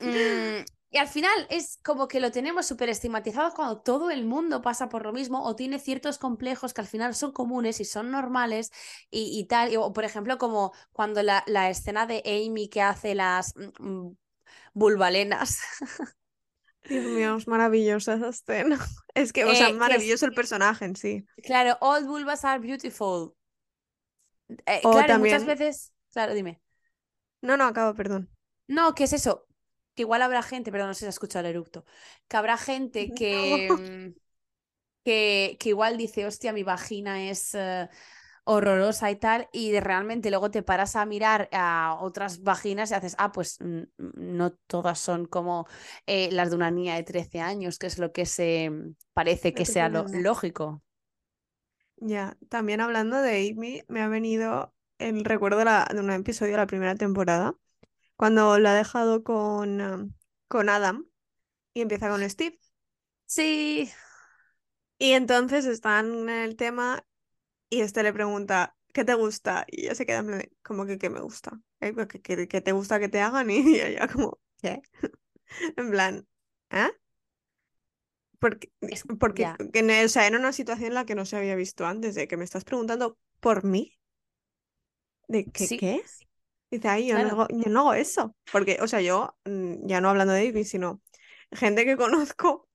Mm, 0.00 0.62
y 0.90 0.96
al 0.98 1.08
final 1.08 1.46
es 1.50 1.78
como 1.84 2.08
que 2.08 2.18
lo 2.18 2.30
tenemos 2.30 2.66
súper 2.66 2.88
estigmatizado 2.88 3.52
cuando 3.52 3.80
todo 3.80 4.10
el 4.10 4.24
mundo 4.24 4.62
pasa 4.62 4.88
por 4.88 5.04
lo 5.04 5.12
mismo 5.12 5.44
o 5.44 5.54
tiene 5.54 5.78
ciertos 5.78 6.18
complejos 6.18 6.72
que 6.72 6.80
al 6.80 6.86
final 6.86 7.14
son 7.14 7.32
comunes 7.32 7.80
y 7.80 7.84
son 7.84 8.10
normales 8.10 8.70
y, 9.10 9.44
tal. 9.46 9.76
o 9.76 9.92
por 9.92 10.04
ejemplo, 10.04 10.38
como 10.38 10.72
cuando 10.92 11.22
la, 11.22 11.44
la, 11.46 11.68
escena 11.68 12.06
de 12.06 12.22
Amy 12.24 12.68
que 12.68 12.80
hace 12.80 13.14
las 13.14 13.54
mm, 13.56 14.12
bulbalenas. 14.72 15.60
Dios 16.88 17.04
mío, 17.04 17.36
es 17.36 17.46
maravillosa 17.46 18.14
esa 18.14 18.28
escena. 18.28 18.78
Es 19.14 19.32
que, 19.32 19.44
o 19.44 19.52
sea, 19.52 19.70
eh, 19.70 19.72
maravilloso 19.72 20.26
el 20.26 20.32
personaje 20.32 20.84
en 20.84 20.94
sí. 20.94 21.26
Claro, 21.42 21.76
all 21.80 22.06
vulvas 22.06 22.44
are 22.44 22.60
beautiful. 22.60 23.34
Eh, 24.64 24.80
claro, 24.80 25.18
muchas 25.18 25.44
veces. 25.44 25.92
Claro, 26.12 26.34
dime. 26.34 26.60
No, 27.42 27.56
no, 27.56 27.64
acabo, 27.64 27.94
perdón. 27.94 28.30
No, 28.68 28.94
¿qué 28.94 29.04
es 29.04 29.12
eso? 29.12 29.47
Que 29.98 30.02
igual 30.02 30.22
habrá 30.22 30.44
gente, 30.44 30.70
perdón, 30.70 30.90
no 30.90 30.94
sé 30.94 31.00
si 31.00 31.06
has 31.06 31.16
escuchado 31.16 31.44
el 31.44 31.56
eructo, 31.56 31.84
que 32.28 32.36
habrá 32.36 32.56
gente 32.56 33.12
que, 33.14 33.68
mm, 33.68 34.16
que, 35.04 35.56
que, 35.58 35.68
igual 35.70 35.96
dice, 35.96 36.24
hostia, 36.24 36.52
mi 36.52 36.62
vagina 36.62 37.28
es 37.28 37.52
eh, 37.56 37.88
horrorosa 38.44 39.10
y 39.10 39.16
tal, 39.16 39.48
y 39.52 39.72
de 39.72 39.80
realmente 39.80 40.30
luego 40.30 40.52
te 40.52 40.62
paras 40.62 40.94
a 40.94 41.04
mirar 41.04 41.48
a 41.50 41.98
otras 42.00 42.44
vaginas 42.44 42.92
y 42.92 42.94
haces, 42.94 43.16
ah, 43.18 43.32
pues 43.32 43.58
mm, 43.60 43.82
no 44.14 44.52
todas 44.68 45.00
son 45.00 45.26
como 45.26 45.66
eh, 46.06 46.28
las 46.30 46.50
de 46.50 46.56
una 46.56 46.70
niña 46.70 46.94
de 46.94 47.02
13 47.02 47.40
años, 47.40 47.76
que 47.80 47.88
es 47.88 47.98
lo 47.98 48.12
que 48.12 48.24
se 48.24 48.70
mm, 48.70 48.94
parece 49.14 49.52
que 49.52 49.64
sea 49.64 49.88
lo 49.88 50.04
lógico. 50.04 50.80
Ya, 51.96 52.36
también 52.48 52.80
hablando 52.80 53.20
de 53.20 53.50
Amy, 53.50 53.82
me 53.88 54.00
ha 54.00 54.06
venido 54.06 54.72
el 54.98 55.24
recuerdo 55.24 55.58
de, 55.58 55.64
la, 55.64 55.88
de 55.92 55.98
un 55.98 56.12
episodio 56.12 56.52
de 56.52 56.58
la 56.58 56.68
primera 56.68 56.94
temporada 56.94 57.56
cuando 58.18 58.58
lo 58.58 58.68
ha 58.68 58.74
dejado 58.74 59.22
con, 59.22 59.80
um, 59.80 60.12
con 60.48 60.68
Adam 60.68 61.06
y 61.72 61.82
empieza 61.82 62.10
con 62.10 62.28
Steve. 62.28 62.58
Sí. 63.26 63.88
Y 64.98 65.12
entonces 65.12 65.66
están 65.66 66.12
en 66.12 66.28
el 66.28 66.56
tema 66.56 67.06
y 67.70 67.80
este 67.80 68.02
le 68.02 68.12
pregunta, 68.12 68.76
¿qué 68.92 69.04
te 69.04 69.14
gusta? 69.14 69.64
Y 69.68 69.82
ella 69.82 69.94
se 69.94 70.04
queda 70.04 70.18
en 70.18 70.50
como 70.64 70.84
que 70.84 70.98
¿qué 70.98 71.10
me 71.10 71.20
gusta? 71.20 71.60
¿Eh? 71.78 71.92
Pues 71.92 72.08
¿Qué, 72.08 72.60
te 72.60 72.72
gusta 72.72 72.98
que 72.98 73.08
te 73.08 73.20
hagan? 73.20 73.48
Y 73.50 73.78
ella 73.78 74.08
como, 74.08 74.40
¿qué? 74.60 74.82
en 75.76 75.90
plan, 75.92 76.26
¿eh? 76.70 76.90
Porque, 78.40 78.72
porque 79.20 79.46
o 80.04 80.08
sea, 80.08 80.26
era 80.26 80.38
una 80.38 80.52
situación 80.52 80.88
en 80.88 80.94
la 80.94 81.06
que 81.06 81.14
no 81.14 81.24
se 81.24 81.36
había 81.36 81.54
visto 81.54 81.86
antes, 81.86 82.16
de 82.16 82.26
que 82.26 82.36
me 82.36 82.44
estás 82.44 82.64
preguntando 82.64 83.16
por 83.38 83.62
mí. 83.64 83.96
¿De 85.28 85.44
qué? 85.44 85.68
¿Qué? 85.78 86.02
Dice, 86.70 86.88
ay, 86.88 87.08
yo, 87.08 87.18
no 87.18 87.28
hago, 87.28 87.46
yo 87.50 87.70
no 87.70 87.80
hago 87.80 87.94
eso. 87.94 88.34
Porque, 88.52 88.78
o 88.80 88.88
sea, 88.88 89.00
yo, 89.00 89.36
mm, 89.44 89.86
ya 89.86 90.00
no 90.00 90.10
hablando 90.10 90.34
de 90.34 90.46
David, 90.46 90.64
sino 90.64 91.00
gente 91.52 91.84
que 91.84 91.96
conozco, 92.36 92.68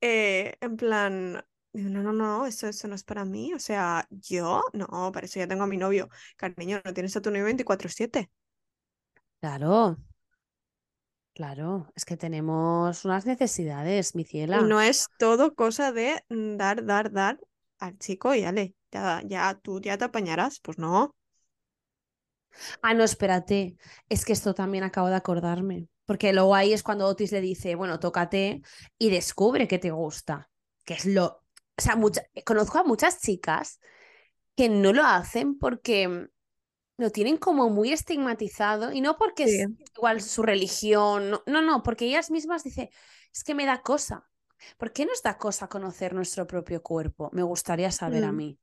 eh, 0.00 0.54
en 0.60 0.76
plan, 0.76 1.44
no, 1.72 2.02
no, 2.02 2.12
no, 2.12 2.46
eso, 2.46 2.68
eso 2.68 2.88
no 2.88 2.94
es 2.94 3.04
para 3.04 3.24
mí. 3.24 3.52
O 3.54 3.58
sea, 3.58 4.06
yo, 4.10 4.62
no, 4.72 5.10
para 5.12 5.26
eso 5.26 5.38
ya 5.38 5.48
tengo 5.48 5.64
a 5.64 5.66
mi 5.66 5.76
novio. 5.76 6.08
Cariño, 6.36 6.80
no 6.84 6.94
tienes 6.94 7.16
a 7.16 7.20
tu 7.20 7.30
novio 7.30 7.44
24-7. 7.44 8.30
Claro. 9.40 9.98
Claro, 11.34 11.92
es 11.94 12.06
que 12.06 12.16
tenemos 12.16 13.04
unas 13.04 13.26
necesidades, 13.26 14.14
mi 14.14 14.24
ciela. 14.24 14.58
Y 14.58 14.64
no 14.64 14.80
es 14.80 15.08
todo 15.18 15.54
cosa 15.54 15.92
de 15.92 16.24
mm, 16.30 16.56
dar, 16.56 16.86
dar, 16.86 17.12
dar 17.12 17.38
al 17.78 17.98
chico 17.98 18.34
y 18.34 18.44
ale, 18.44 18.74
ya, 18.90 19.20
ya 19.26 19.54
tú 19.62 19.80
ya 19.82 19.98
te 19.98 20.06
apañarás. 20.06 20.60
Pues 20.60 20.78
no. 20.78 21.14
Ah, 22.82 22.94
no, 22.94 23.04
espérate. 23.04 23.76
Es 24.08 24.24
que 24.24 24.32
esto 24.32 24.54
también 24.54 24.84
acabo 24.84 25.08
de 25.08 25.16
acordarme. 25.16 25.88
Porque 26.04 26.32
luego 26.32 26.54
ahí 26.54 26.72
es 26.72 26.82
cuando 26.82 27.06
Otis 27.06 27.32
le 27.32 27.40
dice, 27.40 27.74
bueno, 27.74 27.98
tócate 27.98 28.62
y 28.98 29.10
descubre 29.10 29.66
que 29.66 29.78
te 29.78 29.90
gusta. 29.90 30.48
Que 30.84 30.94
es 30.94 31.04
lo. 31.04 31.42
O 31.78 31.82
sea, 31.82 31.98
conozco 32.44 32.78
a 32.78 32.84
muchas 32.84 33.20
chicas 33.20 33.80
que 34.56 34.68
no 34.68 34.92
lo 34.92 35.04
hacen 35.04 35.58
porque 35.58 36.28
lo 36.96 37.10
tienen 37.10 37.36
como 37.36 37.68
muy 37.68 37.92
estigmatizado 37.92 38.92
y 38.92 39.00
no 39.00 39.18
porque 39.18 39.44
es 39.44 39.68
igual 39.94 40.22
su 40.22 40.42
religión, 40.42 41.30
no, 41.30 41.42
no, 41.46 41.60
no, 41.60 41.82
porque 41.82 42.06
ellas 42.06 42.30
mismas 42.30 42.64
dicen, 42.64 42.88
es 43.32 43.44
que 43.44 43.54
me 43.54 43.66
da 43.66 43.82
cosa. 43.82 44.26
¿Por 44.78 44.92
qué 44.92 45.04
nos 45.04 45.22
da 45.22 45.36
cosa 45.36 45.68
conocer 45.68 46.14
nuestro 46.14 46.46
propio 46.46 46.82
cuerpo? 46.82 47.28
Me 47.32 47.42
gustaría 47.42 47.90
saber 47.90 48.24
a 48.24 48.32
mm. 48.32 48.36
mí. 48.36 48.58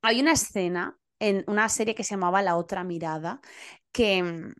Hay 0.00 0.20
una 0.20 0.32
escena 0.32 0.98
en 1.20 1.44
una 1.46 1.68
serie 1.68 1.94
que 1.94 2.04
se 2.04 2.14
llamaba 2.14 2.42
La 2.42 2.56
otra 2.56 2.82
mirada, 2.84 3.40
que 3.92 4.22
mm, 4.22 4.54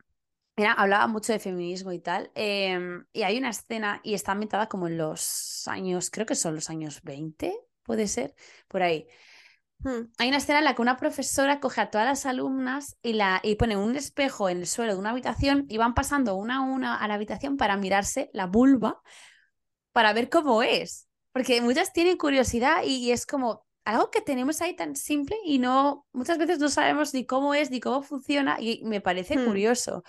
era, 0.57 0.73
hablaba 0.75 1.07
mucho 1.09 1.33
de 1.33 1.39
feminismo 1.41 1.93
y 1.93 1.99
tal. 2.01 2.31
Em, 2.35 3.05
y 3.13 3.23
hay 3.23 3.39
una 3.39 3.51
escena 3.51 4.01
y 4.05 4.15
está 4.15 4.33
ambientada 4.33 4.69
como 4.69 4.87
en 4.87 4.99
los 4.99 5.67
años, 5.67 6.11
creo 6.11 6.27
que 6.27 6.35
son 6.37 6.55
los 6.55 6.71
años 6.71 7.03
20, 7.03 7.55
puede 7.83 8.07
ser, 8.07 8.35
por 8.69 8.83
ahí. 8.83 9.09
Hmm. 9.83 10.13
Hay 10.19 10.29
una 10.29 10.37
escena 10.39 10.59
en 10.59 10.67
la 10.67 10.75
que 10.75 10.83
una 10.83 10.99
profesora 10.99 11.59
coge 11.61 11.81
a 11.81 11.91
todas 11.91 12.07
las 12.07 12.27
alumnas 12.27 12.97
y, 13.03 13.15
la, 13.15 13.41
y 13.43 13.57
pone 13.57 13.77
un 13.79 13.97
espejo 13.97 14.49
en 14.51 14.59
el 14.59 14.67
suelo 14.67 14.93
de 14.93 14.99
una 14.99 15.11
habitación 15.11 15.65
y 15.69 15.79
van 15.79 15.95
pasando 15.95 16.35
una 16.37 16.59
a 16.59 16.61
una 16.61 16.97
a 16.97 17.09
la 17.09 17.15
habitación 17.15 17.57
para 17.57 17.77
mirarse 17.79 18.31
la 18.35 18.47
vulva 18.47 19.03
para 19.93 20.13
ver 20.13 20.29
cómo 20.29 20.63
es. 20.63 21.09
Porque 21.33 21.61
muchas 21.63 21.93
tienen 21.93 22.17
curiosidad 22.19 22.83
y, 22.85 22.97
y 22.97 23.13
es 23.13 23.27
como 23.27 23.65
algo 23.85 24.11
que 24.11 24.21
tenemos 24.21 24.61
ahí 24.61 24.77
tan 24.77 24.97
simple 24.97 25.37
y 25.45 25.59
no 25.59 26.07
muchas 26.13 26.39
veces 26.39 26.59
no 26.59 26.69
sabemos 26.69 27.15
ni 27.15 27.27
cómo 27.27 27.55
es 27.55 27.71
ni 27.71 27.81
cómo 27.81 28.03
funciona 28.03 28.57
y 28.61 28.83
me 28.85 29.01
parece 29.01 29.37
Hmm. 29.37 29.45
curioso. 29.45 30.05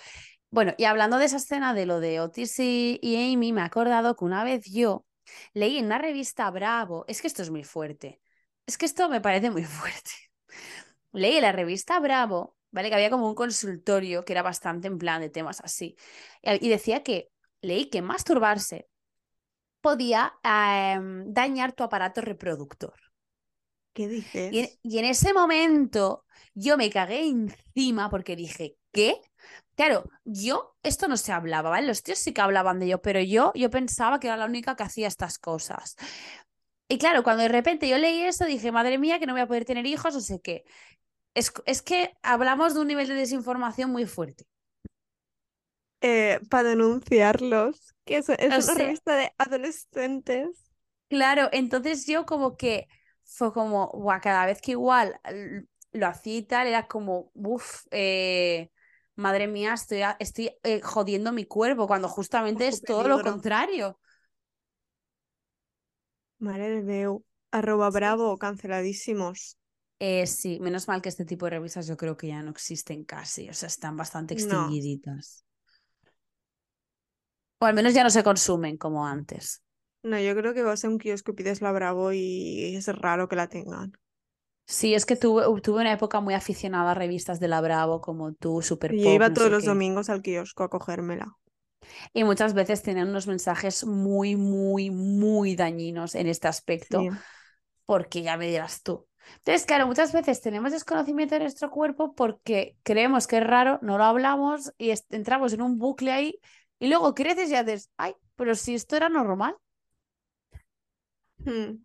Bueno, 0.51 0.73
y 0.77 0.85
hablando 0.85 1.17
de 1.17 1.25
esa 1.25 1.37
escena 1.37 1.73
de 1.73 1.85
lo 1.85 1.99
de 1.99 2.19
Otis 2.21 2.59
y, 2.59 2.99
y 3.01 3.33
Amy, 3.33 3.53
me 3.53 3.61
he 3.61 3.65
acordado 3.65 4.15
que 4.15 4.25
una 4.25 4.43
vez 4.43 4.65
yo 4.65 5.05
leí 5.53 5.77
en 5.77 5.85
una 5.85 5.97
revista 5.99 6.49
Bravo, 6.51 7.05
es 7.07 7.21
que 7.21 7.27
esto 7.27 7.41
es 7.43 7.49
muy 7.51 7.63
fuerte, 7.63 8.21
es 8.65 8.77
que 8.77 8.85
esto 8.85 9.09
me 9.09 9.21
parece 9.21 9.51
muy 9.51 9.63
fuerte. 9.65 10.11
Leí 11.13 11.35
en 11.37 11.41
la 11.43 11.51
revista 11.51 11.99
Bravo, 11.99 12.55
¿vale? 12.71 12.89
Que 12.89 12.95
había 12.95 13.09
como 13.09 13.27
un 13.27 13.35
consultorio 13.35 14.23
que 14.25 14.33
era 14.33 14.41
bastante 14.43 14.87
en 14.87 14.97
plan 14.97 15.21
de 15.21 15.29
temas 15.29 15.61
así. 15.61 15.95
Y 16.41 16.65
y 16.65 16.69
decía 16.69 17.03
que 17.03 17.29
leí 17.61 17.89
que 17.89 18.01
masturbarse 18.01 18.87
podía 19.81 20.33
em, 20.43 21.33
dañar 21.33 21.73
tu 21.73 21.83
aparato 21.83 22.21
reproductor. 22.21 22.95
¿Qué 23.93 24.07
dices? 24.07 24.49
Y 24.49 24.59
en, 24.59 24.69
y 24.83 24.99
en 24.99 25.05
ese 25.05 25.33
momento 25.33 26.25
yo 26.53 26.77
me 26.77 26.89
cagué 26.89 27.27
encima 27.27 28.09
porque 28.09 28.35
dije, 28.35 28.77
¿qué? 28.91 29.21
Claro, 29.75 30.09
yo, 30.25 30.75
esto 30.83 31.07
no 31.07 31.17
se 31.17 31.31
hablaba, 31.31 31.69
¿vale? 31.69 31.87
Los 31.87 32.03
tíos 32.03 32.19
sí 32.19 32.33
que 32.33 32.41
hablaban 32.41 32.79
de 32.79 32.87
ello, 32.87 33.01
pero 33.01 33.21
yo, 33.21 33.51
yo 33.55 33.69
pensaba 33.69 34.19
que 34.19 34.27
era 34.27 34.37
la 34.37 34.45
única 34.45 34.75
que 34.75 34.83
hacía 34.83 35.07
estas 35.07 35.39
cosas. 35.39 35.95
Y 36.89 36.97
claro, 36.99 37.23
cuando 37.23 37.43
de 37.43 37.49
repente 37.49 37.89
yo 37.89 37.97
leí 37.97 38.21
eso, 38.23 38.45
dije, 38.45 38.71
madre 38.71 38.97
mía, 38.99 39.19
que 39.19 39.25
no 39.27 39.33
voy 39.33 39.41
a 39.41 39.47
poder 39.47 39.65
tener 39.65 39.85
hijos, 39.87 40.13
no 40.15 40.21
sé 40.21 40.41
qué. 40.41 40.63
Es, 41.35 41.53
es 41.65 41.81
que 41.83 42.13
hablamos 42.23 42.75
de 42.75 42.81
un 42.81 42.87
nivel 42.87 43.07
de 43.09 43.15
desinformación 43.15 43.91
muy 43.91 44.05
fuerte. 44.07 44.45
Eh, 46.01 46.39
para 46.49 46.69
denunciarlos, 46.69 47.93
que 48.05 48.17
es, 48.17 48.29
es 48.29 48.57
O 48.57 48.61
una 48.61 48.73
sea- 48.73 48.75
revista 48.75 49.15
de 49.15 49.31
adolescentes. 49.37 50.71
Claro, 51.09 51.49
entonces 51.51 52.05
yo 52.07 52.25
como 52.25 52.55
que 52.57 52.87
fue 53.33 53.53
como, 53.53 53.87
guau, 53.87 54.19
cada 54.21 54.45
vez 54.45 54.61
que 54.61 54.71
igual 54.71 55.19
lo 55.93 56.07
hacía 56.07 56.37
y 56.37 56.43
tal, 56.43 56.67
era 56.67 56.87
como, 56.87 57.31
uff, 57.33 57.85
madre 59.15 59.47
mía, 59.47 59.73
estoy, 59.73 60.01
estoy 60.19 60.51
eh, 60.63 60.81
jodiendo 60.81 61.31
mi 61.31 61.45
cuerpo, 61.45 61.87
cuando 61.87 62.07
justamente 62.09 62.67
es 62.67 62.81
todo 62.81 63.07
lo 63.07 63.21
contrario. 63.21 63.99
Mare 66.39 66.69
de 66.69 66.81
Déu. 66.83 67.23
Arroba 67.51 67.89
bravo, 67.89 68.37
canceladísimos. 68.37 69.57
Eh, 69.99 70.25
sí, 70.25 70.59
menos 70.59 70.87
mal 70.87 71.01
que 71.01 71.09
este 71.09 71.25
tipo 71.25 71.45
de 71.45 71.51
revistas 71.51 71.85
yo 71.85 71.95
creo 71.95 72.17
que 72.17 72.27
ya 72.27 72.41
no 72.41 72.51
existen 72.51 73.03
casi, 73.03 73.49
o 73.49 73.53
sea, 73.53 73.67
están 73.67 73.95
bastante 73.97 74.33
No. 74.33 74.35
extinguiditas. 74.35 75.45
O 77.59 77.65
al 77.65 77.75
menos 77.75 77.93
ya 77.93 78.03
no 78.03 78.09
se 78.09 78.23
consumen 78.23 78.77
como 78.77 79.05
antes. 79.05 79.61
No, 80.03 80.19
yo 80.19 80.35
creo 80.35 80.53
que 80.53 80.61
vas 80.63 80.83
a 80.85 80.89
un 80.89 80.97
kiosco 80.99 81.31
y 81.31 81.35
pides 81.35 81.61
la 81.61 81.71
Bravo 81.71 82.11
y 82.13 82.75
es 82.75 82.87
raro 82.87 83.27
que 83.27 83.35
la 83.35 83.47
tengan. 83.49 83.93
Sí, 84.65 84.93
es 84.95 85.05
que 85.05 85.15
tuve, 85.15 85.43
tuve 85.61 85.81
una 85.81 85.91
época 85.93 86.19
muy 86.21 86.33
aficionada 86.33 86.91
a 86.91 86.93
revistas 86.95 87.39
de 87.39 87.47
la 87.47 87.61
Bravo, 87.61 88.01
como 88.01 88.33
tú, 88.33 88.61
Super 88.61 88.95
yo 88.95 88.97
Pop, 88.99 89.13
iba 89.15 89.27
no 89.27 89.33
todos 89.33 89.49
los 89.49 89.63
qué. 89.63 89.65
domingos 89.65 90.09
al 90.09 90.21
kiosco 90.21 90.63
a 90.63 90.69
cogérmela. 90.69 91.37
Y 92.13 92.23
muchas 92.23 92.53
veces 92.53 92.81
tienen 92.81 93.09
unos 93.09 93.27
mensajes 93.27 93.85
muy, 93.85 94.35
muy, 94.35 94.89
muy 94.91 95.55
dañinos 95.55 96.15
en 96.15 96.27
este 96.27 96.47
aspecto, 96.47 96.99
Sí. 96.99 97.09
porque 97.85 98.21
ya 98.23 98.37
me 98.37 98.47
dirás 98.47 98.83
tú. 98.83 99.07
Entonces, 99.37 99.65
claro, 99.65 99.87
muchas 99.87 100.13
veces 100.13 100.41
tenemos 100.41 100.71
desconocimiento 100.71 101.35
de 101.35 101.41
nuestro 101.41 101.71
cuerpo 101.71 102.15
porque 102.15 102.77
creemos 102.83 103.27
que 103.27 103.37
es 103.39 103.47
raro, 103.47 103.79
no 103.81 103.97
lo 103.97 104.03
hablamos 104.05 104.73
y 104.77 104.93
entramos 105.11 105.53
en 105.53 105.61
un 105.61 105.77
bucle 105.79 106.11
ahí 106.11 106.39
y 106.79 106.87
luego 106.87 107.13
creces 107.15 107.51
y 107.51 107.55
haces, 107.55 107.91
ay, 107.97 108.15
pero 108.35 108.55
si 108.55 108.75
esto 108.75 108.95
era 108.95 109.09
normal. 109.09 109.55
Hmm. 111.45 111.83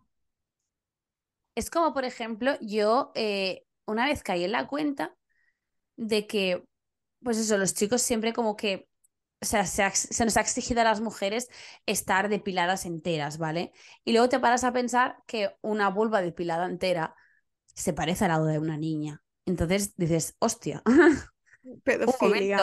Es 1.55 1.71
como, 1.71 1.95
por 1.95 2.05
ejemplo, 2.05 2.53
yo 2.61 3.13
eh, 3.15 3.65
una 3.87 4.07
vez 4.07 4.23
caí 4.23 4.45
en 4.45 4.53
la 4.53 4.67
cuenta 4.67 5.17
de 5.97 6.27
que, 6.27 6.65
pues 7.23 7.39
eso, 7.39 7.59
los 7.59 7.75
chicos 7.75 8.03
siempre 8.03 8.33
como 8.35 8.57
que, 8.57 8.89
o 9.43 9.47
sea, 9.47 9.67
se, 9.67 9.83
ha- 9.85 9.93
se 9.93 10.25
nos 10.25 10.37
ha 10.39 10.43
exigido 10.43 10.81
a 10.83 10.85
las 10.85 11.01
mujeres 11.03 11.49
estar 11.87 12.29
depiladas 12.31 12.87
enteras, 12.87 13.39
¿vale? 13.39 13.73
Y 14.05 14.13
luego 14.13 14.29
te 14.31 14.41
paras 14.41 14.65
a 14.65 14.73
pensar 14.75 15.19
que 15.27 15.55
una 15.63 15.91
vulva 15.91 16.23
depilada 16.23 16.67
entera 16.67 17.17
se 17.75 17.93
parece 17.95 18.25
al 18.27 18.31
lado 18.33 18.47
de 18.47 18.59
una 18.61 18.77
niña. 18.79 19.23
Entonces 19.47 19.97
dices, 19.97 20.37
hostia, 20.41 20.83
Pedofilia. 21.85 22.63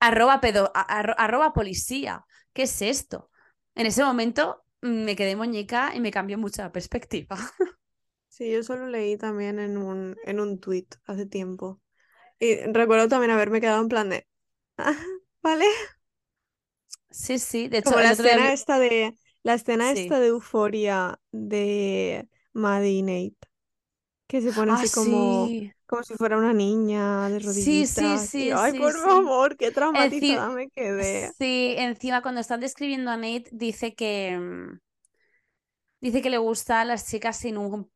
arroba, 0.00 0.40
pedo, 0.40 0.70
arroba 0.74 1.52
policía, 1.52 2.26
¿qué 2.52 2.62
es 2.64 2.82
esto? 2.82 3.30
En 3.74 3.86
ese 3.86 4.04
momento 4.04 4.61
mm, 4.61 4.61
me 4.82 5.16
quedé 5.16 5.36
muñeca 5.36 5.94
y 5.94 6.00
me 6.00 6.10
cambió 6.10 6.38
mucho 6.38 6.62
la 6.62 6.72
perspectiva. 6.72 7.36
Sí, 8.28 8.50
yo 8.50 8.62
solo 8.62 8.86
leí 8.88 9.16
también 9.18 9.58
en 9.58 9.76
un, 9.76 10.16
en 10.24 10.40
un 10.40 10.58
tuit 10.58 10.94
hace 11.06 11.26
tiempo. 11.26 11.80
Y 12.40 12.56
recuerdo 12.72 13.08
también 13.08 13.32
haberme 13.32 13.60
quedado 13.60 13.82
en 13.82 13.88
plan 13.88 14.10
de, 14.10 14.26
"Ah, 14.78 14.96
¿vale? 15.42 15.66
Sí, 17.10 17.38
sí, 17.38 17.68
de 17.68 17.78
hecho, 17.78 17.94
Como 17.94 18.00
la 18.00 18.12
día 18.12 18.12
escena 18.12 18.52
esta 18.52 18.78
de, 18.78 19.16
la 19.42 19.54
escena 19.54 19.90
Sí. 19.90 19.92
esta 19.92 20.20
de 20.20 20.28
euforia 20.28 21.20
de 21.32 22.28
Maddie 22.52 22.90
y 22.98 23.02
Nate, 23.02 23.36
que 24.28 24.42
se 24.42 24.52
pone 24.54 24.72
Ah, 24.72 24.74
así 24.74 24.90
como, 24.90 25.56
sí. 25.56 25.72
Como 25.92 26.02
si 26.04 26.14
fuera 26.14 26.38
una 26.38 26.52
niña 26.54 27.28
de 27.28 27.38
Sí, 27.38 27.86
sí, 27.86 28.18
rodillitas. 28.18 28.38
Y 28.38 28.46
sí, 28.46 28.48
yo, 28.48 28.58
ay, 28.58 28.72
sí, 28.72 28.74
por 28.74 28.92
sí. 28.92 29.34
favor, 29.34 29.56
qué 29.56 29.70
Enci- 29.92 30.46
traumatizada 30.50 30.50
me 30.50 30.70
quedé. 30.70 31.34
sí, 31.38 31.74
encima 31.78 32.22
cuando 32.22 32.40
están 32.40 32.60
describiendo 32.60 33.10
a 33.10 33.16
Nate 33.16 33.48
dice 33.52 33.94
que 33.94 34.38
mm, 34.38 34.78
dice 36.00 36.22
que 36.22 36.30
le 36.30 36.38
gusta 36.38 36.80
a 36.80 36.84
las 36.84 37.08
chicas 37.08 37.36
sin 37.38 37.56
un 37.58 37.90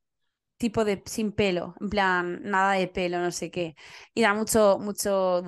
tipo 0.59 0.85
de 0.85 1.03
sin 1.07 1.33
pelo, 1.33 1.75
en 1.81 1.91
plan 1.91 2.41
nada 2.45 2.75
de 2.75 2.89
pelo, 2.89 3.21
no 3.21 3.33
sé 3.33 3.51
qué. 3.51 3.77
Y 4.15 4.23
da 4.23 4.35
mucho 4.35 4.79
mucho 4.81 5.43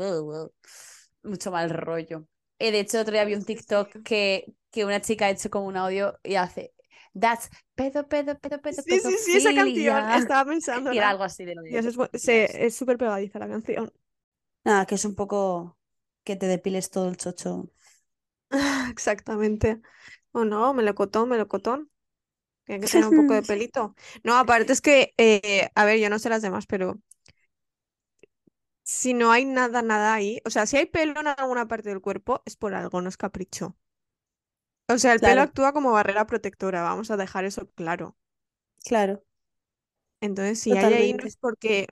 mucho 1.23 1.51
mal 1.51 1.71
rollo. 1.71 2.27
Eh, 2.59 2.73
de 2.73 2.81
hecho, 2.81 3.01
otro 3.01 3.13
día 3.13 3.25
vi 3.25 3.35
un 3.35 3.45
Sí, 3.45 3.45
TikTok 3.45 3.91
sí. 3.93 4.05
que 4.05 4.55
que 4.71 4.85
una 4.85 5.01
chica 5.01 5.27
ha 5.27 5.31
hecho 5.31 5.49
como 5.51 5.67
un 5.67 5.77
audio 5.79 6.19
y 6.23 6.35
hace 6.37 6.75
That's 7.19 7.51
pedo 7.75 8.09
pedo 8.09 8.39
pedo 8.39 8.61
pedo 8.61 8.83
Sí, 8.83 8.99
sí, 9.01 9.17
sí, 9.19 9.37
esa 9.37 9.55
canción, 9.55 9.97
pedofilia". 9.97 10.17
estaba 10.17 10.53
Y 10.95 10.99
era 10.99 11.11
algo 11.11 11.25
así 11.25 11.45
de 11.45 11.55
lo 11.55 11.63
de 11.63 11.71
Dios, 11.71 11.87
es, 12.13 12.77
súper 12.77 12.99
pegadiza 12.99 13.39
la 13.39 13.49
canción. 13.49 13.93
Nada, 14.65 14.87
que 14.87 14.97
es 14.97 15.05
un 15.05 15.15
poco 15.15 15.79
que 16.25 16.37
te 16.37 16.47
depiles 16.47 16.91
todo 16.91 17.09
el 17.09 17.17
chocho. 17.17 17.71
Exactamente. 18.91 19.81
O 20.33 20.45
no, 20.45 20.75
melocotón, 20.75 21.29
melocotón. 21.29 21.91
Tiene 22.65 22.83
que 22.85 22.93
tener 22.93 23.09
un 23.09 23.17
poco 23.17 23.35
de 23.35 23.43
pelito. 23.49 23.95
No, 24.25 24.37
aparte 24.37 24.73
es 24.73 24.81
que, 24.81 25.15
eh, 25.17 25.71
a 25.75 25.85
ver, 25.85 25.99
yo 25.99 26.11
no 26.11 26.19
sé 26.19 26.29
las 26.29 26.43
demás, 26.43 26.67
pero 26.67 27.01
si 28.83 29.15
no 29.15 29.31
hay 29.31 29.45
nada, 29.45 29.83
nada 29.83 30.15
ahí, 30.15 30.41
o 30.45 30.51
sea, 30.51 30.67
si 30.67 30.77
hay 30.77 30.87
pelo 30.87 31.21
en 31.21 31.29
alguna 31.29 31.69
parte 31.69 31.91
del 31.91 32.01
cuerpo, 32.01 32.43
es 32.47 32.57
por 32.57 32.75
algo, 32.75 33.01
no 33.03 33.09
es 33.09 33.17
capricho. 33.17 33.77
O 34.95 34.99
sea, 34.99 35.13
el 35.15 35.23
pelo 35.27 35.41
actúa 35.43 35.73
como 35.77 35.93
barrera 35.97 36.27
protectora, 36.31 36.83
vamos 36.83 37.11
a 37.11 37.17
dejar 37.23 37.45
eso 37.47 37.63
claro. 37.79 38.07
claro, 38.85 39.25
Entonces, 40.21 40.61
si 40.61 40.77
hay 40.77 40.93
ahí, 40.93 41.13
no 41.15 41.25
es 41.25 41.37
porque 41.37 41.87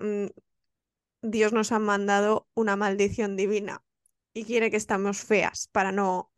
mm, 1.22 1.28
Dios 1.30 1.52
nos 1.52 1.72
ha 1.72 1.78
mandado 1.78 2.48
una 2.54 2.76
maldición 2.76 3.36
divina 3.36 3.82
y 4.34 4.44
quiere 4.44 4.70
que 4.70 4.76
estamos 4.76 5.20
feas 5.22 5.68
para 5.72 5.92
no 5.92 6.32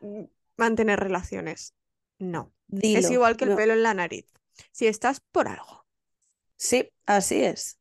mm, 0.00 0.24
mantener 0.56 1.00
relaciones. 1.00 1.74
No. 2.18 2.52
Es 2.92 3.10
igual 3.10 3.36
que 3.36 3.44
el 3.46 3.50
No. 3.50 3.54
pelo 3.54 3.74
en 3.74 3.82
la 3.82 3.94
nariz. 3.94 4.26
Si 4.72 4.86
estás 4.86 5.20
por 5.32 5.48
algo. 5.48 5.86
Sí, 6.56 6.90
así 7.06 7.42
es. 7.44 7.78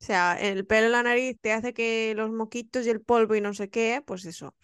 O 0.00 0.04
sea, 0.04 0.34
el 0.40 0.66
pelo 0.66 0.86
en 0.86 0.92
la 0.92 1.02
nariz 1.02 1.38
te 1.40 1.52
hace 1.52 1.74
que 1.74 2.14
los 2.16 2.30
moquitos 2.30 2.86
y 2.86 2.90
el 2.90 3.02
polvo 3.02 3.34
y 3.34 3.40
no 3.42 3.52
sé 3.54 3.68
qué, 3.70 4.02
pues 4.06 4.24
eso. 4.24 4.54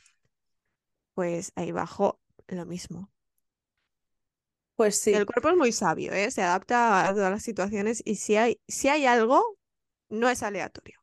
Pues 1.16 1.50
ahí 1.56 1.70
abajo 1.70 2.20
lo 2.46 2.64
mismo. 2.64 3.10
Pues 4.76 4.96
El 5.10 5.26
sí, 5.26 5.26
cuerpo 5.26 5.48
es 5.50 5.56
muy 5.56 5.72
sabio, 5.72 6.12
¿eh? 6.12 6.30
Se 6.30 6.42
adapta 6.42 7.08
a 7.08 7.12
todas 7.14 7.30
las 7.32 7.42
situaciones 7.42 8.02
y 8.04 8.16
si 8.16 8.36
hay, 8.36 8.60
si 8.68 8.88
hay 8.88 9.06
algo, 9.06 9.58
no 10.10 10.28
es 10.28 10.42
aleatorio. 10.44 11.00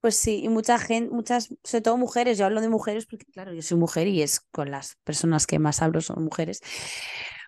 pues 0.00 0.16
sí. 0.16 0.42
Y 0.44 0.48
mucha 0.48 0.78
gente, 0.78 1.10
muchas, 1.14 1.48
sobre 1.64 1.82
todo 1.82 1.96
mujeres, 1.98 2.38
yo 2.38 2.46
hablo 2.46 2.60
de 2.60 2.68
mujeres 2.68 3.06
porque, 3.06 3.26
claro, 3.26 3.52
yo 3.52 3.62
soy 3.62 3.78
mujer 3.78 4.06
y 4.08 4.22
es 4.22 4.40
con 4.52 4.70
las 4.70 4.96
personas 5.04 5.46
que 5.46 5.58
más 5.58 5.82
hablo 5.82 6.00
son 6.00 6.24
mujeres. 6.24 6.60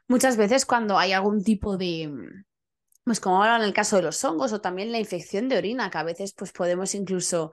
Muchas 0.08 0.36
veces 0.36 0.66
cuando 0.66 0.98
hay 0.98 1.12
algún 1.12 1.44
tipo 1.44 1.76
de, 1.76 2.10
pues 3.04 3.20
como 3.20 3.38
ahora 3.42 3.56
en 3.56 3.62
el 3.64 3.74
caso 3.74 3.96
de 3.96 4.02
los 4.02 4.22
hongos 4.24 4.52
o 4.52 4.60
también 4.60 4.92
la 4.92 4.98
infección 5.00 5.48
de 5.48 5.58
orina, 5.58 5.90
que 5.90 5.98
a 5.98 6.04
veces 6.04 6.34
pues 6.36 6.52
podemos 6.52 6.94
incluso 6.94 7.52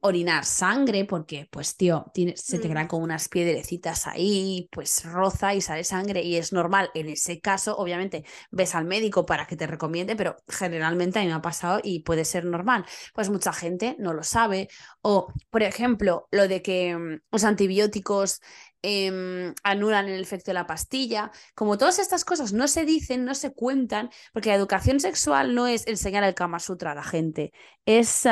orinar 0.00 0.44
sangre, 0.44 1.04
porque, 1.04 1.48
pues, 1.50 1.76
tío, 1.76 2.06
tiene, 2.12 2.36
se 2.36 2.58
te 2.58 2.68
Mm. 2.68 2.72
quedan 2.72 2.86
como 2.88 3.04
unas 3.04 3.28
piedrecitas 3.28 4.06
ahí, 4.06 4.68
pues 4.72 5.04
roza 5.04 5.54
y 5.54 5.60
sale 5.60 5.84
sangre, 5.84 6.22
y 6.22 6.36
es 6.36 6.52
normal. 6.52 6.90
En 6.94 7.08
ese 7.08 7.40
caso, 7.40 7.76
obviamente, 7.76 8.24
ves 8.50 8.74
al 8.74 8.84
médico 8.84 9.26
para 9.26 9.46
que 9.46 9.56
te 9.56 9.66
recomiende, 9.66 10.16
pero 10.16 10.36
generalmente 10.48 11.18
a 11.18 11.22
mí 11.22 11.28
me 11.28 11.34
ha 11.34 11.42
pasado 11.42 11.80
y 11.82 12.00
puede 12.00 12.24
ser 12.24 12.44
normal. 12.44 12.84
Pues 13.14 13.30
mucha 13.30 13.52
gente 13.52 13.96
no 13.98 14.12
lo 14.12 14.22
sabe. 14.22 14.68
O, 15.02 15.28
por 15.50 15.62
ejemplo, 15.62 16.28
lo 16.32 16.48
de 16.48 16.62
que 16.62 16.96
mm, 16.96 17.20
los 17.30 17.44
antibióticos 17.44 18.40
em, 18.82 19.54
anulan 19.64 20.08
el 20.08 20.20
efecto 20.22 20.50
de 20.50 20.54
la 20.54 20.66
pastilla. 20.66 21.30
Como 21.54 21.76
todas 21.78 21.98
estas 21.98 22.24
cosas 22.24 22.52
no 22.52 22.68
se 22.68 22.84
dicen, 22.84 23.24
no 23.24 23.34
se 23.34 23.52
cuentan, 23.52 24.10
porque 24.32 24.50
la 24.50 24.54
educación 24.56 25.00
sexual 25.00 25.54
no 25.54 25.66
es 25.66 25.86
enseñar 25.86 26.22
el 26.24 26.34
Kama 26.34 26.60
Sutra 26.60 26.92
a 26.92 26.94
la 26.94 27.02
gente, 27.02 27.52
es, 27.84 28.26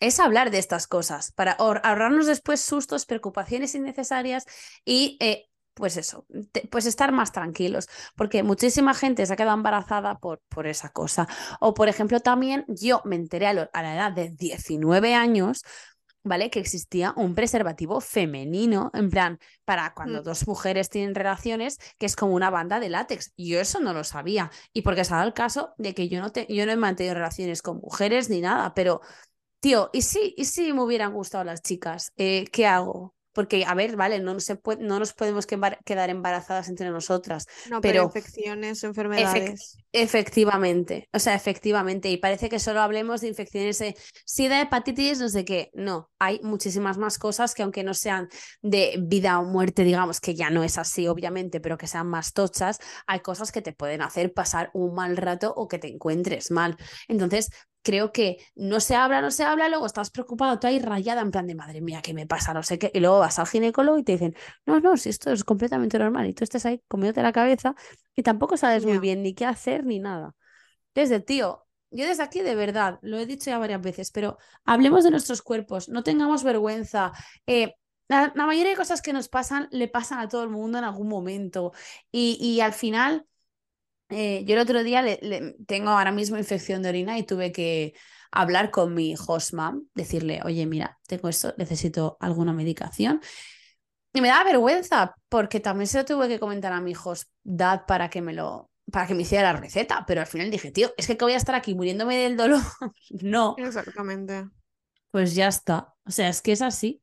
es 0.00 0.18
hablar 0.20 0.50
de 0.50 0.58
estas 0.58 0.86
cosas 0.86 1.32
para 1.32 1.56
ahor- 1.58 1.80
ahorrarnos 1.84 2.26
después 2.26 2.60
sustos, 2.60 3.06
preocupaciones 3.06 3.74
innecesarias 3.74 4.46
y... 4.84 5.16
eh, 5.20 5.46
pues 5.72 5.96
eso, 5.96 6.26
te- 6.52 6.66
pues 6.68 6.84
estar 6.84 7.10
más 7.12 7.32
tranquilos, 7.32 7.86
porque 8.14 8.42
muchísima 8.42 8.92
gente 8.92 9.24
se 9.24 9.32
ha 9.32 9.36
quedado 9.36 9.56
embarazada 9.56 10.18
por, 10.18 10.42
por 10.48 10.66
esa 10.66 10.90
cosa. 10.90 11.26
O, 11.60 11.72
por 11.72 11.88
ejemplo, 11.88 12.20
también 12.20 12.64
yo 12.68 13.00
me 13.06 13.16
enteré 13.16 13.46
a, 13.46 13.52
lo- 13.54 13.70
a 13.72 13.82
la 13.82 13.94
edad 13.94 14.12
de 14.12 14.28
19 14.30 15.14
años 15.14 15.62
¿vale? 16.22 16.50
Que 16.50 16.60
existía 16.60 17.14
un 17.16 17.34
preservativo 17.34 18.00
femenino, 18.00 18.90
en 18.94 19.08
plan, 19.10 19.38
para 19.64 19.94
cuando 19.94 20.20
Mm. 20.20 20.24
dos 20.24 20.46
mujeres 20.46 20.90
tienen 20.90 21.14
relaciones, 21.14 21.78
que 21.98 22.04
es 22.06 22.14
como 22.16 22.34
una 22.34 22.50
banda 22.50 22.78
de 22.78 22.90
látex. 22.90 23.32
Y 23.36 23.48
yo 23.50 23.60
eso 23.60 23.80
no 23.80 23.94
lo 23.94 24.04
sabía. 24.04 24.50
Y 24.74 24.82
porque 24.82 25.04
se 25.04 25.14
ha 25.14 25.16
dado 25.18 25.28
el 25.28 25.34
caso 25.34 25.72
de 25.78 25.94
que 25.94 26.08
yo 26.10 26.20
no, 26.20 26.30
te, 26.30 26.46
yo 26.52 26.66
no 26.66 26.72
he 26.72 26.76
mantenido 26.76 27.14
relaciones 27.14 27.62
con 27.62 27.78
mujeres 27.78 28.28
ni 28.28 28.40
nada, 28.42 28.74
pero, 28.74 29.00
tío, 29.60 29.90
¿y 29.92 30.02
si, 30.02 30.34
y 30.36 30.44
si 30.44 30.72
me 30.72 30.82
hubieran 30.82 31.12
gustado 31.12 31.44
las 31.44 31.62
chicas? 31.62 32.12
Eh, 32.16 32.46
¿qué 32.52 32.66
hago? 32.66 33.14
Porque, 33.32 33.64
a 33.64 33.74
ver, 33.74 33.94
vale, 33.96 34.18
no, 34.18 34.40
se 34.40 34.56
puede, 34.56 34.82
no 34.82 34.98
nos 34.98 35.12
podemos 35.12 35.46
quedar 35.46 36.10
embarazadas 36.10 36.68
entre 36.68 36.90
nosotras, 36.90 37.46
No, 37.70 37.80
pero 37.80 37.92
pero 37.92 38.04
infecciones, 38.04 38.82
enfermedades. 38.82 39.78
Efectivamente, 39.92 41.08
o 41.12 41.18
sea, 41.20 41.34
efectivamente, 41.34 42.10
y 42.10 42.16
parece 42.16 42.48
que 42.48 42.58
solo 42.58 42.80
hablemos 42.80 43.20
de 43.20 43.28
infecciones 43.28 43.78
de 43.78 43.96
sida, 44.24 44.60
hepatitis, 44.60 45.20
no 45.20 45.28
sé 45.28 45.44
qué. 45.44 45.70
No, 45.74 46.10
hay 46.18 46.40
muchísimas 46.42 46.98
más 46.98 47.18
cosas 47.18 47.54
que 47.54 47.62
aunque 47.62 47.84
no 47.84 47.94
sean 47.94 48.28
de 48.62 48.96
vida 49.00 49.38
o 49.38 49.44
muerte, 49.44 49.84
digamos 49.84 50.20
que 50.20 50.34
ya 50.34 50.50
no 50.50 50.64
es 50.64 50.76
así, 50.78 51.06
obviamente, 51.06 51.60
pero 51.60 51.78
que 51.78 51.86
sean 51.86 52.08
más 52.08 52.32
tochas, 52.32 52.78
hay 53.06 53.20
cosas 53.20 53.52
que 53.52 53.62
te 53.62 53.72
pueden 53.72 54.02
hacer 54.02 54.32
pasar 54.32 54.70
un 54.74 54.94
mal 54.94 55.16
rato 55.16 55.52
o 55.56 55.68
que 55.68 55.78
te 55.78 55.88
encuentres 55.88 56.50
mal. 56.50 56.76
Entonces, 57.08 57.50
creo 57.82 58.12
que 58.12 58.38
no 58.54 58.80
se 58.80 58.94
habla, 58.96 59.20
no 59.22 59.30
se 59.30 59.44
habla, 59.44 59.68
luego 59.68 59.86
estás 59.86 60.10
preocupado, 60.10 60.58
tú 60.58 60.66
ahí 60.66 60.78
rayada 60.78 61.22
en 61.22 61.30
plan 61.30 61.46
de 61.46 61.54
madre 61.54 61.80
mía, 61.80 62.02
¿qué 62.02 62.14
me 62.14 62.26
pasa? 62.26 62.52
No 62.54 62.62
sé 62.62 62.78
qué, 62.78 62.90
y 62.94 63.00
luego 63.00 63.18
vas 63.20 63.38
al 63.38 63.46
ginecólogo 63.46 63.98
y 63.98 64.04
te 64.04 64.12
dicen, 64.12 64.34
no, 64.66 64.80
no, 64.80 64.96
si 64.96 65.08
esto 65.10 65.30
es 65.32 65.44
completamente 65.44 65.98
normal, 65.98 66.26
y 66.26 66.34
tú 66.34 66.44
estás 66.44 66.66
ahí 66.66 66.82
comiéndote 66.88 67.22
la 67.22 67.32
cabeza 67.32 67.74
y 68.14 68.22
tampoco 68.22 68.56
sabes 68.56 68.84
muy 68.86 68.94
Ya. 68.94 69.00
bien 69.00 69.22
ni 69.22 69.34
qué 69.34 69.46
hacer 69.46 69.84
ni 69.86 69.98
nada. 69.98 70.34
Desde, 70.94 71.20
tío, 71.20 71.66
yo 71.90 72.06
desde 72.06 72.22
aquí 72.22 72.40
de 72.40 72.54
verdad, 72.54 72.98
lo 73.02 73.18
he 73.18 73.26
dicho 73.26 73.50
ya 73.50 73.58
varias 73.58 73.80
veces, 73.82 74.10
pero 74.10 74.38
hablemos 74.64 75.04
de 75.04 75.10
nuestros 75.10 75.42
cuerpos, 75.42 75.88
no 75.88 76.02
tengamos 76.02 76.42
vergüenza. 76.44 77.12
eh, 77.46 77.74
la, 78.08 78.32
la 78.34 78.46
mayoría 78.46 78.70
de 78.72 78.76
cosas 78.76 79.02
que 79.02 79.12
nos 79.12 79.28
pasan 79.28 79.68
le 79.70 79.86
pasan 79.88 80.18
a 80.18 80.28
todo 80.28 80.42
el 80.42 80.50
mundo 80.50 80.78
en 80.78 80.84
algún 80.84 81.08
momento. 81.08 81.72
Y, 82.10 82.38
y 82.40 82.60
al 82.60 82.72
final, 82.72 83.26
eh, 84.10 84.44
yo 84.46 84.54
el 84.54 84.60
otro 84.60 84.82
día 84.82 85.02
le- 85.02 85.18
le- 85.22 85.56
tengo 85.66 85.90
ahora 85.90 86.12
mismo 86.12 86.36
infección 86.38 86.82
de 86.82 86.90
orina 86.90 87.18
y 87.18 87.24
tuve 87.24 87.52
que 87.52 87.94
hablar 88.32 88.70
con 88.70 88.94
mi 88.94 89.14
host 89.26 89.54
mom, 89.54 89.86
decirle, 89.94 90.40
oye, 90.44 90.66
mira, 90.66 90.98
tengo 91.06 91.28
esto, 91.28 91.54
necesito 91.58 92.16
alguna 92.20 92.52
medicación. 92.52 93.20
Y 94.12 94.20
me 94.20 94.28
da 94.28 94.44
vergüenza 94.44 95.14
porque 95.28 95.60
también 95.60 95.86
se 95.88 95.98
lo 95.98 96.04
tuve 96.04 96.28
que 96.28 96.40
comentar 96.40 96.72
a 96.72 96.80
mi 96.80 96.94
host 96.94 97.30
dad 97.42 97.86
para 97.86 98.10
que 98.10 98.22
me 98.22 98.32
lo 98.34 98.70
para 98.92 99.06
que 99.06 99.14
me 99.14 99.22
hiciera 99.22 99.52
la 99.52 99.60
receta, 99.60 100.04
pero 100.06 100.20
al 100.20 100.26
final 100.26 100.50
dije, 100.50 100.72
tío, 100.72 100.92
es 100.96 101.06
que 101.06 101.16
que 101.16 101.24
voy 101.24 101.34
a 101.34 101.36
estar 101.36 101.54
aquí 101.54 101.74
muriéndome 101.76 102.16
del 102.16 102.36
dolor. 102.36 102.60
no, 103.22 103.64
Exactamente. 103.66 104.50
pues 105.10 105.34
ya 105.34 105.48
está. 105.48 105.94
O 106.04 106.10
sea, 106.10 106.28
es 106.28 106.42
que 106.42 106.52
es 106.52 106.62
así. 106.62 107.02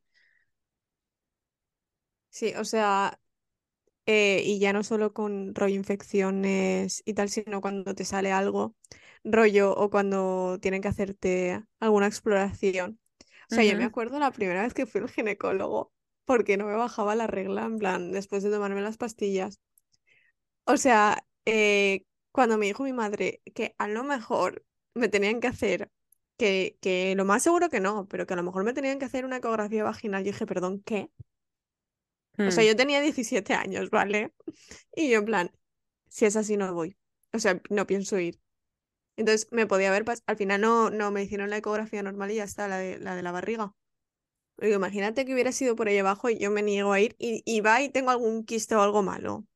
Sí, 2.30 2.54
o 2.56 2.64
sea, 2.64 3.18
eh, 4.08 4.42
y 4.44 4.58
ya 4.58 4.72
no 4.72 4.84
solo 4.84 5.12
con 5.12 5.54
rollo 5.54 5.76
infecciones 5.76 7.02
y 7.04 7.14
tal, 7.14 7.28
sino 7.28 7.60
cuando 7.60 7.94
te 7.94 8.06
sale 8.06 8.32
algo, 8.32 8.74
rollo, 9.24 9.74
o 9.76 9.90
cuando 9.90 10.58
tienen 10.62 10.80
que 10.82 10.88
hacerte 10.88 11.62
alguna 11.80 12.06
exploración. 12.08 13.00
O 13.50 13.54
sea, 13.54 13.64
yo 13.64 13.76
me 13.76 13.84
acuerdo 13.84 14.18
la 14.18 14.32
primera 14.32 14.62
vez 14.62 14.74
que 14.74 14.86
fui 14.86 15.02
al 15.02 15.10
ginecólogo, 15.10 15.92
porque 16.24 16.56
no 16.56 16.66
me 16.66 16.74
bajaba 16.74 17.16
la 17.16 17.26
regla, 17.26 17.66
en 17.66 17.78
plan, 17.78 18.12
después 18.12 18.42
de 18.42 18.50
tomarme 18.50 18.80
las 18.82 18.96
pastillas. 18.98 19.60
O 20.64 20.76
sea, 20.76 21.24
eh, 21.44 22.04
cuando 22.32 22.58
me 22.58 22.66
dijo 22.66 22.84
mi 22.84 22.92
madre 22.92 23.42
que 23.54 23.74
a 23.78 23.88
lo 23.88 24.04
mejor 24.04 24.64
me 24.94 25.08
tenían 25.08 25.40
que 25.40 25.48
hacer, 25.48 25.90
que, 26.38 26.78
que 26.80 27.14
lo 27.16 27.24
más 27.24 27.42
seguro 27.42 27.68
que 27.70 27.80
no, 27.80 28.06
pero 28.08 28.26
que 28.26 28.34
a 28.34 28.36
lo 28.36 28.42
mejor 28.42 28.64
me 28.64 28.72
tenían 28.74 28.98
que 28.98 29.06
hacer 29.06 29.24
una 29.24 29.38
ecografía 29.38 29.84
vaginal, 29.84 30.24
yo 30.24 30.32
dije, 30.32 30.46
perdón, 30.46 30.82
¿qué? 30.84 31.10
O 32.44 32.50
sea, 32.50 32.64
Mm. 32.64 32.66
yo 32.66 32.76
tenía 32.76 33.00
17 33.00 33.54
años, 33.54 33.90
¿vale? 33.90 34.34
Y 34.96 35.10
yo 35.10 35.18
en 35.20 35.24
plan, 35.26 35.52
si 36.08 36.26
es 36.26 36.36
así 36.36 36.56
no 36.56 36.72
voy. 36.74 36.96
O 37.32 37.38
sea, 37.40 37.60
no 37.70 37.86
pienso 37.86 38.18
ir. 38.20 38.40
Entonces 39.16 39.48
me 39.52 39.66
podía 39.66 39.88
haber 39.90 40.04
pas- 40.06 40.22
al 40.26 40.36
final 40.36 40.60
no, 40.62 40.90
no 40.90 41.10
me 41.12 41.22
hicieron 41.24 41.50
la 41.50 41.58
ecografía 41.58 42.02
normal 42.02 42.30
y 42.32 42.36
ya 42.36 42.44
está, 42.44 42.68
la 42.68 42.78
de 42.78 42.98
la, 43.00 43.16
de 43.16 43.22
la 43.22 43.32
barriga. 43.32 43.74
Digo, 44.58 44.76
imagínate 44.76 45.24
que 45.26 45.34
hubiera 45.34 45.52
sido 45.52 45.76
por 45.76 45.88
ahí 45.88 45.98
abajo 45.98 46.30
y 46.30 46.38
yo 46.38 46.50
me 46.52 46.62
niego 46.62 46.92
a 46.92 47.00
ir 47.00 47.16
y, 47.18 47.42
y 47.46 47.60
va 47.62 47.82
y 47.82 47.90
tengo 47.90 48.10
algún 48.10 48.44
quiste 48.44 48.74
o 48.76 48.82
algo 48.82 49.02
malo. 49.02 49.46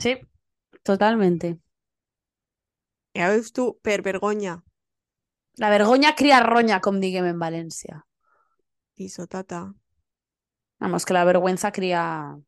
Sí, 0.00 0.18
totalmente. 0.84 1.60
Ya 3.18 3.28
ves 3.34 3.52
tú, 3.52 3.78
per 3.84 4.02
vergonya. 4.02 4.64
La 5.62 5.68
vergonya 5.74 6.16
cría 6.20 6.40
roña, 6.52 6.80
como 6.84 6.98
diguem 7.04 7.26
en 7.32 7.38
Valencia. 7.44 7.94
Piso, 8.94 9.26
tata. 9.26 9.74
Vamos, 10.80 11.04
que 11.06 11.12
la 11.14 11.24
vergüenza 11.24 11.72
cría 11.72 12.38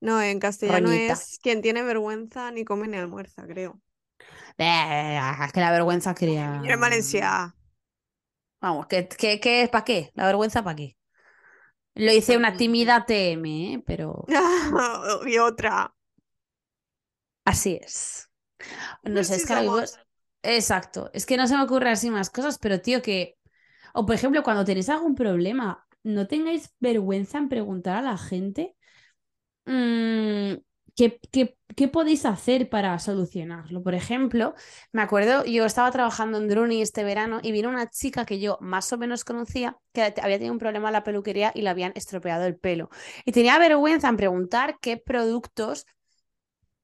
No, 0.00 0.20
en 0.20 0.40
castellano 0.40 0.90
roñita. 0.90 1.14
es 1.20 1.38
quien 1.42 1.62
tiene 1.62 1.82
vergüenza 1.82 2.50
ni 2.50 2.64
come 2.64 2.88
ni 2.88 2.96
almuerza, 2.96 3.46
creo. 3.46 3.80
Eh, 4.58 5.20
que 5.52 5.60
la 5.60 5.70
vergüenza 5.70 6.14
cría... 6.14 6.62
En 6.62 6.78
Valencia. 6.80 7.52
Vamos, 8.60 8.86
que, 8.86 9.08
que, 9.08 9.40
que 9.40 9.68
¿para 9.72 9.84
qué? 9.84 10.10
¿La 10.14 10.26
vergüenza 10.26 10.62
para 10.64 10.76
qué? 10.76 10.96
Lo 11.94 12.12
hice 12.12 12.36
una 12.36 12.56
Totalmente. 12.56 12.56
tímida 12.56 13.04
TM, 13.06 13.74
¿eh? 13.74 13.82
pero 13.86 14.26
Y 15.26 15.38
otra. 15.38 15.92
así 17.44 17.78
es. 17.82 18.30
No 19.04 19.24
sé, 19.24 19.36
es 19.36 19.46
que 19.46 19.54
somos. 19.54 20.00
Exacto, 20.42 21.10
es 21.14 21.26
que 21.26 21.36
no 21.38 21.48
se 21.48 21.56
me 21.56 21.64
ocurren 21.64 21.92
así 21.94 22.10
más 22.10 22.30
cosas, 22.30 22.58
pero 22.58 22.80
tío, 22.82 23.02
que... 23.02 23.38
O 23.94 24.06
por 24.06 24.16
ejemplo, 24.16 24.42
cuando 24.44 24.64
tenéis 24.66 24.90
algún 24.90 25.16
problema, 25.16 25.87
no 26.08 26.26
tengáis 26.26 26.74
vergüenza 26.80 27.38
en 27.38 27.48
preguntar 27.48 27.96
a 27.98 28.02
la 28.02 28.18
gente 28.18 28.74
mm, 29.66 30.54
¿qué, 30.96 31.20
qué, 31.30 31.56
qué 31.76 31.88
podéis 31.88 32.24
hacer 32.26 32.68
para 32.68 32.98
solucionarlo? 32.98 33.82
Por 33.82 33.94
ejemplo, 33.94 34.54
me 34.92 35.02
acuerdo, 35.02 35.44
yo 35.44 35.64
estaba 35.64 35.90
trabajando 35.92 36.38
en 36.38 36.48
Druni 36.48 36.82
este 36.82 37.04
verano 37.04 37.40
y 37.42 37.52
vino 37.52 37.68
una 37.68 37.88
chica 37.88 38.24
que 38.26 38.40
yo 38.40 38.58
más 38.60 38.92
o 38.92 38.98
menos 38.98 39.24
conocía 39.24 39.76
que 39.92 40.02
había 40.02 40.38
tenido 40.38 40.52
un 40.52 40.58
problema 40.58 40.88
en 40.88 40.94
la 40.94 41.04
peluquería 41.04 41.52
y 41.54 41.62
le 41.62 41.70
habían 41.70 41.92
estropeado 41.94 42.46
el 42.46 42.56
pelo. 42.56 42.88
Y 43.24 43.32
tenía 43.32 43.58
vergüenza 43.58 44.08
en 44.08 44.16
preguntar 44.16 44.78
qué 44.80 44.96
productos 44.96 45.86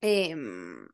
em, 0.00 0.86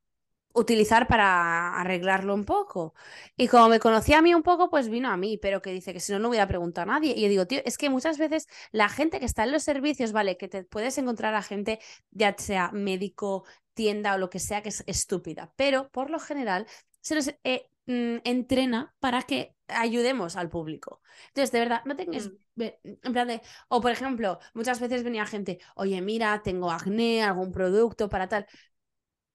utilizar 0.53 1.07
para 1.07 1.79
arreglarlo 1.81 2.35
un 2.35 2.45
poco. 2.45 2.95
Y 3.37 3.49
como 3.49 3.69
me 3.69 3.81
conocía 3.81 4.19
a 4.19 4.23
mí 4.23 4.35
un 4.35 4.43
poco, 4.43 4.71
pues 4.71 4.89
vino 4.89 5.09
a 5.11 5.17
mí, 5.17 5.39
pero 5.39 5.63
que 5.63 5.73
dice 5.73 5.93
que 5.93 6.01
si 6.01 6.13
no, 6.13 6.19
no 6.19 6.29
hubiera 6.29 6.47
preguntado 6.47 6.91
a 6.91 6.95
nadie. 6.95 7.15
Y 7.17 7.23
yo 7.23 7.29
digo, 7.29 7.47
tío, 7.47 7.61
es 7.65 7.79
que 7.79 7.91
muchas 7.91 8.19
veces 8.19 8.49
la 8.73 8.89
gente 8.89 9.21
que 9.21 9.27
está 9.27 9.45
en 9.45 9.53
los 9.53 9.63
servicios, 9.63 10.13
vale, 10.13 10.37
que 10.37 10.49
te 10.49 10.65
puedes 10.65 10.99
encontrar 10.99 11.35
a 11.35 11.43
gente, 11.43 11.79
ya 12.11 12.35
sea 12.39 12.71
médico, 12.73 13.45
tienda 13.75 14.15
o 14.15 14.19
lo 14.19 14.31
que 14.31 14.39
sea, 14.39 14.63
que 14.63 14.71
es 14.71 14.85
estúpida, 14.87 15.53
pero 15.57 15.89
por 15.91 16.11
lo 16.11 16.19
general 16.19 16.67
se 17.01 17.15
nos 17.15 17.29
eh, 17.45 17.69
mm, 17.87 18.19
entrena 18.25 18.95
para 19.01 19.23
que 19.23 19.55
ayudemos 19.69 20.37
al 20.37 20.49
público. 20.49 21.01
Entonces, 21.29 21.53
de 21.53 21.59
verdad, 21.61 21.83
no 21.85 21.97
tengas... 21.97 22.29
Mm. 22.29 22.33
En 22.57 23.13
plan 23.15 23.27
de, 23.27 23.41
o 23.69 23.81
por 23.81 23.91
ejemplo, 23.91 24.39
muchas 24.53 24.81
veces 24.81 25.03
venía 25.03 25.25
gente, 25.25 25.61
oye, 25.77 26.03
mira, 26.03 26.43
tengo 26.43 26.71
acné, 26.71 27.23
algún 27.23 27.53
producto 27.53 28.11
para 28.11 28.29
tal. 28.29 28.47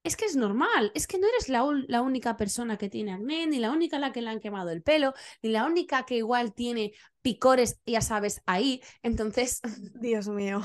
Es 0.06 0.16
que 0.16 0.26
es 0.26 0.36
normal, 0.36 0.92
es 0.94 1.08
que 1.08 1.18
no 1.18 1.28
eres 1.28 1.50
la, 1.50 1.66
la 1.88 2.02
única 2.04 2.38
persona 2.38 2.78
que 2.78 2.90
tiene 2.90 3.12
acné, 3.14 3.48
ni 3.48 3.58
la 3.58 3.72
única 3.72 3.98
a 3.98 4.00
la 4.00 4.12
que 4.12 4.22
le 4.22 4.30
han 4.30 4.40
quemado 4.40 4.70
el 4.70 4.84
pelo, 4.84 5.16
ni 5.42 5.50
la 5.50 5.66
única 5.66 6.06
que 6.06 6.18
igual 6.18 6.54
tiene 6.54 6.94
picores, 7.24 7.80
ya 7.88 8.02
sabes, 8.02 8.44
ahí. 8.46 8.82
Entonces, 9.02 9.62
Dios 10.00 10.28
mío. 10.28 10.62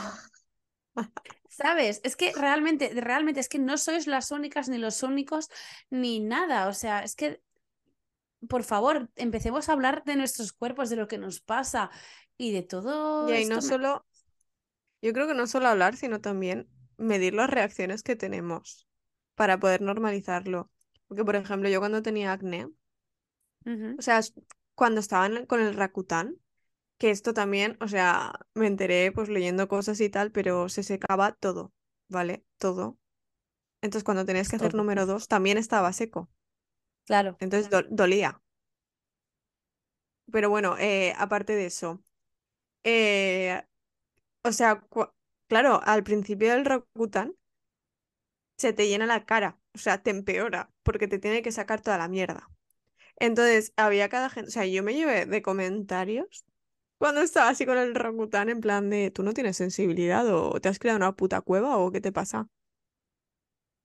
¿sabes? 1.49 2.01
Es 2.05 2.17
que 2.17 2.33
realmente, 2.33 2.91
realmente 2.95 3.41
es 3.41 3.49
que 3.49 3.59
no 3.59 3.79
sois 3.79 4.07
las 4.07 4.31
únicas, 4.31 4.69
ni 4.69 4.79
los 4.79 5.03
únicos, 5.03 5.49
ni 5.91 6.21
nada. 6.21 6.69
O 6.69 6.73
sea, 6.75 7.01
es 7.03 7.17
que 7.17 7.41
por 8.49 8.65
favor, 8.65 9.11
empecemos 9.17 9.69
a 9.69 9.73
hablar 9.73 10.03
de 10.05 10.17
nuestros 10.17 10.53
cuerpos, 10.53 10.89
de 10.91 10.97
lo 10.97 11.09
que 11.09 11.19
nos 11.19 11.41
pasa 11.41 11.91
y 12.39 12.53
de 12.53 12.63
todo. 12.63 13.29
Y 13.29 13.45
no 13.45 13.57
me- 13.57 13.63
solo, 13.63 14.07
yo 15.03 15.13
creo 15.13 15.27
que 15.29 15.35
no 15.35 15.47
solo 15.47 15.69
hablar, 15.69 15.97
sino 15.97 16.21
también 16.21 16.69
medir 16.99 17.35
las 17.35 17.51
reacciones 17.51 18.03
que 18.03 18.17
tenemos 18.17 18.89
para 19.41 19.59
poder 19.63 19.81
normalizarlo. 19.83 20.61
Porque, 21.09 21.25
por 21.25 21.37
ejemplo, 21.37 21.69
yo 21.71 21.81
cuando 21.81 22.03
tenía 22.03 22.33
acné, 22.33 22.69
o 23.99 24.03
sea, 24.03 24.21
cuando 24.75 25.01
estaba 25.01 25.27
en 25.27 25.37
el- 25.39 25.47
con 25.47 25.61
el 25.61 25.75
Rakután, 25.75 26.37
que 26.99 27.11
esto 27.11 27.35
también, 27.35 27.79
o 27.81 27.89
sea, 27.89 28.33
me 28.55 28.67
enteré 28.69 29.13
pues 29.13 29.29
leyendo 29.29 29.69
cosas 29.69 30.01
y 30.01 30.11
tal, 30.11 30.33
pero 30.33 30.69
se 30.71 30.83
secaba 30.85 31.33
todo, 31.35 31.73
¿vale? 32.09 32.45
Todo. 32.59 32.99
Entonces, 33.83 34.05
cuando 34.05 34.27
tenías 34.27 34.49
que 34.49 34.57
hacer 34.57 34.75
número 34.75 35.07
dos, 35.07 35.29
también 35.29 35.59
estaba 35.59 35.93
seco. 35.93 36.31
Claro. 37.05 37.37
Entonces, 37.41 37.71
do- 37.71 37.85
dolía. 37.91 38.41
Pero 40.33 40.51
bueno, 40.51 40.77
eh, 40.79 41.15
aparte 41.19 41.55
de 41.55 41.67
eso, 41.67 42.03
eh, 42.85 43.63
o 44.45 44.53
sea, 44.53 44.87
claro, 45.49 45.81
al 45.85 46.05
principio 46.05 46.53
del 46.53 46.65
Rakután 46.67 47.35
se 48.61 48.73
te 48.75 48.89
llena 48.89 49.07
la 49.07 49.25
cara, 49.27 49.59
o 49.75 49.79
sea, 49.79 50.03
te 50.03 50.11
empeora, 50.11 50.73
porque 50.85 51.09
te 51.09 51.19
tiene 51.21 51.43
que 51.43 51.53
sacar 51.53 51.81
toda 51.83 51.99
la 51.99 52.09
mierda. 52.09 52.51
Entonces, 53.19 53.73
había 53.77 54.09
cada 54.09 54.31
gente, 54.31 54.49
o 54.51 54.53
sea, 54.53 54.67
yo 54.67 54.83
me 54.83 54.95
llevé 54.95 55.27
de 55.27 55.43
comentarios 55.43 56.45
cuando 56.99 57.23
estaba 57.23 57.51
así 57.51 57.67
con 57.67 57.79
el 57.79 57.95
Rakután, 57.95 58.49
en 58.51 58.61
plan 58.61 58.91
de, 58.91 59.11
¿tú 59.11 59.23
no 59.25 59.33
tienes 59.35 59.57
sensibilidad 59.59 60.27
o 60.35 60.61
te 60.61 60.69
has 60.69 60.79
creado 60.79 60.99
una 60.99 61.17
puta 61.17 61.41
cueva 61.43 61.79
o 61.79 61.93
qué 61.93 62.01
te 62.01 62.13
pasa? 62.13 62.49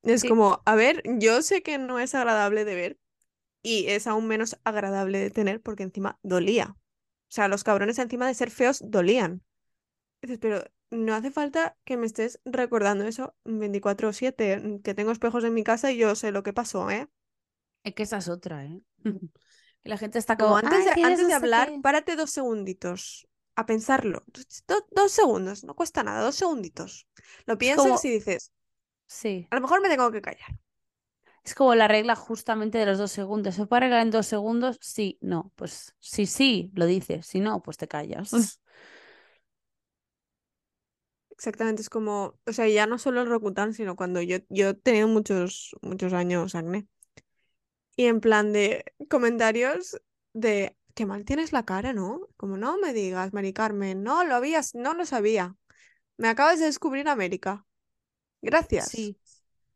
Es 0.03 0.23
Sí. 0.23 0.25
como, 0.25 0.61
a 0.65 0.75
ver, 0.75 1.01
yo 1.19 1.41
sé 1.41 1.63
que 1.63 1.77
no 1.77 1.99
es 1.99 2.13
agradable 2.15 2.63
de 2.65 2.75
ver 2.75 2.99
y 3.63 3.87
es 3.89 4.07
aún 4.07 4.27
menos 4.27 4.57
agradable 4.65 5.19
de 5.19 5.31
tener 5.31 5.61
porque 5.61 5.83
encima 5.83 6.19
dolía. 6.23 6.77
O 6.77 7.33
sea, 7.35 7.47
los 7.49 7.63
cabrones 7.65 7.99
encima 7.99 8.27
de 8.27 8.35
ser 8.35 8.51
feos 8.51 8.81
dolían. 8.85 9.43
Dices, 10.21 10.39
pero 10.41 10.63
no 10.91 11.13
hace 11.15 11.31
falta 11.31 11.77
que 11.83 11.97
me 11.97 12.05
estés 12.05 12.39
recordando 12.45 13.05
eso 13.05 13.35
24/7, 13.43 14.81
que 14.83 14.93
tengo 14.93 15.11
espejos 15.11 15.43
en 15.43 15.53
mi 15.53 15.63
casa 15.63 15.91
y 15.91 15.97
yo 15.97 16.15
sé 16.15 16.31
lo 16.31 16.43
que 16.43 16.53
pasó, 16.53 16.89
¿eh? 16.89 17.09
Es 17.83 17.93
que 17.93 18.03
esa 18.03 18.17
es 18.17 18.29
otra, 18.29 18.65
¿eh? 18.65 18.81
La 19.83 19.97
gente 19.97 20.17
está 20.19 20.35
Como 20.37 20.57
como, 20.57 20.57
antes 20.57 20.85
"Ay, 20.95 21.01
de, 21.03 21.03
antes 21.03 21.33
hablar, 21.33 21.69
qué". 21.69 21.79
párate 21.81 22.15
dos 22.15 22.31
segunditos 22.31 23.27
a 23.55 23.65
pensarlo. 23.65 24.23
Do- 24.67 24.85
dos 24.91 25.11
segundos, 25.11 25.63
no 25.63 25.75
cuesta 25.75 26.03
nada, 26.03 26.21
dos 26.23 26.35
segunditos. 26.35 27.07
Lo 27.45 27.57
piensas 27.57 27.85
como- 27.85 27.99
y 28.03 28.09
dices, 28.11 28.51
Sí. 29.07 29.47
a 29.51 29.55
lo 29.55 29.61
mejor 29.61 29.81
me 29.81 29.89
tengo 29.89 30.11
que 30.11 30.21
callar. 30.21 30.59
Es 31.43 31.53
como 31.55 31.75
la 31.75 31.87
regla 31.87 32.15
justamente 32.15 32.77
de 32.79 32.85
los 32.87 32.97
dos 32.97 33.11
segundos. 33.11 33.55
¿Se 33.55 33.65
puede 33.67 33.81
arreglar 33.85 34.01
en 34.01 34.11
dos 34.11 34.25
segundos? 34.25 34.77
Sí, 34.81 35.17
no. 35.21 35.51
Pues 35.55 35.95
sí, 35.99 36.25
sí, 36.25 36.71
lo 36.75 36.85
dices. 36.87 37.27
Si 37.27 37.39
no, 37.39 37.61
pues 37.61 37.77
te 37.77 37.87
callas. 37.87 38.31
Exactamente, 41.37 41.81
es 41.81 41.89
como, 41.89 42.39
o 42.45 42.53
sea, 42.53 42.67
ya 42.69 42.87
no 42.87 42.97
solo 42.97 43.21
el 43.21 43.27
Rokutan, 43.27 43.73
sino 43.73 43.95
cuando 43.95 44.21
yo, 44.21 44.37
yo 44.49 44.69
he 44.69 44.73
tenido 44.73 45.07
muchos, 45.07 45.75
muchos 45.81 46.13
años 46.13 46.55
acné. 46.55 46.87
Y 47.97 48.05
en 48.05 48.19
plan 48.19 48.53
de 48.53 48.85
comentarios 49.09 50.01
de, 50.33 50.75
qué 50.95 51.05
mal 51.05 51.25
tienes 51.25 51.53
la 51.53 51.63
cara, 51.63 51.93
¿no? 51.93 52.21
Como 52.37 52.57
no 52.57 52.77
me 52.77 52.93
digas, 52.93 53.33
Mari 53.33 53.53
Carmen, 53.53 54.03
no 54.03 54.23
lo 54.23 54.35
habías, 54.35 54.75
no 54.75 54.93
lo 54.93 55.05
sabía. 55.05 55.55
Me 56.17 56.29
acabas 56.29 56.59
de 56.59 56.65
descubrir 56.65 57.07
América. 57.09 57.65
Gracias. 58.41 58.89
Sí. 58.91 59.17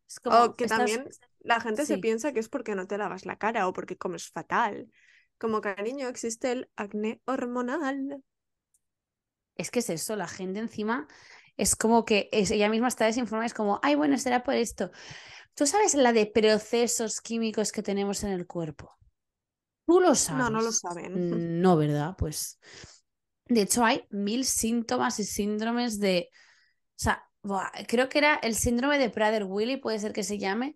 Es 0.07 0.19
O 0.19 0.21
como, 0.21 0.55
que 0.55 0.65
estás- 0.65 0.79
también 0.79 1.09
la 1.41 1.59
gente 1.59 1.85
se 1.85 1.97
piensa 1.97 2.33
que 2.33 2.39
es 2.39 2.49
porque 2.49 2.75
no 2.75 2.87
te 2.87 2.97
lavas 2.97 3.25
la 3.25 3.37
cara 3.37 3.67
o 3.67 3.73
porque 3.73 3.97
comes 3.97 4.29
fatal. 4.29 4.91
Como 5.37 5.61
cariño, 5.61 6.07
existe 6.07 6.51
el 6.51 6.69
acné 6.75 7.21
hormonal. 7.25 8.23
Es 9.55 9.71
que 9.71 9.79
es 9.79 9.89
eso, 9.89 10.15
la 10.15 10.27
gente 10.27 10.59
encima 10.59 11.07
es 11.59 11.75
como 11.75 12.05
que 12.05 12.29
es- 12.31 12.51
ella 12.51 12.69
misma 12.69 12.87
está 12.89 13.05
desinformada, 13.05 13.45
es 13.47 13.53
como, 13.53 13.79
ay, 13.83 13.95
bueno, 13.95 14.17
será 14.17 14.43
por 14.43 14.55
esto. 14.55 14.91
¿Tú 15.55 15.67
sabes 15.67 15.95
la 15.95 16.13
de 16.13 16.27
procesos 16.27 17.21
químicos 17.21 17.71
que 17.71 17.83
tenemos 17.83 18.23
en 18.23 18.31
el 18.31 18.47
cuerpo? 18.47 18.97
¿Tú 19.85 19.99
lo 19.99 20.15
sabes? 20.15 20.45
No, 20.45 20.49
no 20.49 20.61
lo 20.61 20.71
saben. 20.71 21.61
No, 21.61 21.77
¿verdad? 21.77 22.15
Pues, 22.17 22.59
de 23.47 23.61
hecho, 23.61 23.83
hay 23.85 24.05
mil 24.11 24.45
síntomas 24.45 25.19
y 25.19 25.23
síndromes 25.25 25.99
de, 25.99 26.29
o 26.31 27.03
sea, 27.03 27.23
buah, 27.43 27.71
creo 27.87 28.09
que 28.09 28.19
era 28.19 28.35
el 28.35 28.55
síndrome 28.55 28.99
de 28.99 29.11
Prader-Willi, 29.11 29.77
puede 29.77 29.99
ser 29.99 30.13
que 30.13 30.23
se 30.23 30.37
llame. 30.39 30.75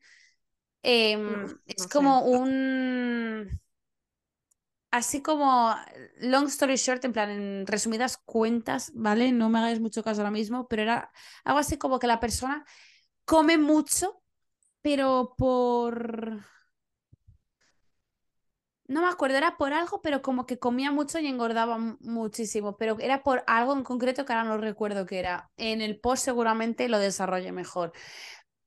Em, 0.84 1.46
No, 1.46 1.48
es 1.68 1.88
sé. 1.88 1.88
como 1.88 2.24
un, 2.26 3.62
así 4.94 5.22
como, 5.22 5.76
long 6.22 6.48
story 6.48 6.76
short, 6.78 7.04
en 7.06 7.14
plan, 7.14 7.30
en 7.32 7.68
resumidas 7.68 8.18
cuentas, 8.18 8.92
¿vale? 8.96 9.32
No 9.32 9.50
me 9.50 9.60
hagáis 9.60 9.80
mucho 9.82 10.04
caso 10.04 10.22
ahora 10.22 10.32
mismo, 10.32 10.68
pero 10.68 10.84
era 10.84 11.12
algo 11.46 11.60
así 11.60 11.78
como 11.78 12.00
que 12.00 12.08
la 12.08 12.20
persona 12.22 12.66
come 13.26 13.58
mucho, 13.58 14.24
pero 14.84 15.36
por... 15.38 16.42
No 18.88 19.02
me 19.02 19.08
acuerdo, 19.08 19.38
era 19.38 19.58
por 19.58 19.74
algo, 19.74 20.02
pero 20.02 20.22
como 20.22 20.46
que 20.46 20.60
comía 20.60 20.92
mucho 20.92 21.18
y 21.20 21.28
engordaba 21.28 21.78
mu- 21.78 21.98
muchísimo, 22.02 22.76
pero 22.78 22.98
era 23.00 23.24
por 23.24 23.44
algo 23.48 23.74
en 23.74 23.84
concreto 23.84 24.26
que 24.26 24.34
ahora 24.34 24.44
no 24.50 24.58
recuerdo 24.58 25.06
qué 25.06 25.20
era. 25.20 25.52
En 25.58 25.82
el 25.82 26.00
post 26.00 26.26
seguramente 26.26 26.90
lo 26.90 27.00
desarrolle 27.00 27.52
mejor. 27.54 27.94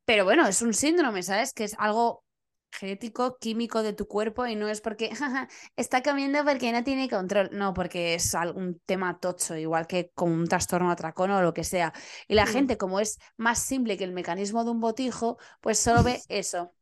Pero 0.07 0.24
bueno, 0.27 0.47
es 0.49 0.62
un 0.62 0.74
síndrome, 0.74 1.24
¿sabes? 1.24 1.55
Que 1.55 1.64
es 1.66 1.77
algo 1.79 2.26
genético, 2.73 3.39
químico 3.39 3.83
de 3.83 3.93
tu 3.95 4.07
cuerpo 4.07 4.47
y 4.47 4.55
no 4.57 4.69
es 4.69 4.81
porque 4.81 5.11
"Jaja, 5.14 5.49
está 5.77 6.03
comiendo 6.03 6.45
porque 6.45 6.73
no 6.73 6.85
tiene 6.85 7.09
control. 7.09 7.49
No, 7.53 7.73
porque 7.75 8.14
es 8.14 8.35
algún 8.35 8.81
tema 8.87 9.19
tocho, 9.21 9.57
igual 9.57 9.87
que 9.87 10.11
con 10.14 10.31
un 10.33 10.47
trastorno 10.49 10.91
atracón 10.91 11.31
o 11.31 11.43
lo 11.43 11.55
que 11.55 11.64
sea. 11.64 11.93
Y 12.29 12.35
la 12.35 12.47
Mm. 12.47 12.49
gente, 12.49 12.77
como 12.79 13.01
es 13.01 13.19
más 13.37 13.59
simple 13.61 13.97
que 13.97 14.05
el 14.05 14.12
mecanismo 14.12 14.64
de 14.64 14.71
un 14.71 14.81
botijo, 14.81 15.39
pues 15.61 15.79
solo 16.01 16.03
ve 16.03 16.21
eso. 16.29 16.73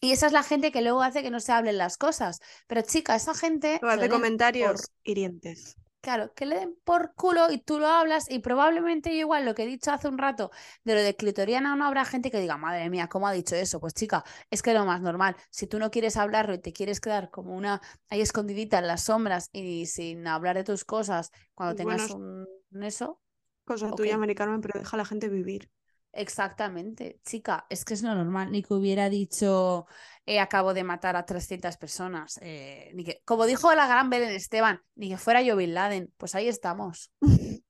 Y 0.00 0.12
esa 0.12 0.26
es 0.28 0.32
la 0.32 0.42
gente 0.44 0.72
que 0.72 0.82
luego 0.82 1.02
hace 1.02 1.22
que 1.22 1.30
no 1.30 1.40
se 1.40 1.52
hablen 1.52 1.78
las 1.78 1.96
cosas. 1.98 2.40
Pero 2.68 2.82
chica, 2.82 3.16
esa 3.16 3.34
gente 3.34 3.80
hace 3.82 4.08
comentarios 4.08 4.80
por- 4.80 4.90
hirientes. 5.04 5.76
Claro, 6.04 6.34
que 6.34 6.44
le 6.44 6.56
den 6.56 6.76
por 6.84 7.14
culo 7.14 7.50
y 7.50 7.56
tú 7.56 7.78
lo 7.78 7.86
hablas 7.86 8.30
y 8.30 8.40
probablemente 8.40 9.08
yo 9.08 9.20
igual 9.20 9.46
lo 9.46 9.54
que 9.54 9.62
he 9.62 9.66
dicho 9.66 9.90
hace 9.90 10.06
un 10.06 10.18
rato 10.18 10.50
de 10.84 10.94
lo 10.94 11.00
de 11.00 11.16
clitoriana 11.16 11.74
no 11.76 11.86
habrá 11.86 12.04
gente 12.04 12.30
que 12.30 12.38
diga, 12.38 12.58
madre 12.58 12.90
mía, 12.90 13.08
¿cómo 13.08 13.26
ha 13.26 13.32
dicho 13.32 13.56
eso? 13.56 13.80
Pues 13.80 13.94
chica, 13.94 14.22
es 14.50 14.60
que 14.60 14.74
lo 14.74 14.84
más 14.84 15.00
normal, 15.00 15.34
si 15.48 15.66
tú 15.66 15.78
no 15.78 15.90
quieres 15.90 16.18
hablarlo 16.18 16.52
y 16.52 16.58
te 16.58 16.74
quieres 16.74 17.00
quedar 17.00 17.30
como 17.30 17.56
una 17.56 17.80
ahí 18.10 18.20
escondidita 18.20 18.80
en 18.80 18.86
las 18.86 19.04
sombras 19.04 19.48
y 19.50 19.86
sin 19.86 20.26
hablar 20.26 20.56
de 20.56 20.64
tus 20.64 20.84
cosas 20.84 21.30
cuando 21.54 21.74
tengas 21.74 22.10
un 22.10 22.46
un 22.74 22.82
eso, 22.82 23.20
Cosa 23.64 23.90
tuya, 23.92 24.18
Mari 24.18 24.34
Carmen, 24.34 24.60
pero 24.60 24.78
deja 24.78 24.96
a 24.96 24.98
la 24.98 25.04
gente 25.06 25.28
vivir. 25.30 25.70
Exactamente, 26.14 27.20
chica, 27.24 27.66
es 27.70 27.84
que 27.84 27.94
es 27.94 28.02
lo 28.02 28.14
normal, 28.14 28.50
ni 28.52 28.62
que 28.62 28.74
hubiera 28.74 29.08
dicho, 29.10 29.86
eh, 30.26 30.40
acabo 30.40 30.74
de 30.74 30.84
matar 30.84 31.16
a 31.16 31.26
300 31.26 31.76
personas, 31.76 32.38
eh, 32.42 32.90
ni 32.94 33.04
que, 33.04 33.22
como 33.24 33.46
dijo 33.46 33.74
la 33.74 33.86
gran 33.86 34.10
Belén 34.10 34.30
Esteban, 34.30 34.80
ni 34.94 35.08
que 35.10 35.18
fuera 35.18 35.42
yo 35.42 35.56
Bin 35.56 35.74
Laden, 35.74 36.12
pues 36.16 36.34
ahí 36.34 36.48
estamos. 36.48 37.10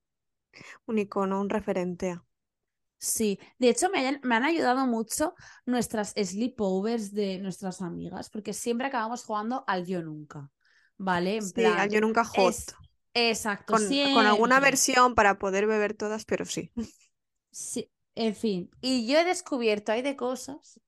Un 0.87 0.97
icono, 0.99 1.41
un 1.43 1.51
referente. 1.51 2.09
Sí, 2.99 3.39
de 3.59 3.69
hecho 3.69 3.91
me, 3.91 3.99
hayan- 3.99 4.21
me 4.23 4.35
han 4.37 4.45
ayudado 4.45 4.87
mucho 4.87 5.35
nuestras 5.67 6.13
sleepovers 6.17 7.13
de 7.13 7.39
nuestras 7.39 7.83
amigas, 7.83 8.31
porque 8.31 8.55
siempre 8.55 8.87
acabamos 8.87 9.25
jugando 9.25 9.65
al 9.67 9.85
yo 9.87 10.03
nunca, 10.03 10.51
¿vale? 10.97 11.37
En 11.37 11.53
Sí, 11.55 11.77
plan, 11.79 11.79
al 11.79 11.91
yo 11.91 12.01
nunca 12.01 12.25
hot. 12.25 12.59
es- 12.59 12.75
exacto, 13.13 13.75
Con, 13.75 13.99
con 14.11 14.27
alguna 14.27 14.61
versión 14.61 15.15
para 15.15 15.39
poder 15.39 15.67
beber 15.67 15.95
todas, 15.95 16.25
pero 16.27 16.45
sí. 16.47 16.73
Sí, 17.51 17.89
en 18.17 18.35
fin, 18.35 18.71
y 18.81 19.07
yo 19.07 19.19
he 19.21 19.25
descubierto, 19.25 19.93
hay 19.93 20.03
de 20.03 20.17
cosas, 20.17 20.81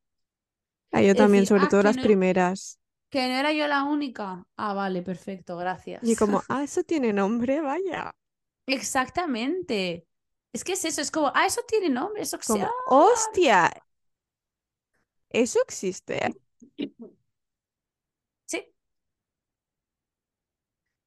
Ah, 0.93 1.03
yo 1.03 1.14
también, 1.14 1.47
decir, 1.47 1.47
sobre 1.47 1.66
ah, 1.66 1.68
todo 1.68 1.83
las 1.85 1.97
no- 1.97 2.01
primeras. 2.01 2.79
que 3.11 3.29
no 3.29 3.35
era 3.35 3.53
yo 3.53 3.66
la 3.68 3.85
única. 3.85 4.47
Ah, 4.57 4.74
vale, 4.74 5.03
perfecto, 5.03 5.57
gracias. 5.57 6.07
Y 6.07 6.16
como, 6.16 6.43
ah, 6.49 6.62
eso 6.64 6.85
tiene 6.85 7.12
nombre, 7.12 7.61
vaya. 7.61 8.14
Exactamente. 8.66 10.07
Es 10.53 10.64
que 10.64 10.72
es 10.72 10.85
eso, 10.85 11.01
es 11.01 11.11
como, 11.11 11.31
ah, 11.35 11.47
eso 11.47 11.62
tiene 11.68 11.89
nombre, 11.91 12.22
eso 12.22 12.39
que 12.39 12.45
Como, 12.47 12.70
hostia, 12.85 13.70
eso 15.31 15.61
existe. 15.62 16.20
Sí. 18.47 18.66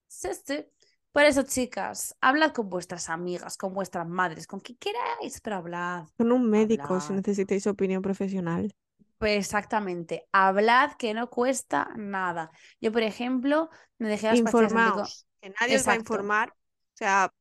Sí, 0.07 0.29
sí. 0.45 0.65
Por 1.11 1.23
eso, 1.23 1.43
chicas, 1.43 2.15
hablad 2.21 2.51
con 2.51 2.69
vuestras 2.69 3.09
amigas, 3.09 3.57
con 3.57 3.73
vuestras 3.73 4.07
madres, 4.07 4.45
con 4.45 4.59
quien 4.59 4.77
queráis, 4.77 5.41
pero 5.41 5.57
hablad. 5.57 6.07
Con 6.17 6.31
un 6.31 6.49
médico 6.49 6.99
si 6.99 7.13
necesitáis 7.13 7.65
opinión 7.67 8.01
profesional. 8.01 8.73
Pues 9.17 9.37
exactamente, 9.37 10.27
hablad 10.31 10.93
que 10.93 11.13
no 11.13 11.29
cuesta 11.29 11.89
nada. 11.97 12.51
Yo, 12.79 12.91
por 12.91 13.03
ejemplo, 13.03 13.69
me 13.97 14.07
dejé 14.07 14.27
las 14.27 14.37
Informaos. 14.37 15.27
Que 15.41 15.53
nadie 15.59 15.77
os 15.77 15.87
va 15.87 15.93
a 15.93 15.95
informar. 15.95 16.49
O 16.49 16.97
sea, 16.99 17.33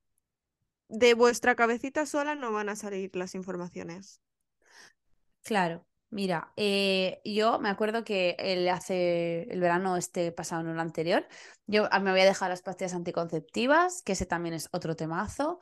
de 0.89 1.15
vuestra 1.15 1.55
cabecita 1.55 2.07
sola 2.07 2.35
no 2.35 2.53
van 2.53 2.69
a 2.69 2.77
salir 2.77 3.15
las 3.15 3.35
informaciones. 3.35 4.21
Claro. 5.43 5.88
Mira, 6.11 6.53
eh, 6.57 7.21
yo 7.25 7.59
me 7.59 7.69
acuerdo 7.69 8.03
que 8.03 8.35
el, 8.39 8.67
hace 8.71 9.43
el 9.53 9.61
verano 9.61 9.97
este 9.99 10.33
pasado, 10.33 10.63
no 10.63 10.73
el 10.73 10.81
anterior, 10.81 11.27
yo 11.67 11.87
ah, 11.91 12.01
me 12.01 12.09
había 12.11 12.25
dejado 12.25 12.49
las 12.49 12.63
pastillas 12.63 12.95
anticonceptivas, 12.95 14.03
que 14.03 14.13
ese 14.13 14.25
también 14.25 14.55
es 14.55 14.69
otro 14.73 14.97
temazo. 14.97 15.61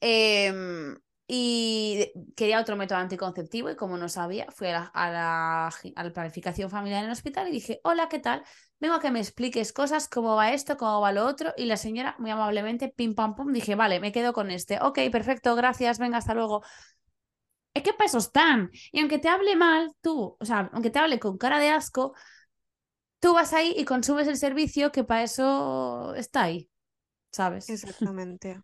em, 0.00 0.96
y 1.30 2.10
quería 2.36 2.60
otro 2.60 2.76
método 2.76 2.98
anticonceptivo 2.98 3.70
y 3.70 3.76
como 3.76 3.98
no 3.98 4.08
sabía, 4.08 4.46
fui 4.50 4.68
a 4.68 4.72
la, 4.72 4.84
a 4.94 5.10
la, 5.10 5.66
a 5.68 6.04
la 6.04 6.12
planificación 6.12 6.70
familiar 6.70 7.00
en 7.00 7.06
el 7.06 7.12
hospital 7.12 7.48
y 7.48 7.50
dije, 7.52 7.80
hola, 7.84 8.08
¿qué 8.08 8.18
tal? 8.18 8.42
Vengo 8.80 8.94
a 8.94 9.00
que 9.00 9.10
me 9.10 9.18
expliques 9.20 9.72
cosas, 9.74 10.08
cómo 10.08 10.36
va 10.36 10.52
esto, 10.52 10.76
cómo 10.78 11.00
va 11.02 11.12
lo 11.12 11.26
otro. 11.26 11.52
Y 11.56 11.66
la 11.66 11.76
señora, 11.76 12.14
muy 12.18 12.30
amablemente, 12.30 12.88
pim 12.88 13.14
pam 13.14 13.34
pum, 13.34 13.52
dije, 13.52 13.74
vale, 13.74 14.00
me 14.00 14.12
quedo 14.12 14.32
con 14.32 14.50
este. 14.50 14.78
Ok, 14.80 15.00
perfecto, 15.12 15.54
gracias, 15.56 15.98
venga, 15.98 16.18
hasta 16.18 16.32
luego. 16.34 16.62
Es 17.78 17.84
que 17.84 17.92
para 17.92 18.06
eso 18.06 18.18
están. 18.18 18.70
Y 18.92 19.00
aunque 19.00 19.18
te 19.18 19.28
hable 19.28 19.56
mal, 19.56 19.92
tú, 20.00 20.36
o 20.40 20.44
sea, 20.44 20.68
aunque 20.72 20.90
te 20.90 20.98
hable 20.98 21.20
con 21.20 21.38
cara 21.38 21.58
de 21.60 21.70
asco, 21.70 22.14
tú 23.20 23.34
vas 23.34 23.52
ahí 23.52 23.74
y 23.76 23.84
consumes 23.84 24.28
el 24.28 24.36
servicio 24.36 24.92
que 24.92 25.04
para 25.04 25.22
eso 25.24 26.14
está 26.14 26.44
ahí, 26.44 26.70
¿sabes? 27.32 27.68
Exactamente. 27.70 28.62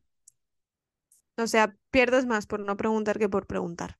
O 1.36 1.46
sea, 1.46 1.76
pierdes 1.90 2.26
más 2.26 2.46
por 2.46 2.60
no 2.60 2.76
preguntar 2.76 3.18
que 3.18 3.28
por 3.28 3.46
preguntar. 3.46 3.98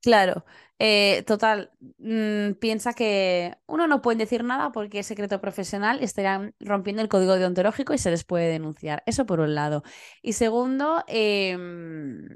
Claro, 0.00 0.44
eh, 0.78 1.22
total, 1.26 1.70
mm, 1.98 2.52
piensa 2.60 2.92
que 2.94 3.56
uno 3.66 3.86
no 3.86 4.02
puede 4.02 4.18
decir 4.18 4.44
nada 4.44 4.72
porque 4.72 4.98
es 5.00 5.06
secreto 5.06 5.40
profesional 5.40 6.00
y 6.00 6.04
estarían 6.04 6.54
rompiendo 6.60 7.02
el 7.02 7.08
código 7.08 7.34
deontológico 7.36 7.94
y 7.94 7.98
se 7.98 8.10
les 8.10 8.24
puede 8.24 8.48
denunciar. 8.50 9.02
Eso 9.06 9.26
por 9.26 9.40
un 9.40 9.54
lado. 9.54 9.82
Y 10.22 10.32
segundo, 10.34 11.04
em, 11.08 12.28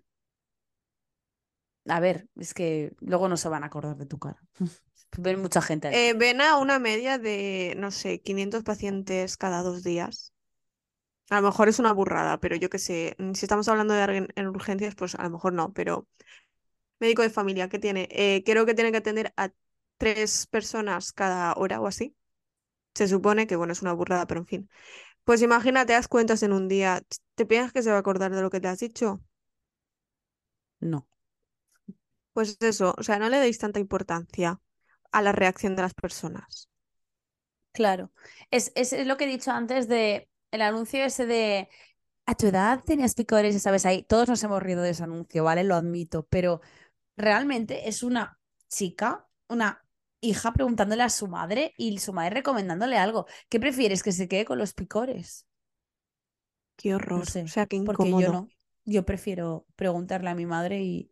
a 1.88 2.00
ver, 2.00 2.28
es 2.36 2.54
que 2.54 2.92
luego 3.00 3.28
no 3.28 3.36
se 3.36 3.48
van 3.48 3.62
a 3.62 3.66
acordar 3.66 3.96
de 3.96 4.06
tu 4.06 4.18
cara. 4.18 4.40
Ven 5.18 5.40
mucha 5.40 5.62
gente. 5.62 6.08
Eh, 6.08 6.14
ven 6.14 6.40
a 6.40 6.58
una 6.58 6.78
media 6.78 7.16
de, 7.18 7.74
no 7.78 7.90
sé, 7.90 8.20
500 8.20 8.64
pacientes 8.64 9.36
cada 9.36 9.62
dos 9.62 9.82
días. 9.82 10.32
A 11.30 11.40
lo 11.40 11.48
mejor 11.48 11.68
es 11.68 11.78
una 11.78 11.92
burrada, 11.92 12.38
pero 12.38 12.56
yo 12.56 12.68
qué 12.68 12.78
sé, 12.78 13.14
mm, 13.18 13.32
si 13.32 13.46
estamos 13.46 13.68
hablando 13.68 13.94
de 13.94 14.02
alguien 14.02 14.28
en 14.34 14.48
urgencias, 14.48 14.94
pues 14.94 15.14
a 15.14 15.22
lo 15.22 15.30
mejor 15.30 15.52
no, 15.52 15.72
pero 15.72 16.06
médico 17.00 17.22
de 17.22 17.30
familia 17.30 17.68
que 17.68 17.78
tiene, 17.78 18.08
eh, 18.10 18.42
creo 18.44 18.66
que 18.66 18.74
tiene 18.74 18.92
que 18.92 18.98
atender 18.98 19.32
a 19.36 19.50
tres 19.98 20.46
personas 20.46 21.12
cada 21.12 21.54
hora 21.54 21.80
o 21.80 21.86
así. 21.86 22.14
Se 22.94 23.08
supone 23.08 23.46
que, 23.46 23.56
bueno, 23.56 23.72
es 23.72 23.82
una 23.82 23.92
burrada, 23.92 24.26
pero 24.26 24.40
en 24.40 24.46
fin. 24.46 24.70
Pues 25.24 25.42
imagínate, 25.42 25.94
haz 25.94 26.08
cuentas 26.08 26.42
en 26.42 26.52
un 26.52 26.68
día. 26.68 27.02
¿Te 27.36 27.46
piensas 27.46 27.72
que 27.72 27.82
se 27.82 27.90
va 27.90 27.96
a 27.96 28.00
acordar 28.00 28.34
de 28.34 28.42
lo 28.42 28.50
que 28.50 28.60
te 28.60 28.68
has 28.68 28.80
dicho? 28.80 29.22
No. 30.80 31.06
Pues 32.36 32.48
eso, 32.60 32.94
o 32.98 33.02
sea, 33.06 33.18
no 33.18 33.28
le 33.30 33.38
deis 33.44 33.58
tanta 33.62 33.80
importancia 33.86 34.50
a 35.12 35.22
la 35.22 35.32
reacción 35.32 35.74
de 35.76 35.82
las 35.82 35.94
personas. 35.94 36.68
Claro, 37.72 38.10
es, 38.50 38.72
es, 38.74 38.92
es 38.94 39.06
lo 39.06 39.16
que 39.18 39.24
he 39.24 39.26
dicho 39.28 39.50
antes 39.50 39.86
de 39.88 40.30
el 40.50 40.62
anuncio 40.62 41.04
ese 41.04 41.26
de 41.26 41.68
a 42.26 42.34
tu 42.36 42.46
edad 42.48 42.82
tenías 42.84 43.14
picores, 43.14 43.54
y 43.56 43.60
sabes, 43.60 43.86
ahí 43.86 44.02
todos 44.04 44.28
nos 44.28 44.42
hemos 44.44 44.62
rido 44.62 44.82
de 44.82 44.90
ese 44.90 45.04
anuncio, 45.04 45.44
¿vale? 45.44 45.64
Lo 45.64 45.74
admito, 45.76 46.26
pero 46.30 46.60
realmente 47.16 47.88
es 47.88 48.02
una 48.04 48.40
chica, 48.70 49.28
una 49.48 49.84
hija 50.20 50.52
preguntándole 50.54 51.02
a 51.04 51.10
su 51.10 51.28
madre 51.28 51.74
y 51.78 51.98
su 51.98 52.12
madre 52.14 52.36
recomendándole 52.36 52.98
algo. 52.98 53.26
¿Qué 53.50 53.60
prefieres? 53.60 54.02
¿Que 54.04 54.12
se 54.12 54.28
quede 54.28 54.44
con 54.46 54.58
los 54.58 54.74
picores? 54.74 55.46
Qué 56.76 56.94
No 57.08 57.20
horror, 57.20 57.28
o 57.44 57.48
sea, 57.48 57.66
qué 57.66 57.76
porque 57.84 58.16
yo 58.16 58.28
incómodo. 58.28 58.28
no. 58.28 58.52
Yo 58.84 59.04
prefiero 59.06 59.66
preguntarle 59.76 60.30
a 60.30 60.34
mi 60.34 60.46
madre 60.46 60.82
y 60.82 61.10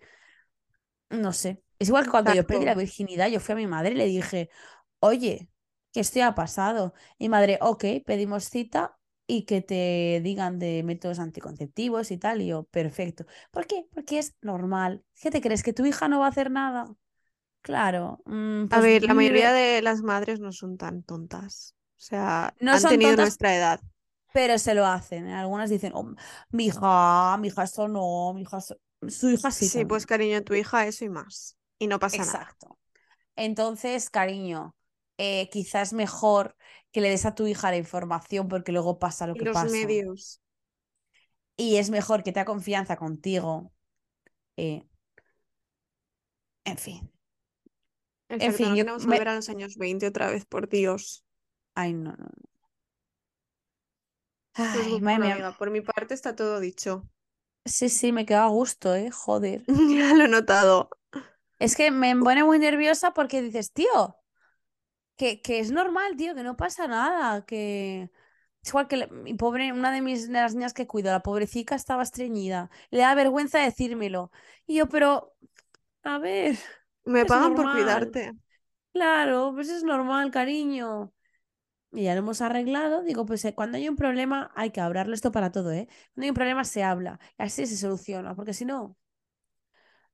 no 1.15 1.33
sé. 1.33 1.63
Es 1.79 1.89
igual 1.89 2.05
que 2.05 2.11
cuando 2.11 2.31
yo 2.33 2.47
perdí 2.47 2.65
la 2.65 2.75
virginidad, 2.75 3.29
yo 3.29 3.41
fui 3.41 3.53
a 3.55 3.57
mi 3.57 3.67
madre 3.67 3.93
y 3.93 3.95
le 3.95 4.07
dije, 4.07 4.51
oye, 5.01 5.49
que 5.93 6.01
esto 6.01 6.19
ya 6.19 6.29
ha 6.29 6.35
pasado. 6.35 6.95
Y 7.19 7.29
madre, 7.29 7.59
ok, 7.61 7.85
pedimos 8.07 8.45
cita 8.49 8.99
y 9.27 9.45
que 9.47 9.63
te 9.63 10.21
digan 10.23 10.59
de 10.59 10.83
métodos 10.85 11.19
anticonceptivos 11.19 12.11
y 12.11 12.19
tal. 12.19 12.43
Y 12.43 12.49
yo, 12.49 12.65
perfecto. 12.65 13.27
¿Por 13.51 13.67
qué? 13.67 13.87
Porque 13.93 14.19
es 14.19 14.35
normal. 14.43 15.05
¿Qué 15.21 15.31
te 15.31 15.41
crees? 15.41 15.63
¿Que 15.63 15.73
tu 15.73 15.85
hija 15.87 16.09
no 16.09 16.21
va 16.21 16.27
a 16.27 16.29
hacer 16.31 16.51
nada? 16.51 16.95
Claro, 17.63 18.21
mm, 18.27 18.67
A 18.71 18.81
pues 18.81 18.83
ver, 18.83 19.03
la 19.05 19.15
mayoría 19.15 19.53
de 19.53 19.81
las 19.83 20.03
madres 20.03 20.41
no 20.41 20.53
son 20.53 20.77
tan 20.77 21.03
tontas. 21.03 21.75
O 21.97 22.01
sea, 22.01 22.55
No 22.61 22.77
han 22.77 22.87
son 22.87 22.89
tenido 22.89 23.17
tontas, 23.17 23.17
nuestra 23.17 23.55
edad. 23.57 23.81
pero 24.33 24.59
se 24.59 24.75
lo 24.75 24.87
hacen. 24.87 25.29
Algunas 25.29 25.71
dicen, 25.71 25.93
oh, 25.95 26.15
mi 26.51 26.67
hija, 26.67 27.37
mi 27.39 27.49
hija, 27.49 27.65
eso 27.65 27.89
no, 27.89 28.33
mi 28.35 28.43
hija, 28.43 28.59
eso-". 28.59 28.77
Su 29.11 29.31
hija 29.31 29.51
sí 29.51 29.69
Sí, 29.69 29.85
pues 29.85 30.07
cariño, 30.07 30.43
tu 30.45 30.55
hija 30.55 30.87
eso 30.87 31.05
y 31.05 31.09
más. 31.09 31.59
Y 31.79 31.87
no 31.87 31.99
pasa 31.99 32.25
nada. 32.25 32.39
Exacto. 32.39 32.79
Entonces, 33.37 34.11
cariño, 34.11 34.77
eh, 35.19 35.49
quizás 35.51 35.93
mejor 35.93 36.57
que 36.93 37.01
le 37.01 37.11
des 37.11 37.27
a 37.27 37.35
tu 37.35 37.47
hija 37.47 37.71
la 37.71 37.77
información 37.79 38.49
porque 38.49 38.73
luego 38.73 38.99
pasa 38.99 39.27
lo 39.27 39.35
Y 39.35 39.39
que 39.39 39.47
los 39.47 39.53
pasa. 39.53 39.65
medios. 39.65 40.43
Y 41.57 41.77
es 41.77 41.91
mejor 41.91 42.23
que 42.23 42.33
te 42.33 42.41
da 42.41 42.45
confianza 42.45 42.97
contigo. 42.97 43.73
eh, 44.57 44.87
en 46.65 46.79
fin. 46.79 47.11
En 48.29 48.53
fin, 48.53 48.71
no 48.71 48.77
yo 48.77 48.85
queremos 48.85 49.07
me... 49.07 49.17
volver 49.17 49.29
a 49.29 49.35
los 49.37 49.49
años 49.49 49.77
20 49.79 50.07
otra 50.07 50.31
vez, 50.31 50.45
por 50.47 50.69
Dios. 50.69 51.25
Ay, 51.75 51.93
no, 51.95 52.13
no. 52.17 52.29
Pues 54.71 54.87
Ay, 54.87 55.01
madre 55.01 55.03
bueno, 55.03 55.25
mía. 55.25 55.37
amiga, 55.37 55.57
por 55.57 55.71
mi 55.71 55.81
parte 55.81 56.13
está 56.15 56.35
todo 56.37 56.59
dicho. 56.61 57.09
Sí, 57.67 57.89
sí, 57.91 58.11
me 58.13 58.25
queda 58.27 58.45
a 58.45 58.49
gusto, 58.49 58.95
¿eh? 58.95 59.11
Joder. 59.11 59.65
Ya 59.99 60.15
lo 60.15 60.25
he 60.25 60.29
notado. 60.29 60.89
Es 61.59 61.75
que 61.77 61.91
me 61.91 62.15
pone 62.17 62.45
muy 62.45 62.59
nerviosa 62.61 63.13
porque 63.13 63.43
dices, 63.43 63.73
tío, 63.73 64.17
que, 65.17 65.41
que 65.43 65.61
es 65.61 65.71
normal, 65.71 66.17
tío, 66.17 66.35
que 66.35 66.43
no 66.43 66.57
pasa 66.57 66.87
nada, 66.89 67.45
que... 67.47 68.11
Es 68.63 68.71
igual 68.71 68.89
que 68.89 69.07
mi 69.09 69.35
pobre, 69.35 69.73
una 69.73 69.93
de 69.93 70.01
mis 70.03 70.27
de 70.29 70.33
las 70.35 70.55
niñas 70.55 70.73
que 70.75 70.87
cuido, 70.87 71.11
la 71.13 71.23
pobrecita 71.23 71.75
estaba 71.75 72.03
estreñida. 72.03 72.71
Le 72.91 73.01
da 73.01 73.15
vergüenza 73.15 73.59
decírmelo. 73.61 74.33
Y 74.67 74.77
yo, 74.77 74.89
pero, 74.89 75.35
a 76.05 76.19
ver, 76.19 76.57
Me 77.07 77.25
pagan 77.25 77.55
por 77.55 77.71
cuidarte. 77.71 78.33
Claro, 78.93 79.53
pues 79.55 79.69
es 79.69 79.83
normal, 79.85 80.31
cariño. 80.31 81.13
Y 81.95 82.05
ya 82.05 82.15
lo 82.15 82.21
hemos 82.21 82.41
arreglado. 82.43 83.03
Digo, 83.05 83.25
pues 83.27 83.45
eh, 83.45 83.55
cuando 83.55 83.77
hay 83.79 83.89
un 83.89 83.97
problema 83.97 84.53
hay 84.57 84.71
que 84.71 84.81
hablarlo 84.81 85.15
esto 85.15 85.33
para 85.33 85.53
todo, 85.53 85.73
¿eh? 85.73 85.89
Cuando 86.15 86.25
hay 86.25 86.31
un 86.31 86.35
problema 86.37 86.65
se 86.65 86.83
habla. 86.83 87.21
Y 87.39 87.43
así 87.45 87.67
se 87.67 87.77
soluciona, 87.77 88.35
porque 88.35 88.55
si 88.55 88.65
no, 88.65 88.97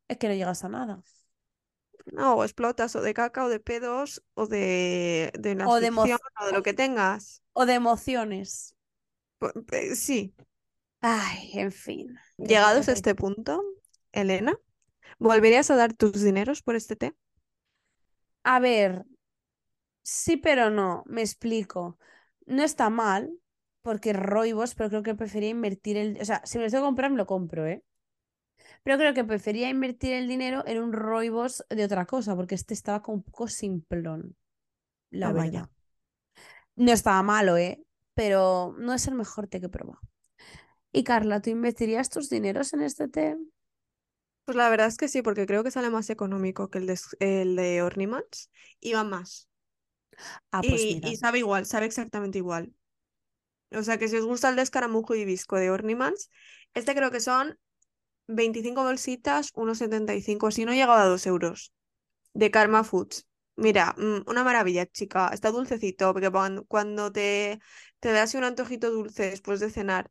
es 0.09 0.18
que 0.18 0.28
no 0.28 0.35
llegas 0.35 0.64
a 0.64 0.68
nada. 0.68 1.03
No, 2.18 2.26
o 2.39 2.45
explotas 2.45 2.97
o 2.99 3.01
de 3.07 3.12
caca 3.20 3.45
o 3.47 3.49
de 3.55 3.61
pedos 3.68 4.09
o 4.35 4.47
de, 4.47 5.33
de 5.45 5.55
la 5.55 5.66
O 5.70 5.74
de, 5.81 5.91
o 6.41 6.47
de 6.47 6.53
lo 6.53 6.62
que 6.62 6.74
tengas. 6.74 7.43
o 7.53 7.64
de 7.66 7.74
emociones. 7.74 8.74
Pe- 9.66 9.95
Sí, 9.97 10.35
Ay, 11.03 11.51
en 11.55 11.72
fin. 11.72 12.18
¿Qué 12.43 12.55
te 12.57 12.64
voy 12.64 12.74
a 12.74 12.74
llegados 12.74 12.89
a 12.89 12.93
este 12.93 13.14
punto, 13.14 13.62
Elena, 14.12 14.55
¿volverías 15.18 15.70
a 15.70 15.76
dar 15.76 15.95
tus 15.95 16.22
dineros 16.22 16.62
por 16.62 16.76
este 16.76 16.97
té? 16.97 17.14
A 18.45 18.61
ver, 18.61 19.05
sí, 20.03 20.36
pero 20.36 20.70
no. 20.70 21.03
Me 21.07 21.22
explico. 21.22 21.98
No 22.46 22.62
está 22.62 22.90
mal, 22.90 23.32
porque 23.82 24.12
roibos, 24.12 24.74
pero 24.74 24.90
creo 24.90 25.03
que 25.03 25.14
prefería 25.14 25.51
invertir 25.51 25.96
el... 25.96 26.18
O 26.20 26.24
sea, 26.24 26.42
si 26.44 26.59
me 26.59 26.64
lo 26.64 26.70
tengo 26.70 26.84
que 26.84 26.88
comprar, 26.88 27.11
me 27.11 27.16
lo 27.18 27.26
compro, 27.26 27.66
¿eh? 27.66 27.84
Pero 28.82 28.98
creo 28.98 29.14
que 29.14 29.24
prefería 29.24 29.68
invertir 29.70 30.12
el 30.14 30.28
dinero 30.28 30.62
en 30.66 30.78
un 30.82 30.92
roibos 30.92 31.64
de 31.70 31.84
otra 31.84 32.07
cosa, 32.07 32.36
porque 32.36 32.55
este 32.55 32.74
estaba 32.74 33.03
como 33.03 33.16
un 33.18 33.22
poco 33.24 33.48
simplón, 33.48 34.36
Ah, 35.22 35.30
la 35.30 35.32
vaya. 35.32 35.62
verdad. 35.62 35.70
No 36.76 36.92
estaba 36.92 37.22
malo, 37.22 37.57
¿eh? 37.57 37.84
Pero 38.14 38.74
no 38.78 38.94
es 38.94 39.07
el 39.09 39.14
mejor 39.14 39.46
té 39.48 39.61
que 39.61 39.66
he 39.66 39.68
probado. 39.68 40.01
Y 40.92 41.05
Carla, 41.05 41.42
¿tú 41.42 41.51
invertirías 41.51 42.11
tus 42.11 42.30
dineros 42.30 42.72
en 42.74 42.82
este 42.82 43.09
té? 43.09 43.36
Pues 44.44 44.57
la 44.57 44.68
verdad 44.68 44.88
es 44.88 44.96
que 44.98 45.09
sí, 45.09 45.22
porque 45.22 45.46
creo 45.46 45.64
que 45.64 45.70
sale 45.70 45.90
más 45.90 46.11
económico 46.11 46.70
que 46.70 46.78
el 46.78 46.86
de, 46.86 46.98
el 47.20 47.57
de 47.57 47.82
Ornimans 47.82 48.51
y 48.80 48.92
va 48.94 49.05
más. 49.05 49.49
Ah, 50.53 50.66
pues 50.66 50.87
Y, 50.87 51.01
y 51.03 51.16
sabe 51.16 51.39
igual, 51.39 51.66
sabe 51.66 51.87
exactamente 51.87 52.39
igual. 52.39 52.75
O 53.73 53.83
sea 53.83 53.99
que 53.99 54.09
si 54.09 54.16
os 54.16 54.27
gusta 54.27 54.49
el 54.51 54.57
de 54.57 54.62
escaramujo 54.62 55.14
y 55.14 55.25
visco 55.25 55.57
de 55.57 55.71
Ornimans, 55.71 56.31
este 56.75 56.95
creo 56.95 57.11
que 57.11 57.21
son 57.21 57.59
25 58.29 58.83
bolsitas, 58.85 59.51
unos 59.55 59.79
75, 59.79 60.51
si 60.51 60.64
no 60.64 60.73
llegaba 60.75 61.03
a 61.03 61.07
2 61.07 61.27
euros, 61.27 61.73
de 62.35 62.51
Karma 62.51 62.85
Foods. 62.85 63.27
Mira, 63.57 63.95
mm, 63.99 64.23
una 64.31 64.45
maravilla, 64.45 64.87
chica. 64.87 65.31
Está 65.33 65.51
dulcecito, 65.53 66.12
porque 66.14 66.31
cuando, 66.31 66.64
cuando 66.66 67.12
te, 67.12 67.61
te 68.01 68.12
das 68.12 68.35
un 68.35 68.45
antojito 68.45 68.91
dulce 68.91 69.31
después 69.31 69.61
de 69.61 69.71
cenar 69.71 70.11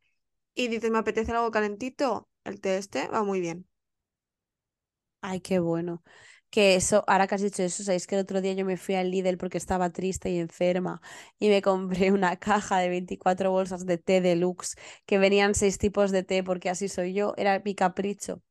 y 0.56 0.68
dices, 0.70 0.92
me 0.92 1.00
apetece 1.00 1.32
algo 1.34 1.52
calentito, 1.52 2.30
el 2.46 2.62
té 2.62 2.78
este 2.78 3.08
va 3.10 3.24
muy 3.24 3.42
bien. 3.42 3.68
Ay, 5.22 5.42
qué 5.42 5.60
bueno. 5.60 6.04
Que 6.50 6.76
eso, 6.76 7.04
ahora 7.08 7.28
que 7.28 7.36
has 7.36 7.42
dicho 7.42 7.62
eso, 7.64 7.84
sabéis 7.84 8.08
que 8.08 8.16
el 8.16 8.22
otro 8.22 8.42
día 8.42 8.54
yo 8.54 8.66
me 8.66 8.78
fui 8.78 8.96
al 8.96 9.12
Lidl 9.12 9.38
porque 9.38 9.58
estaba 9.60 9.92
triste 9.92 10.32
y 10.32 10.40
enferma 10.40 11.02
y 11.40 11.50
me 11.50 11.62
compré 11.62 12.12
una 12.12 12.38
caja 12.38 12.80
de 12.80 12.90
24 12.90 13.52
bolsas 13.52 13.86
de 13.86 13.98
té 13.98 14.22
deluxe 14.22 14.76
que 15.06 15.20
venían 15.20 15.54
seis 15.56 15.78
tipos 15.78 16.12
de 16.12 16.24
té 16.24 16.44
porque 16.44 16.70
así 16.70 16.90
soy 16.90 17.14
yo, 17.14 17.34
era 17.38 17.62
mi 17.64 17.76
capricho. 17.76 18.42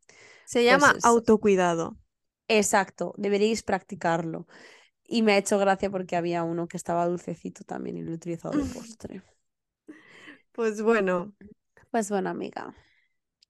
Se 0.45 0.65
llama 0.65 0.99
autocuidado. 1.03 1.97
Exacto, 2.49 3.15
deberíais 3.17 3.63
practicarlo. 3.63 4.47
Y 5.05 5.23
me 5.23 5.33
ha 5.35 5.39
hecho 5.39 5.59
gracia 5.59 5.91
porque 5.91 6.17
había 6.17 6.45
uno 6.45 6.69
que 6.69 6.77
estaba 6.79 7.07
dulcecito 7.07 7.65
también 7.65 7.97
y 7.99 8.03
lo 8.03 8.13
he 8.13 8.15
utilizado 8.17 8.57
de 8.57 8.65
postre. 8.67 9.23
Pues 10.53 10.83
bueno, 10.83 11.33
Pues 11.91 12.11
bueno, 12.11 12.31
amiga, 12.31 12.75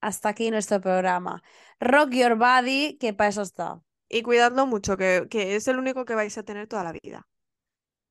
hasta 0.01 0.29
aquí 0.29 0.51
nuestro 0.51 0.81
programa. 0.81 1.43
Rock 1.79 2.11
Your 2.13 2.35
Body, 2.37 2.97
que 2.99 3.13
para 3.13 3.29
eso 3.29 3.41
está. 3.43 3.81
Y 4.09 4.23
cuidadlo 4.23 4.65
mucho, 4.67 4.97
que, 4.97 5.27
que 5.29 5.55
es 5.55 5.67
el 5.67 5.77
único 5.79 6.05
que 6.05 6.15
vais 6.15 6.37
a 6.37 6.43
tener 6.43 6.67
toda 6.67 6.83
la 6.83 6.91
vida. 6.93 7.27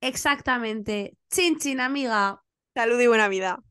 Exactamente. 0.00 1.16
Chin, 1.30 1.56
chin, 1.58 1.80
amiga. 1.80 2.42
Salud 2.74 2.98
y 3.00 3.06
buena 3.06 3.28
vida. 3.28 3.62